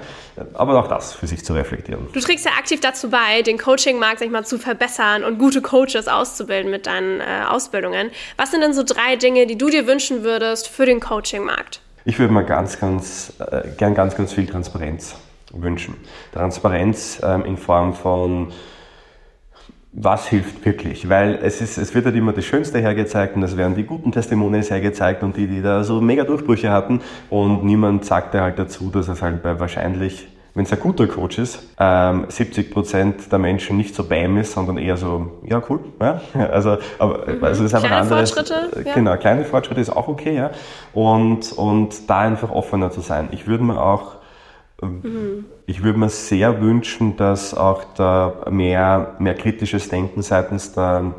aber 0.53 0.79
auch 0.79 0.87
das 0.87 1.13
für 1.13 1.27
sich 1.27 1.45
zu 1.45 1.53
reflektieren. 1.53 2.07
Du 2.13 2.19
trägst 2.19 2.45
ja 2.45 2.51
aktiv 2.57 2.79
dazu 2.81 3.11
bei, 3.11 3.43
den 3.43 3.59
Coaching-Markt, 3.59 4.19
sag 4.19 4.25
ich 4.25 4.31
mal, 4.31 4.43
zu 4.43 4.57
verbessern 4.57 5.23
und 5.23 5.37
gute 5.37 5.61
Coaches 5.61 6.07
auszubilden 6.07 6.71
mit 6.71 6.87
deinen 6.87 7.21
äh, 7.21 7.25
Ausbildungen. 7.47 8.09
Was 8.37 8.49
sind 8.49 8.61
denn 8.61 8.73
so 8.73 8.83
drei 8.83 9.15
Dinge, 9.15 9.45
die 9.45 9.57
du 9.57 9.69
dir 9.69 9.85
wünschen 9.85 10.23
würdest 10.23 10.67
für 10.67 10.87
den 10.87 10.99
Coaching-Markt? 10.99 11.81
Ich 12.05 12.17
würde 12.17 12.33
mir 12.33 12.43
ganz, 12.43 12.79
ganz, 12.79 13.33
äh, 13.39 13.69
gern 13.77 13.93
ganz, 13.93 14.15
ganz 14.15 14.33
viel 14.33 14.47
Transparenz 14.47 15.15
wünschen. 15.53 15.95
Transparenz 16.33 17.21
ähm, 17.23 17.45
in 17.45 17.57
Form 17.57 17.93
von 17.93 18.51
was 19.93 20.27
hilft 20.27 20.65
wirklich? 20.65 21.09
Weil 21.09 21.39
es, 21.43 21.61
ist, 21.61 21.77
es 21.77 21.93
wird 21.93 22.05
halt 22.05 22.15
immer 22.15 22.31
das 22.31 22.45
Schönste 22.45 22.79
hergezeigt 22.79 23.35
und 23.35 23.43
es 23.43 23.57
werden 23.57 23.75
die 23.75 23.83
guten 23.83 24.11
Testimonials 24.11 24.71
hergezeigt 24.71 25.21
und 25.21 25.35
die, 25.35 25.47
die 25.47 25.61
da 25.61 25.83
so 25.83 25.99
mega 25.99 26.23
Durchbrüche 26.23 26.71
hatten 26.71 27.01
und 27.29 27.65
niemand 27.65 28.05
sagt 28.05 28.33
halt 28.35 28.57
dazu, 28.57 28.89
dass 28.89 29.09
es 29.09 29.21
halt 29.21 29.43
bei 29.43 29.59
wahrscheinlich, 29.59 30.29
wenn 30.53 30.63
es 30.63 30.71
ein 30.71 30.79
guter 30.79 31.07
Coach 31.07 31.39
ist, 31.39 31.67
ähm, 31.77 32.25
70 32.29 32.71
Prozent 32.71 33.31
der 33.33 33.39
Menschen 33.39 33.75
nicht 33.75 33.93
so 33.93 34.05
beim 34.05 34.37
ist, 34.37 34.53
sondern 34.53 34.77
eher 34.77 34.95
so, 34.95 35.39
ja 35.43 35.61
cool, 35.69 35.81
ja, 35.99 36.21
also, 36.51 36.77
aber, 36.97 37.27
mhm. 37.27 37.43
also 37.43 37.63
das 37.63 37.73
ist 37.73 37.75
einfach 37.75 37.89
kleine 37.89 38.01
anderes. 38.03 38.31
Fortschritte, 38.31 38.83
ja. 38.85 38.93
Genau, 38.93 39.17
kleine 39.17 39.43
Fortschritte 39.43 39.81
ist 39.81 39.89
auch 39.89 40.07
okay, 40.07 40.35
ja, 40.35 40.51
und, 40.93 41.51
und 41.51 42.09
da 42.09 42.19
einfach 42.19 42.49
offener 42.49 42.91
zu 42.91 43.01
sein. 43.01 43.27
Ich 43.31 43.45
würde 43.45 43.65
mir 43.65 43.81
auch 43.81 44.20
Mhm. 44.81 45.45
Ich 45.65 45.83
würde 45.83 45.99
mir 45.99 46.09
sehr 46.09 46.61
wünschen, 46.61 47.17
dass 47.17 47.53
auch 47.53 47.83
da 47.95 48.45
mehr, 48.49 49.15
mehr 49.19 49.35
kritisches 49.35 49.89
Denken 49.89 50.21
seitens 50.21 50.73
der, 50.73 51.13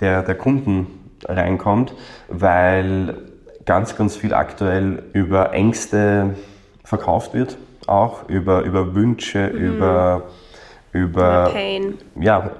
der, 0.00 0.22
der 0.22 0.34
Kunden 0.34 0.86
reinkommt, 1.24 1.94
weil 2.28 3.16
ganz, 3.64 3.96
ganz 3.96 4.16
viel 4.16 4.34
aktuell 4.34 5.04
über 5.12 5.52
Ängste 5.52 6.34
verkauft 6.84 7.34
wird, 7.34 7.58
auch 7.86 8.28
über, 8.28 8.62
über 8.62 8.94
Wünsche, 8.94 9.50
mhm. 9.52 9.60
über, 9.60 10.22
über 10.92 11.50
Pain. 11.52 11.98
Ja, 12.20 12.50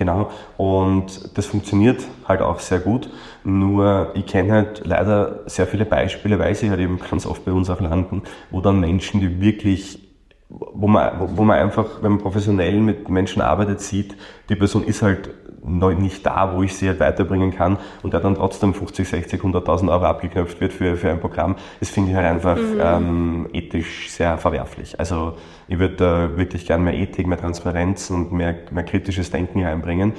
genau. 0.00 0.30
Und 0.56 1.36
das 1.36 1.46
funktioniert 1.46 2.02
halt 2.26 2.40
auch 2.40 2.58
sehr 2.58 2.80
gut. 2.80 3.10
Nur 3.44 4.10
ich 4.14 4.26
kenne 4.26 4.52
halt 4.52 4.82
leider 4.84 5.42
sehr 5.46 5.66
viele 5.66 5.84
Beispiele, 5.84 6.38
weil 6.40 6.54
sie 6.56 6.70
halt 6.70 6.80
eben 6.80 6.98
ganz 6.98 7.26
oft 7.26 7.44
bei 7.44 7.52
uns 7.52 7.70
auch 7.70 7.80
landen, 7.80 8.22
wo 8.50 8.60
dann 8.60 8.80
Menschen, 8.80 9.20
die 9.20 9.40
wirklich, 9.40 10.08
wo 10.48 10.88
man, 10.88 11.36
wo 11.36 11.44
man 11.44 11.58
einfach, 11.58 12.02
wenn 12.02 12.12
man 12.12 12.20
professionell 12.20 12.80
mit 12.80 13.08
Menschen 13.10 13.42
arbeitet, 13.42 13.80
sieht, 13.80 14.16
die 14.48 14.56
Person 14.56 14.84
ist 14.84 15.02
halt 15.02 15.28
nicht 15.62 16.24
da, 16.24 16.54
wo 16.54 16.62
ich 16.62 16.74
sie 16.74 16.88
halt 16.88 17.00
weiterbringen 17.00 17.52
kann 17.52 17.78
und 18.02 18.12
der 18.12 18.20
dann 18.20 18.34
trotzdem 18.34 18.74
50, 18.74 19.08
60, 19.08 19.40
100.000 19.40 19.90
Euro 19.90 20.04
abgeknöpft 20.04 20.60
wird 20.60 20.72
für, 20.72 20.96
für 20.96 21.10
ein 21.10 21.20
Programm, 21.20 21.56
das 21.80 21.90
finde 21.90 22.10
ich 22.10 22.16
halt 22.16 22.26
einfach 22.26 22.56
mhm. 22.56 22.80
ähm, 22.80 23.48
ethisch 23.52 24.10
sehr 24.10 24.38
verwerflich. 24.38 24.98
Also 24.98 25.34
ich 25.68 25.78
würde 25.78 25.96
da 25.96 26.36
wirklich 26.36 26.66
gerne 26.66 26.84
mehr 26.84 26.94
Ethik, 26.94 27.26
mehr 27.26 27.38
Transparenz 27.38 28.10
und 28.10 28.32
mehr, 28.32 28.54
mehr 28.70 28.84
kritisches 28.84 29.30
Denken 29.30 29.64
einbringen, 29.64 30.14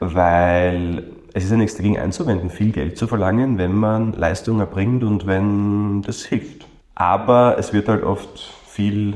weil 0.00 1.04
es 1.34 1.44
ist 1.44 1.50
ja 1.50 1.56
nichts 1.56 1.76
dagegen 1.76 1.98
einzuwenden, 1.98 2.50
viel 2.50 2.72
Geld 2.72 2.96
zu 2.98 3.06
verlangen, 3.06 3.58
wenn 3.58 3.74
man 3.74 4.12
Leistung 4.12 4.60
erbringt 4.60 5.04
und 5.04 5.26
wenn 5.26 6.02
das 6.02 6.24
hilft. 6.24 6.66
Aber 6.94 7.56
es 7.58 7.72
wird 7.72 7.88
halt 7.88 8.02
oft 8.02 8.52
viel 8.66 9.14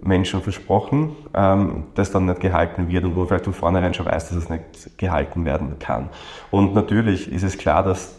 Menschen 0.00 0.42
versprochen, 0.42 1.16
ähm, 1.34 1.84
das 1.94 2.10
dann 2.10 2.26
nicht 2.26 2.40
gehalten 2.40 2.88
wird 2.88 3.04
und 3.04 3.16
wo 3.16 3.24
vielleicht 3.24 3.44
von 3.44 3.54
vornherein 3.54 3.94
schon 3.94 4.06
weiß, 4.06 4.28
dass 4.28 4.38
es 4.38 4.50
nicht 4.50 4.98
gehalten 4.98 5.44
werden 5.44 5.78
kann. 5.78 6.10
Und 6.50 6.74
natürlich 6.74 7.30
ist 7.30 7.42
es 7.42 7.56
klar, 7.56 7.82
dass 7.82 8.14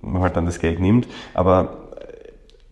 man 0.00 0.22
halt 0.22 0.36
dann 0.36 0.46
das 0.46 0.58
Geld 0.58 0.80
nimmt, 0.80 1.06
aber 1.34 1.81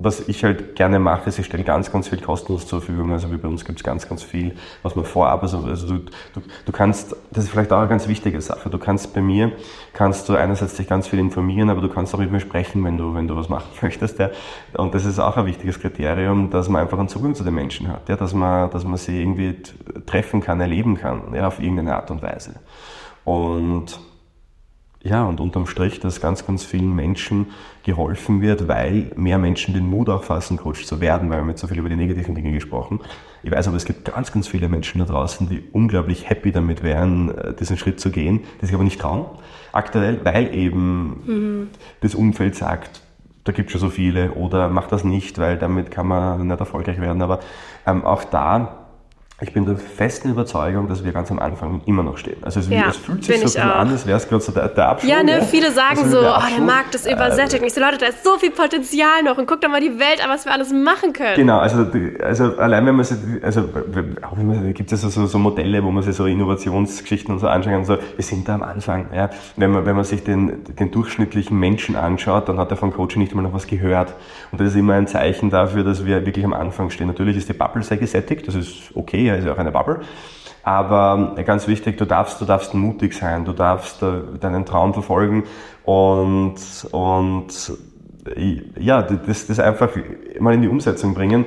was 0.03 0.29
ich 0.29 0.43
halt 0.45 0.77
gerne 0.77 0.99
mache, 0.99 1.29
ist, 1.29 1.39
ich 1.39 1.45
stelle 1.45 1.63
ganz, 1.63 1.93
ganz 1.93 2.09
viel 2.09 2.21
kostenlos 2.21 2.67
zur 2.67 2.81
Verfügung. 2.81 3.13
Also 3.13 3.31
wie 3.31 3.37
bei 3.37 3.49
uns 3.49 3.67
gibt 3.67 3.81
es 3.81 3.85
ganz, 3.85 4.09
ganz 4.09 4.23
viel, 4.23 4.57
was 4.83 4.97
man 4.97 5.05
vorab, 5.05 5.43
also, 5.43 5.59
also 5.59 5.87
du, 5.87 5.99
du, 6.33 6.41
du 6.65 6.73
kannst, 6.73 7.15
das 7.31 7.45
ist 7.45 7.51
vielleicht 7.51 7.71
auch 7.71 7.79
eine 7.79 7.89
ganz 7.89 8.09
wichtige 8.09 8.41
Sache, 8.41 8.71
du 8.71 8.79
kannst 8.79 9.13
bei 9.13 9.21
mir, 9.21 9.53
kannst 9.93 10.29
du 10.29 10.35
einerseits 10.37 10.75
dich 10.75 10.89
ganz 10.89 11.07
viel 11.07 11.19
informieren, 11.19 11.69
aber 11.69 11.83
du 11.83 11.91
kannst 11.91 12.15
auch 12.15 12.19
mit 12.19 12.33
mir 12.33 12.41
sprechen, 12.41 12.83
wenn 12.83 12.97
du, 12.97 13.15
wenn 13.15 13.29
du 13.29 13.37
was 13.37 13.51
machen 13.51 13.69
möchtest. 13.83 14.19
Ja. 14.19 14.31
Und 14.75 14.95
das 14.95 15.05
ist 15.05 15.19
auch 15.19 15.37
ein 15.37 15.45
wichtiges 15.45 15.79
Kriterium, 15.79 16.49
dass 16.49 16.71
man 16.71 16.81
einfach 16.81 16.99
einen 16.99 17.09
Zugang 17.09 17.35
zu 17.35 17.45
den 17.45 17.55
Menschen 17.55 17.89
hat, 17.89 18.09
ja, 18.09 18.17
dass 18.17 18.33
man, 18.33 18.71
dass 18.71 18.85
man 18.85 18.97
sie 18.97 19.21
irgendwie 19.21 19.57
treffen 20.07 20.41
kann, 20.41 20.63
erleben 20.63 20.97
kann, 20.97 21.35
ja, 21.35 21.47
auf 21.47 21.61
irgendeine 21.61 21.95
Art 21.97 22.11
und 22.11 22.23
Weise. 22.23 22.55
Und 23.25 24.01
ja, 25.03 25.25
und 25.25 25.41
unterm 25.41 25.67
Strich, 25.67 25.99
dass 25.99 26.21
ganz, 26.21 26.47
ganz 26.47 26.65
vielen 26.65 26.95
Menschen 26.95 27.47
geholfen 27.85 28.43
wird, 28.43 28.69
weil 28.69 29.11
mehr 29.17 29.39
Menschen 29.39 29.73
den 29.73 29.89
Mut 29.89 30.11
auch 30.11 30.25
fassen, 30.25 30.59
Coach 30.59 30.85
zu 30.85 31.01
werden, 31.01 31.31
weil 31.31 31.39
wir 31.39 31.43
haben 31.43 31.49
jetzt 31.49 31.63
so 31.63 31.69
viel 31.69 31.79
über 31.79 31.89
die 31.89 31.97
negativen 31.97 32.35
Dinge 32.35 32.53
gesprochen. 32.53 33.01
Ich 33.43 33.51
weiß 33.51 33.69
aber, 33.69 33.79
es 33.79 33.87
gibt 33.87 34.05
ganz, 34.05 34.31
ganz 34.31 34.47
viele 34.47 34.69
Menschen 34.69 34.99
da 34.99 35.07
draußen, 35.07 35.49
die 35.49 35.65
unglaublich 35.73 36.29
happy 36.29 36.53
damit 36.53 36.83
wären, 36.83 37.31
äh, 37.37 37.55
diesen 37.55 37.79
Schritt 37.79 37.99
zu 37.99 38.11
gehen, 38.11 38.41
die 38.61 38.67
sich 38.67 38.75
aber 38.75 38.85
nicht 38.85 39.01
trauen, 39.01 39.25
aktuell, 39.73 40.21
weil 40.23 40.55
eben 40.55 41.23
mhm. 41.25 41.69
das 42.03 42.15
Umfeld 42.15 42.55
sagt, 42.55 43.01
da 43.45 43.53
gibt 43.53 43.69
es 43.69 43.73
schon 43.73 43.81
so 43.81 43.89
viele 43.89 44.33
oder 44.33 44.69
mach 44.69 44.89
das 44.89 45.03
nicht, 45.03 45.39
weil 45.39 45.57
damit 45.57 45.91
kann 45.91 46.07
man 46.07 46.47
nicht 46.47 46.61
erfolgreich 46.61 47.01
werden. 47.01 47.23
Aber 47.23 47.41
ähm, 47.87 48.05
auch 48.05 48.25
da 48.25 48.80
ich 49.42 49.55
bin 49.55 49.64
der 49.64 49.76
festen 49.76 50.31
Überzeugung, 50.31 50.87
dass 50.87 51.03
wir 51.03 51.12
ganz 51.12 51.31
am 51.31 51.38
Anfang 51.38 51.81
immer 51.87 52.03
noch 52.03 52.18
stehen. 52.18 52.37
Also 52.42 52.61
es, 52.61 52.68
ja, 52.68 52.88
es 52.90 52.98
fühlt 52.98 53.24
sich 53.24 53.37
so 53.38 53.44
bisschen 53.44 53.62
an, 53.62 53.88
als 53.88 54.07
wäre 54.07 54.18
es 54.18 54.29
gerade 54.29 54.42
so 54.42 54.53
der, 54.53 54.68
der 54.68 54.88
Abschluss. 54.88 55.11
Ja, 55.11 55.22
ne, 55.22 55.38
ja? 55.38 55.44
viele 55.44 55.72
sagen 55.72 55.98
also 55.98 56.11
so, 56.11 56.20
der 56.20 56.37
oh, 56.37 56.57
der 56.57 56.64
Markt 56.64 56.94
ist 56.94 57.11
übersättigt. 57.11 57.62
Äh, 57.62 57.66
ich 57.66 57.72
so, 57.72 57.81
Leute, 57.81 57.96
da 57.96 58.07
ist 58.07 58.22
so 58.22 58.37
viel 58.37 58.50
Potenzial 58.50 59.22
noch 59.24 59.38
und 59.38 59.46
guck 59.46 59.62
doch 59.62 59.70
mal 59.70 59.81
die 59.81 59.98
Welt 59.98 60.22
an, 60.22 60.29
was 60.29 60.44
wir 60.44 60.53
alles 60.53 60.72
machen 60.72 61.14
können. 61.14 61.37
Genau, 61.37 61.59
also, 61.59 61.87
also 62.22 62.57
allein 62.59 62.85
wenn 62.85 62.96
man 62.96 63.05
sich, 63.07 63.16
also 63.42 63.64
gibt 64.74 64.92
es 64.92 65.03
ja 65.03 65.09
so, 65.09 65.24
so 65.24 65.38
Modelle, 65.38 65.83
wo 65.83 65.90
man 65.90 66.03
sich 66.03 66.14
so 66.14 66.26
Innovationsgeschichten 66.26 67.33
und 67.33 67.40
so 67.40 67.48
anschauen 67.48 67.72
kann, 67.72 67.85
so, 67.87 67.96
wir 67.96 68.24
sind 68.24 68.46
da 68.46 68.57
am 68.57 68.62
Anfang. 68.62 69.07
Ja? 69.14 69.31
Wenn, 69.57 69.70
man, 69.70 69.87
wenn 69.87 69.96
man 69.96 70.05
sich 70.05 70.22
den, 70.22 70.64
den 70.79 70.90
durchschnittlichen 70.90 71.59
Menschen 71.59 71.96
anschaut, 71.96 72.46
dann 72.50 72.59
hat 72.59 72.70
er 72.70 72.76
von 72.76 72.92
Coaching 72.92 73.22
nicht 73.22 73.35
mal 73.35 73.40
noch 73.40 73.55
was 73.55 73.66
gehört. 73.66 74.12
Und 74.53 74.61
das 74.61 74.68
ist 74.68 74.74
immer 74.74 74.94
ein 74.94 75.07
Zeichen 75.07 75.48
dafür, 75.48 75.83
dass 75.83 76.05
wir 76.05 76.26
wirklich 76.26 76.44
am 76.44 76.53
Anfang 76.53 76.90
stehen. 76.90 77.07
Natürlich 77.07 77.38
ist 77.38 77.48
die 77.48 77.55
Bubble 77.55 77.83
sehr 77.83 77.96
gesättigt, 77.96 78.46
das 78.46 78.55
ist 78.55 78.90
okay, 78.94 79.30
ist 79.37 79.45
ja 79.45 79.53
auch 79.53 79.59
eine 79.59 79.73
Bubble. 79.73 80.01
Aber 80.62 81.35
äh, 81.37 81.45
ganz 81.45 81.69
wichtig, 81.69 81.97
du 81.97 82.05
darfst, 82.05 82.40
du 82.40 82.45
darfst 82.45 82.75
mutig 82.75 83.14
sein, 83.14 83.45
du 83.45 83.53
darfst 83.53 84.03
äh, 84.03 84.38
deinen 84.38 84.66
Traum 84.66 84.93
verfolgen 84.93 85.45
und, 85.85 86.57
und 86.93 87.49
äh, 88.37 88.62
ja, 88.79 89.03
das, 89.03 89.47
das 89.47 89.59
einfach 89.59 89.90
mal 90.38 90.55
in 90.55 90.62
die 90.62 90.69
Umsetzung 90.69 91.14
bringen, 91.14 91.47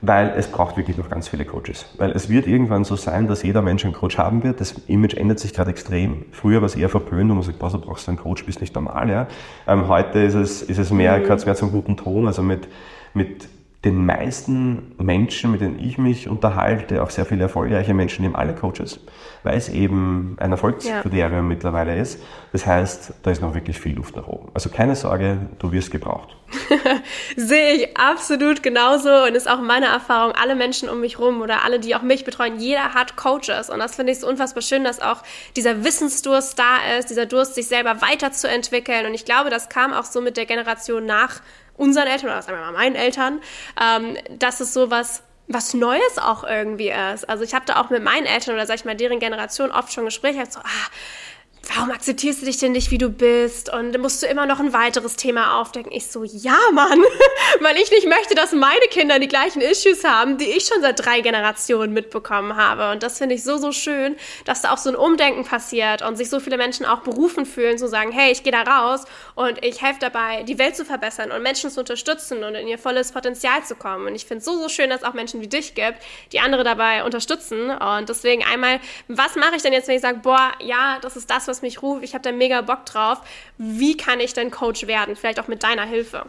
weil 0.00 0.32
es 0.36 0.48
braucht 0.48 0.76
wirklich 0.76 0.96
noch 0.96 1.08
ganz 1.08 1.28
viele 1.28 1.44
Coaches. 1.44 1.86
Weil 1.98 2.10
es 2.12 2.28
wird 2.28 2.46
irgendwann 2.46 2.84
so 2.84 2.96
sein, 2.96 3.26
dass 3.26 3.42
jeder 3.42 3.62
Mensch 3.62 3.84
einen 3.84 3.94
Coach 3.94 4.18
haben 4.18 4.42
wird. 4.42 4.60
Das 4.60 4.72
Image 4.86 5.14
ändert 5.14 5.38
sich 5.38 5.54
gerade 5.54 5.70
extrem. 5.70 6.26
Früher 6.32 6.60
war 6.60 6.66
es 6.66 6.76
eher 6.76 6.88
verpönt 6.88 7.30
und 7.30 7.36
man 7.36 7.42
sagt, 7.42 7.58
boah, 7.58 7.70
du 7.70 7.78
brauchst 7.78 8.08
einen 8.08 8.18
Coach, 8.18 8.44
bist 8.44 8.60
nicht 8.60 8.74
normal. 8.74 9.10
Ja? 9.10 9.26
Ähm, 9.66 9.88
heute 9.88 10.20
ist 10.20 10.34
es, 10.34 10.62
ist 10.62 10.78
es 10.78 10.90
mehr, 10.90 11.18
mhm. 11.18 11.22
gehört 11.22 11.44
mehr 11.44 11.54
zum 11.54 11.70
guten 11.70 11.96
Ton, 11.96 12.26
also 12.26 12.42
mit, 12.42 12.68
mit 13.14 13.48
den 13.84 14.06
meisten 14.06 14.94
Menschen, 14.98 15.52
mit 15.52 15.60
denen 15.60 15.78
ich 15.78 15.98
mich 15.98 16.28
unterhalte, 16.28 17.02
auch 17.02 17.10
sehr 17.10 17.26
viele 17.26 17.42
erfolgreiche 17.42 17.92
Menschen, 17.92 18.22
nehmen 18.22 18.34
alle 18.34 18.54
Coaches, 18.54 18.98
weil 19.42 19.58
es 19.58 19.68
eben 19.68 20.36
ein 20.40 20.52
Erfolgskriterium 20.52 21.32
ja. 21.32 21.42
mittlerweile 21.42 21.96
ist. 21.96 22.18
Das 22.52 22.66
heißt, 22.66 23.12
da 23.22 23.30
ist 23.30 23.42
noch 23.42 23.54
wirklich 23.54 23.78
viel 23.78 23.96
Luft 23.96 24.16
nach 24.16 24.26
oben. 24.26 24.48
Also 24.54 24.70
keine 24.70 24.96
Sorge, 24.96 25.38
du 25.58 25.70
wirst 25.72 25.90
gebraucht. 25.90 26.34
Sehe 27.36 27.74
ich 27.74 27.96
absolut 27.96 28.62
genauso 28.62 29.24
und 29.24 29.34
ist 29.34 29.50
auch 29.50 29.60
meine 29.60 29.86
Erfahrung. 29.86 30.32
Alle 30.32 30.54
Menschen 30.54 30.88
um 30.88 31.00
mich 31.00 31.18
rum 31.18 31.42
oder 31.42 31.64
alle, 31.64 31.78
die 31.78 31.94
auch 31.94 32.02
mich 32.02 32.24
betreuen, 32.24 32.58
jeder 32.58 32.94
hat 32.94 33.16
Coaches 33.16 33.68
und 33.70 33.80
das 33.80 33.96
finde 33.96 34.12
ich 34.12 34.20
so 34.20 34.28
unfassbar 34.28 34.62
schön, 34.62 34.84
dass 34.84 35.00
auch 35.00 35.22
dieser 35.56 35.84
Wissensdurst 35.84 36.58
da 36.58 36.96
ist, 36.98 37.10
dieser 37.10 37.26
Durst, 37.26 37.54
sich 37.54 37.66
selber 37.66 38.00
weiterzuentwickeln 38.00 39.06
und 39.06 39.14
ich 39.14 39.24
glaube, 39.24 39.50
das 39.50 39.68
kam 39.68 39.92
auch 39.92 40.04
so 40.04 40.20
mit 40.20 40.36
der 40.36 40.46
Generation 40.46 41.04
nach 41.04 41.40
unseren 41.76 42.06
Eltern 42.06 42.30
oder 42.30 42.42
sagen 42.42 42.58
wir 42.58 42.64
mal 42.64 42.72
meinen 42.72 42.96
Eltern, 42.96 43.40
ähm, 43.80 44.16
dass 44.38 44.60
es 44.60 44.72
so 44.72 44.90
was 44.90 45.22
was 45.46 45.74
Neues 45.74 46.18
auch 46.18 46.44
irgendwie 46.44 46.90
ist. 46.90 47.28
Also 47.28 47.44
ich 47.44 47.54
habe 47.54 47.66
da 47.66 47.80
auch 47.80 47.90
mit 47.90 48.02
meinen 48.02 48.24
Eltern 48.26 48.54
oder 48.54 48.66
sag 48.66 48.76
ich 48.76 48.84
mal 48.84 48.96
deren 48.96 49.18
Generation 49.18 49.70
oft 49.70 49.92
schon 49.92 50.06
Gespräche, 50.06 50.42
so, 50.48 50.60
ah, 50.60 50.88
warum 51.74 51.90
akzeptierst 51.90 52.42
du 52.42 52.46
dich 52.46 52.58
denn 52.58 52.72
nicht, 52.72 52.90
wie 52.90 52.98
du 52.98 53.08
bist? 53.08 53.72
Und 53.72 53.96
musst 53.98 54.22
du 54.22 54.26
immer 54.26 54.46
noch 54.46 54.60
ein 54.60 54.72
weiteres 54.72 55.16
Thema 55.16 55.60
aufdecken? 55.60 55.92
Ich 55.92 56.06
so, 56.08 56.24
ja, 56.24 56.58
Mann, 56.72 57.02
weil 57.60 57.76
ich 57.76 57.90
nicht 57.90 58.08
möchte, 58.08 58.34
dass 58.34 58.52
meine 58.52 58.86
Kinder 58.90 59.18
die 59.18 59.28
gleichen 59.28 59.60
Issues 59.60 60.04
haben, 60.04 60.38
die 60.38 60.44
ich 60.44 60.66
schon 60.66 60.80
seit 60.82 61.04
drei 61.04 61.20
Generationen 61.20 61.92
mitbekommen 61.92 62.56
habe. 62.56 62.90
Und 62.90 63.02
das 63.02 63.18
finde 63.18 63.34
ich 63.34 63.44
so, 63.44 63.56
so 63.58 63.72
schön, 63.72 64.16
dass 64.44 64.62
da 64.62 64.72
auch 64.72 64.78
so 64.78 64.90
ein 64.90 64.96
Umdenken 64.96 65.44
passiert 65.44 66.02
und 66.02 66.16
sich 66.16 66.30
so 66.30 66.40
viele 66.40 66.56
Menschen 66.56 66.86
auch 66.86 67.00
berufen 67.00 67.46
fühlen, 67.46 67.78
zu 67.78 67.88
sagen, 67.88 68.12
hey, 68.12 68.32
ich 68.32 68.42
gehe 68.42 68.52
da 68.52 68.62
raus 68.62 69.04
und 69.34 69.64
ich 69.64 69.82
helfe 69.82 70.00
dabei, 70.00 70.42
die 70.42 70.58
Welt 70.58 70.76
zu 70.76 70.84
verbessern 70.84 71.30
und 71.30 71.42
Menschen 71.42 71.70
zu 71.70 71.80
unterstützen 71.80 72.44
und 72.44 72.54
in 72.54 72.68
ihr 72.68 72.78
volles 72.78 73.12
Potenzial 73.12 73.64
zu 73.64 73.74
kommen. 73.74 74.06
Und 74.06 74.14
ich 74.14 74.26
finde 74.26 74.38
es 74.38 74.44
so, 74.44 74.58
so 74.60 74.68
schön, 74.68 74.90
dass 74.90 75.02
es 75.02 75.06
auch 75.06 75.14
Menschen 75.14 75.40
wie 75.40 75.48
dich 75.48 75.74
gibt, 75.74 75.98
die 76.32 76.40
andere 76.40 76.64
dabei 76.64 77.04
unterstützen. 77.04 77.70
Und 77.70 78.08
deswegen 78.08 78.44
einmal, 78.44 78.80
was 79.08 79.36
mache 79.36 79.56
ich 79.56 79.62
denn 79.62 79.72
jetzt, 79.72 79.88
wenn 79.88 79.96
ich 79.96 80.02
sage, 80.02 80.18
boah, 80.22 80.52
ja, 80.60 80.98
das 81.00 81.16
ist 81.16 81.30
das, 81.30 81.48
was 81.48 81.53
was 81.54 81.62
mich 81.62 81.82
ruft, 81.82 82.02
ich 82.02 82.14
habe 82.14 82.22
da 82.22 82.32
mega 82.32 82.62
Bock 82.62 82.84
drauf. 82.84 83.20
Wie 83.58 83.96
kann 83.96 84.18
ich 84.18 84.34
denn 84.34 84.50
Coach 84.50 84.88
werden? 84.88 85.14
Vielleicht 85.14 85.38
auch 85.38 85.46
mit 85.46 85.62
deiner 85.62 85.84
Hilfe. 85.84 86.24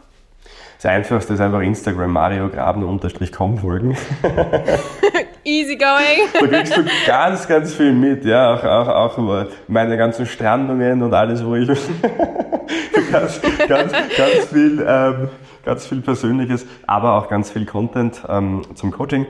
Das 0.76 0.86
Einfachste 0.86 1.34
ist 1.34 1.40
einfach 1.40 1.62
Instagram 1.62 2.12
Mario 2.12 2.48
Graben-com 2.48 3.58
folgen. 3.58 3.96
Easy 5.44 5.76
going. 5.76 6.28
Da 6.40 6.46
kriegst 6.46 6.76
du 6.76 6.84
ganz, 7.08 7.48
ganz 7.48 7.74
viel 7.74 7.92
mit, 7.92 8.24
ja, 8.24 8.54
auch, 8.54 8.62
auch, 8.62 8.88
auch 8.88 9.18
über 9.18 9.48
meine 9.66 9.96
ganzen 9.96 10.26
Strandungen 10.26 11.02
und 11.02 11.12
alles, 11.12 11.44
wo 11.44 11.56
ich 11.56 11.66
ganz, 13.10 13.40
ganz, 13.66 13.92
ganz 13.92 14.44
viel, 14.52 14.86
ähm, 14.86 15.28
ganz 15.64 15.86
viel 15.86 16.02
Persönliches, 16.02 16.66
aber 16.86 17.14
auch 17.14 17.28
ganz 17.28 17.50
viel 17.50 17.66
Content 17.66 18.22
ähm, 18.28 18.62
zum 18.76 18.92
Coaching. 18.92 19.26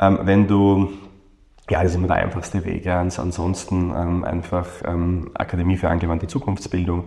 Ähm, 0.00 0.18
wenn 0.22 0.48
du 0.48 0.90
ja, 1.70 1.82
das 1.82 1.92
ist 1.92 1.96
immer 1.96 2.06
der 2.06 2.16
einfachste 2.16 2.64
Weg. 2.64 2.84
Ja. 2.84 3.00
Ansonsten 3.00 3.92
ähm, 3.96 4.24
einfach 4.24 4.66
ähm, 4.84 5.30
Akademie 5.34 5.76
für 5.76 5.88
angewandte 5.88 6.26
Zukunftsbildung 6.26 7.04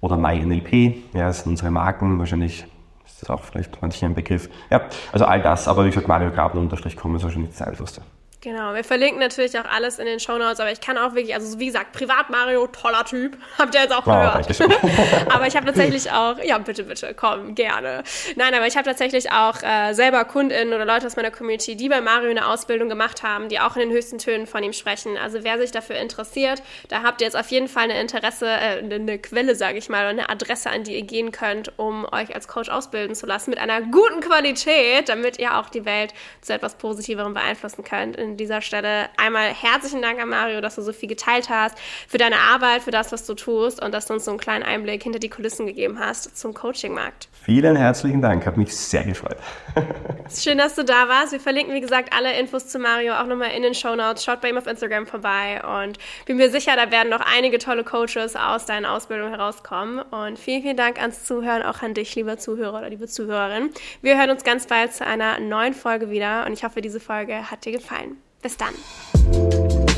oder 0.00 0.16
MyNLP, 0.16 1.14
ja, 1.14 1.26
das 1.26 1.40
sind 1.40 1.52
unsere 1.52 1.70
Marken. 1.70 2.18
Wahrscheinlich 2.18 2.66
ist 3.04 3.22
das 3.22 3.30
auch 3.30 3.42
vielleicht 3.42 3.80
manchen 3.82 4.06
ein 4.06 4.14
Begriff. 4.14 4.48
Ja, 4.70 4.82
also 5.12 5.26
all 5.26 5.42
das, 5.42 5.68
aber 5.68 5.84
wie 5.84 5.90
gesagt, 5.90 6.08
Mario 6.08 6.30
Grabner-com 6.30 7.16
ist 7.16 7.24
wahrscheinlich 7.24 7.50
das 7.50 7.62
Einfachste. 7.62 8.02
Genau, 8.42 8.72
wir 8.72 8.84
verlinken 8.84 9.20
natürlich 9.20 9.58
auch 9.58 9.66
alles 9.66 9.98
in 9.98 10.06
den 10.06 10.18
Show 10.18 10.38
Notes, 10.38 10.60
aber 10.60 10.72
ich 10.72 10.80
kann 10.80 10.96
auch 10.96 11.14
wirklich, 11.14 11.34
also 11.34 11.58
wie 11.58 11.66
gesagt, 11.66 11.92
Privat 11.92 12.30
Mario, 12.30 12.66
toller 12.68 13.04
Typ, 13.04 13.36
habt 13.58 13.74
ihr 13.74 13.82
jetzt 13.82 13.92
auch 13.92 14.04
gehört. 14.04 14.48
Oh, 14.48 15.30
aber 15.30 15.46
ich 15.46 15.54
habe 15.54 15.66
tatsächlich 15.66 16.10
auch, 16.10 16.38
ja 16.42 16.56
bitte, 16.56 16.84
bitte, 16.84 17.12
komm, 17.14 17.54
gerne. 17.54 18.02
Nein, 18.36 18.54
aber 18.54 18.66
ich 18.66 18.78
habe 18.78 18.86
tatsächlich 18.86 19.30
auch 19.30 19.62
äh, 19.62 19.92
selber 19.92 20.24
KundInnen 20.24 20.72
oder 20.72 20.86
Leute 20.86 21.06
aus 21.06 21.16
meiner 21.16 21.30
Community, 21.30 21.76
die 21.76 21.90
bei 21.90 22.00
Mario 22.00 22.30
eine 22.30 22.46
Ausbildung 22.46 22.88
gemacht 22.88 23.22
haben, 23.22 23.50
die 23.50 23.60
auch 23.60 23.76
in 23.76 23.82
den 23.82 23.90
höchsten 23.90 24.16
Tönen 24.16 24.46
von 24.46 24.62
ihm 24.62 24.72
sprechen. 24.72 25.18
Also 25.18 25.44
wer 25.44 25.58
sich 25.58 25.70
dafür 25.70 25.96
interessiert, 25.96 26.62
da 26.88 27.02
habt 27.02 27.20
ihr 27.20 27.26
jetzt 27.26 27.36
auf 27.36 27.50
jeden 27.50 27.68
Fall 27.68 27.84
eine 27.84 28.00
Interesse, 28.00 28.46
äh, 28.46 28.82
eine 28.82 29.18
Quelle, 29.18 29.54
sage 29.54 29.76
ich 29.76 29.90
mal, 29.90 30.00
oder 30.00 30.08
eine 30.08 30.30
Adresse, 30.30 30.70
an 30.70 30.84
die 30.84 30.94
ihr 30.94 31.02
gehen 31.04 31.30
könnt, 31.30 31.78
um 31.78 32.06
euch 32.10 32.34
als 32.34 32.48
Coach 32.48 32.70
ausbilden 32.70 33.14
zu 33.14 33.26
lassen 33.26 33.50
mit 33.50 33.58
einer 33.58 33.82
guten 33.82 34.20
Qualität, 34.20 35.10
damit 35.10 35.38
ihr 35.38 35.58
auch 35.58 35.68
die 35.68 35.84
Welt 35.84 36.14
zu 36.40 36.54
etwas 36.54 36.76
Positiverem 36.76 37.34
beeinflussen 37.34 37.84
könnt 37.84 38.16
an 38.30 38.36
dieser 38.36 38.60
Stelle 38.60 39.08
einmal 39.16 39.52
herzlichen 39.52 40.02
Dank 40.02 40.20
an 40.20 40.28
Mario, 40.28 40.60
dass 40.60 40.76
du 40.76 40.82
so 40.82 40.92
viel 40.92 41.08
geteilt 41.08 41.50
hast, 41.50 41.76
für 42.08 42.18
deine 42.18 42.36
Arbeit, 42.36 42.82
für 42.82 42.90
das, 42.90 43.10
was 43.12 43.26
du 43.26 43.34
tust 43.34 43.82
und 43.82 43.92
dass 43.92 44.06
du 44.06 44.14
uns 44.14 44.24
so 44.24 44.30
einen 44.30 44.38
kleinen 44.38 44.62
Einblick 44.62 45.02
hinter 45.02 45.18
die 45.18 45.28
Kulissen 45.28 45.66
gegeben 45.66 45.98
hast 45.98 46.38
zum 46.38 46.54
Coaching-Markt. 46.54 47.28
Vielen 47.42 47.74
herzlichen 47.74 48.22
Dank, 48.22 48.46
hat 48.46 48.56
mich 48.56 48.76
sehr 48.76 49.02
gefreut. 49.02 49.36
Schön, 50.32 50.58
dass 50.58 50.76
du 50.76 50.84
da 50.84 51.08
warst. 51.08 51.32
Wir 51.32 51.40
verlinken, 51.40 51.74
wie 51.74 51.80
gesagt, 51.80 52.12
alle 52.12 52.38
Infos 52.38 52.68
zu 52.68 52.78
Mario 52.78 53.14
auch 53.14 53.26
nochmal 53.26 53.50
in 53.50 53.62
den 53.62 53.74
Show 53.74 53.96
Notes. 53.96 54.24
Schaut 54.24 54.40
bei 54.40 54.50
ihm 54.50 54.58
auf 54.58 54.66
Instagram 54.66 55.06
vorbei 55.06 55.60
und 55.80 55.98
bin 56.26 56.36
mir 56.36 56.50
sicher, 56.50 56.76
da 56.76 56.90
werden 56.92 57.08
noch 57.08 57.20
einige 57.20 57.58
tolle 57.58 57.82
Coaches 57.82 58.36
aus 58.36 58.66
deiner 58.66 58.92
Ausbildung 58.92 59.30
herauskommen. 59.30 59.98
Und 59.98 60.38
vielen, 60.38 60.62
vielen 60.62 60.76
Dank 60.76 61.00
ans 61.00 61.24
Zuhören, 61.24 61.62
auch 61.62 61.82
an 61.82 61.94
dich, 61.94 62.14
lieber 62.14 62.38
Zuhörer 62.38 62.78
oder 62.78 62.90
liebe 62.90 63.08
Zuhörerin. 63.08 63.70
Wir 64.02 64.16
hören 64.16 64.30
uns 64.30 64.44
ganz 64.44 64.66
bald 64.66 64.92
zu 64.92 65.04
einer 65.04 65.40
neuen 65.40 65.74
Folge 65.74 66.10
wieder 66.10 66.46
und 66.46 66.52
ich 66.52 66.62
hoffe, 66.62 66.80
diese 66.80 67.00
Folge 67.00 67.50
hat 67.50 67.64
dir 67.64 67.72
gefallen. 67.72 68.19
Bis 68.42 68.56
dann. 68.56 68.74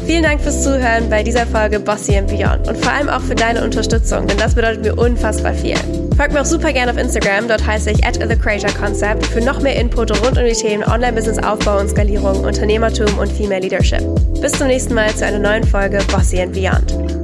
Vielen 0.04 0.24
Dank 0.24 0.40
fürs 0.40 0.62
Zuhören 0.64 1.08
bei 1.08 1.22
dieser 1.22 1.46
Folge 1.46 1.78
Bossy 1.78 2.16
and 2.16 2.26
Beyond 2.26 2.66
und 2.68 2.76
vor 2.76 2.92
allem 2.92 3.08
auch 3.08 3.20
für 3.20 3.36
deine 3.36 3.62
Unterstützung, 3.62 4.26
denn 4.26 4.36
das 4.36 4.54
bedeutet 4.54 4.82
mir 4.82 4.96
unfassbar 4.96 5.54
viel. 5.54 5.76
Folgt 6.16 6.32
mir 6.32 6.40
auch 6.40 6.46
super 6.46 6.72
gerne 6.72 6.90
auf 6.90 6.98
Instagram, 6.98 7.46
dort 7.46 7.64
heiße 7.64 7.92
ich 7.92 8.04
at 8.04 8.16
The 8.16 8.36
Creator 8.36 8.70
Concept 8.72 9.24
für 9.26 9.40
noch 9.40 9.60
mehr 9.60 9.76
Input 9.76 10.10
rund 10.22 10.38
um 10.38 10.44
die 10.44 10.52
Themen 10.52 10.82
Online-Business-Aufbau 10.82 11.78
und 11.78 11.88
Skalierung, 11.88 12.44
Unternehmertum 12.44 13.16
und 13.18 13.30
Female 13.30 13.60
Leadership. 13.60 14.02
Bis 14.40 14.52
zum 14.52 14.66
nächsten 14.66 14.94
Mal 14.94 15.14
zu 15.14 15.24
einer 15.24 15.38
neuen 15.38 15.64
Folge 15.64 16.00
Bossy 16.10 16.40
and 16.40 16.52
Beyond. 16.52 17.21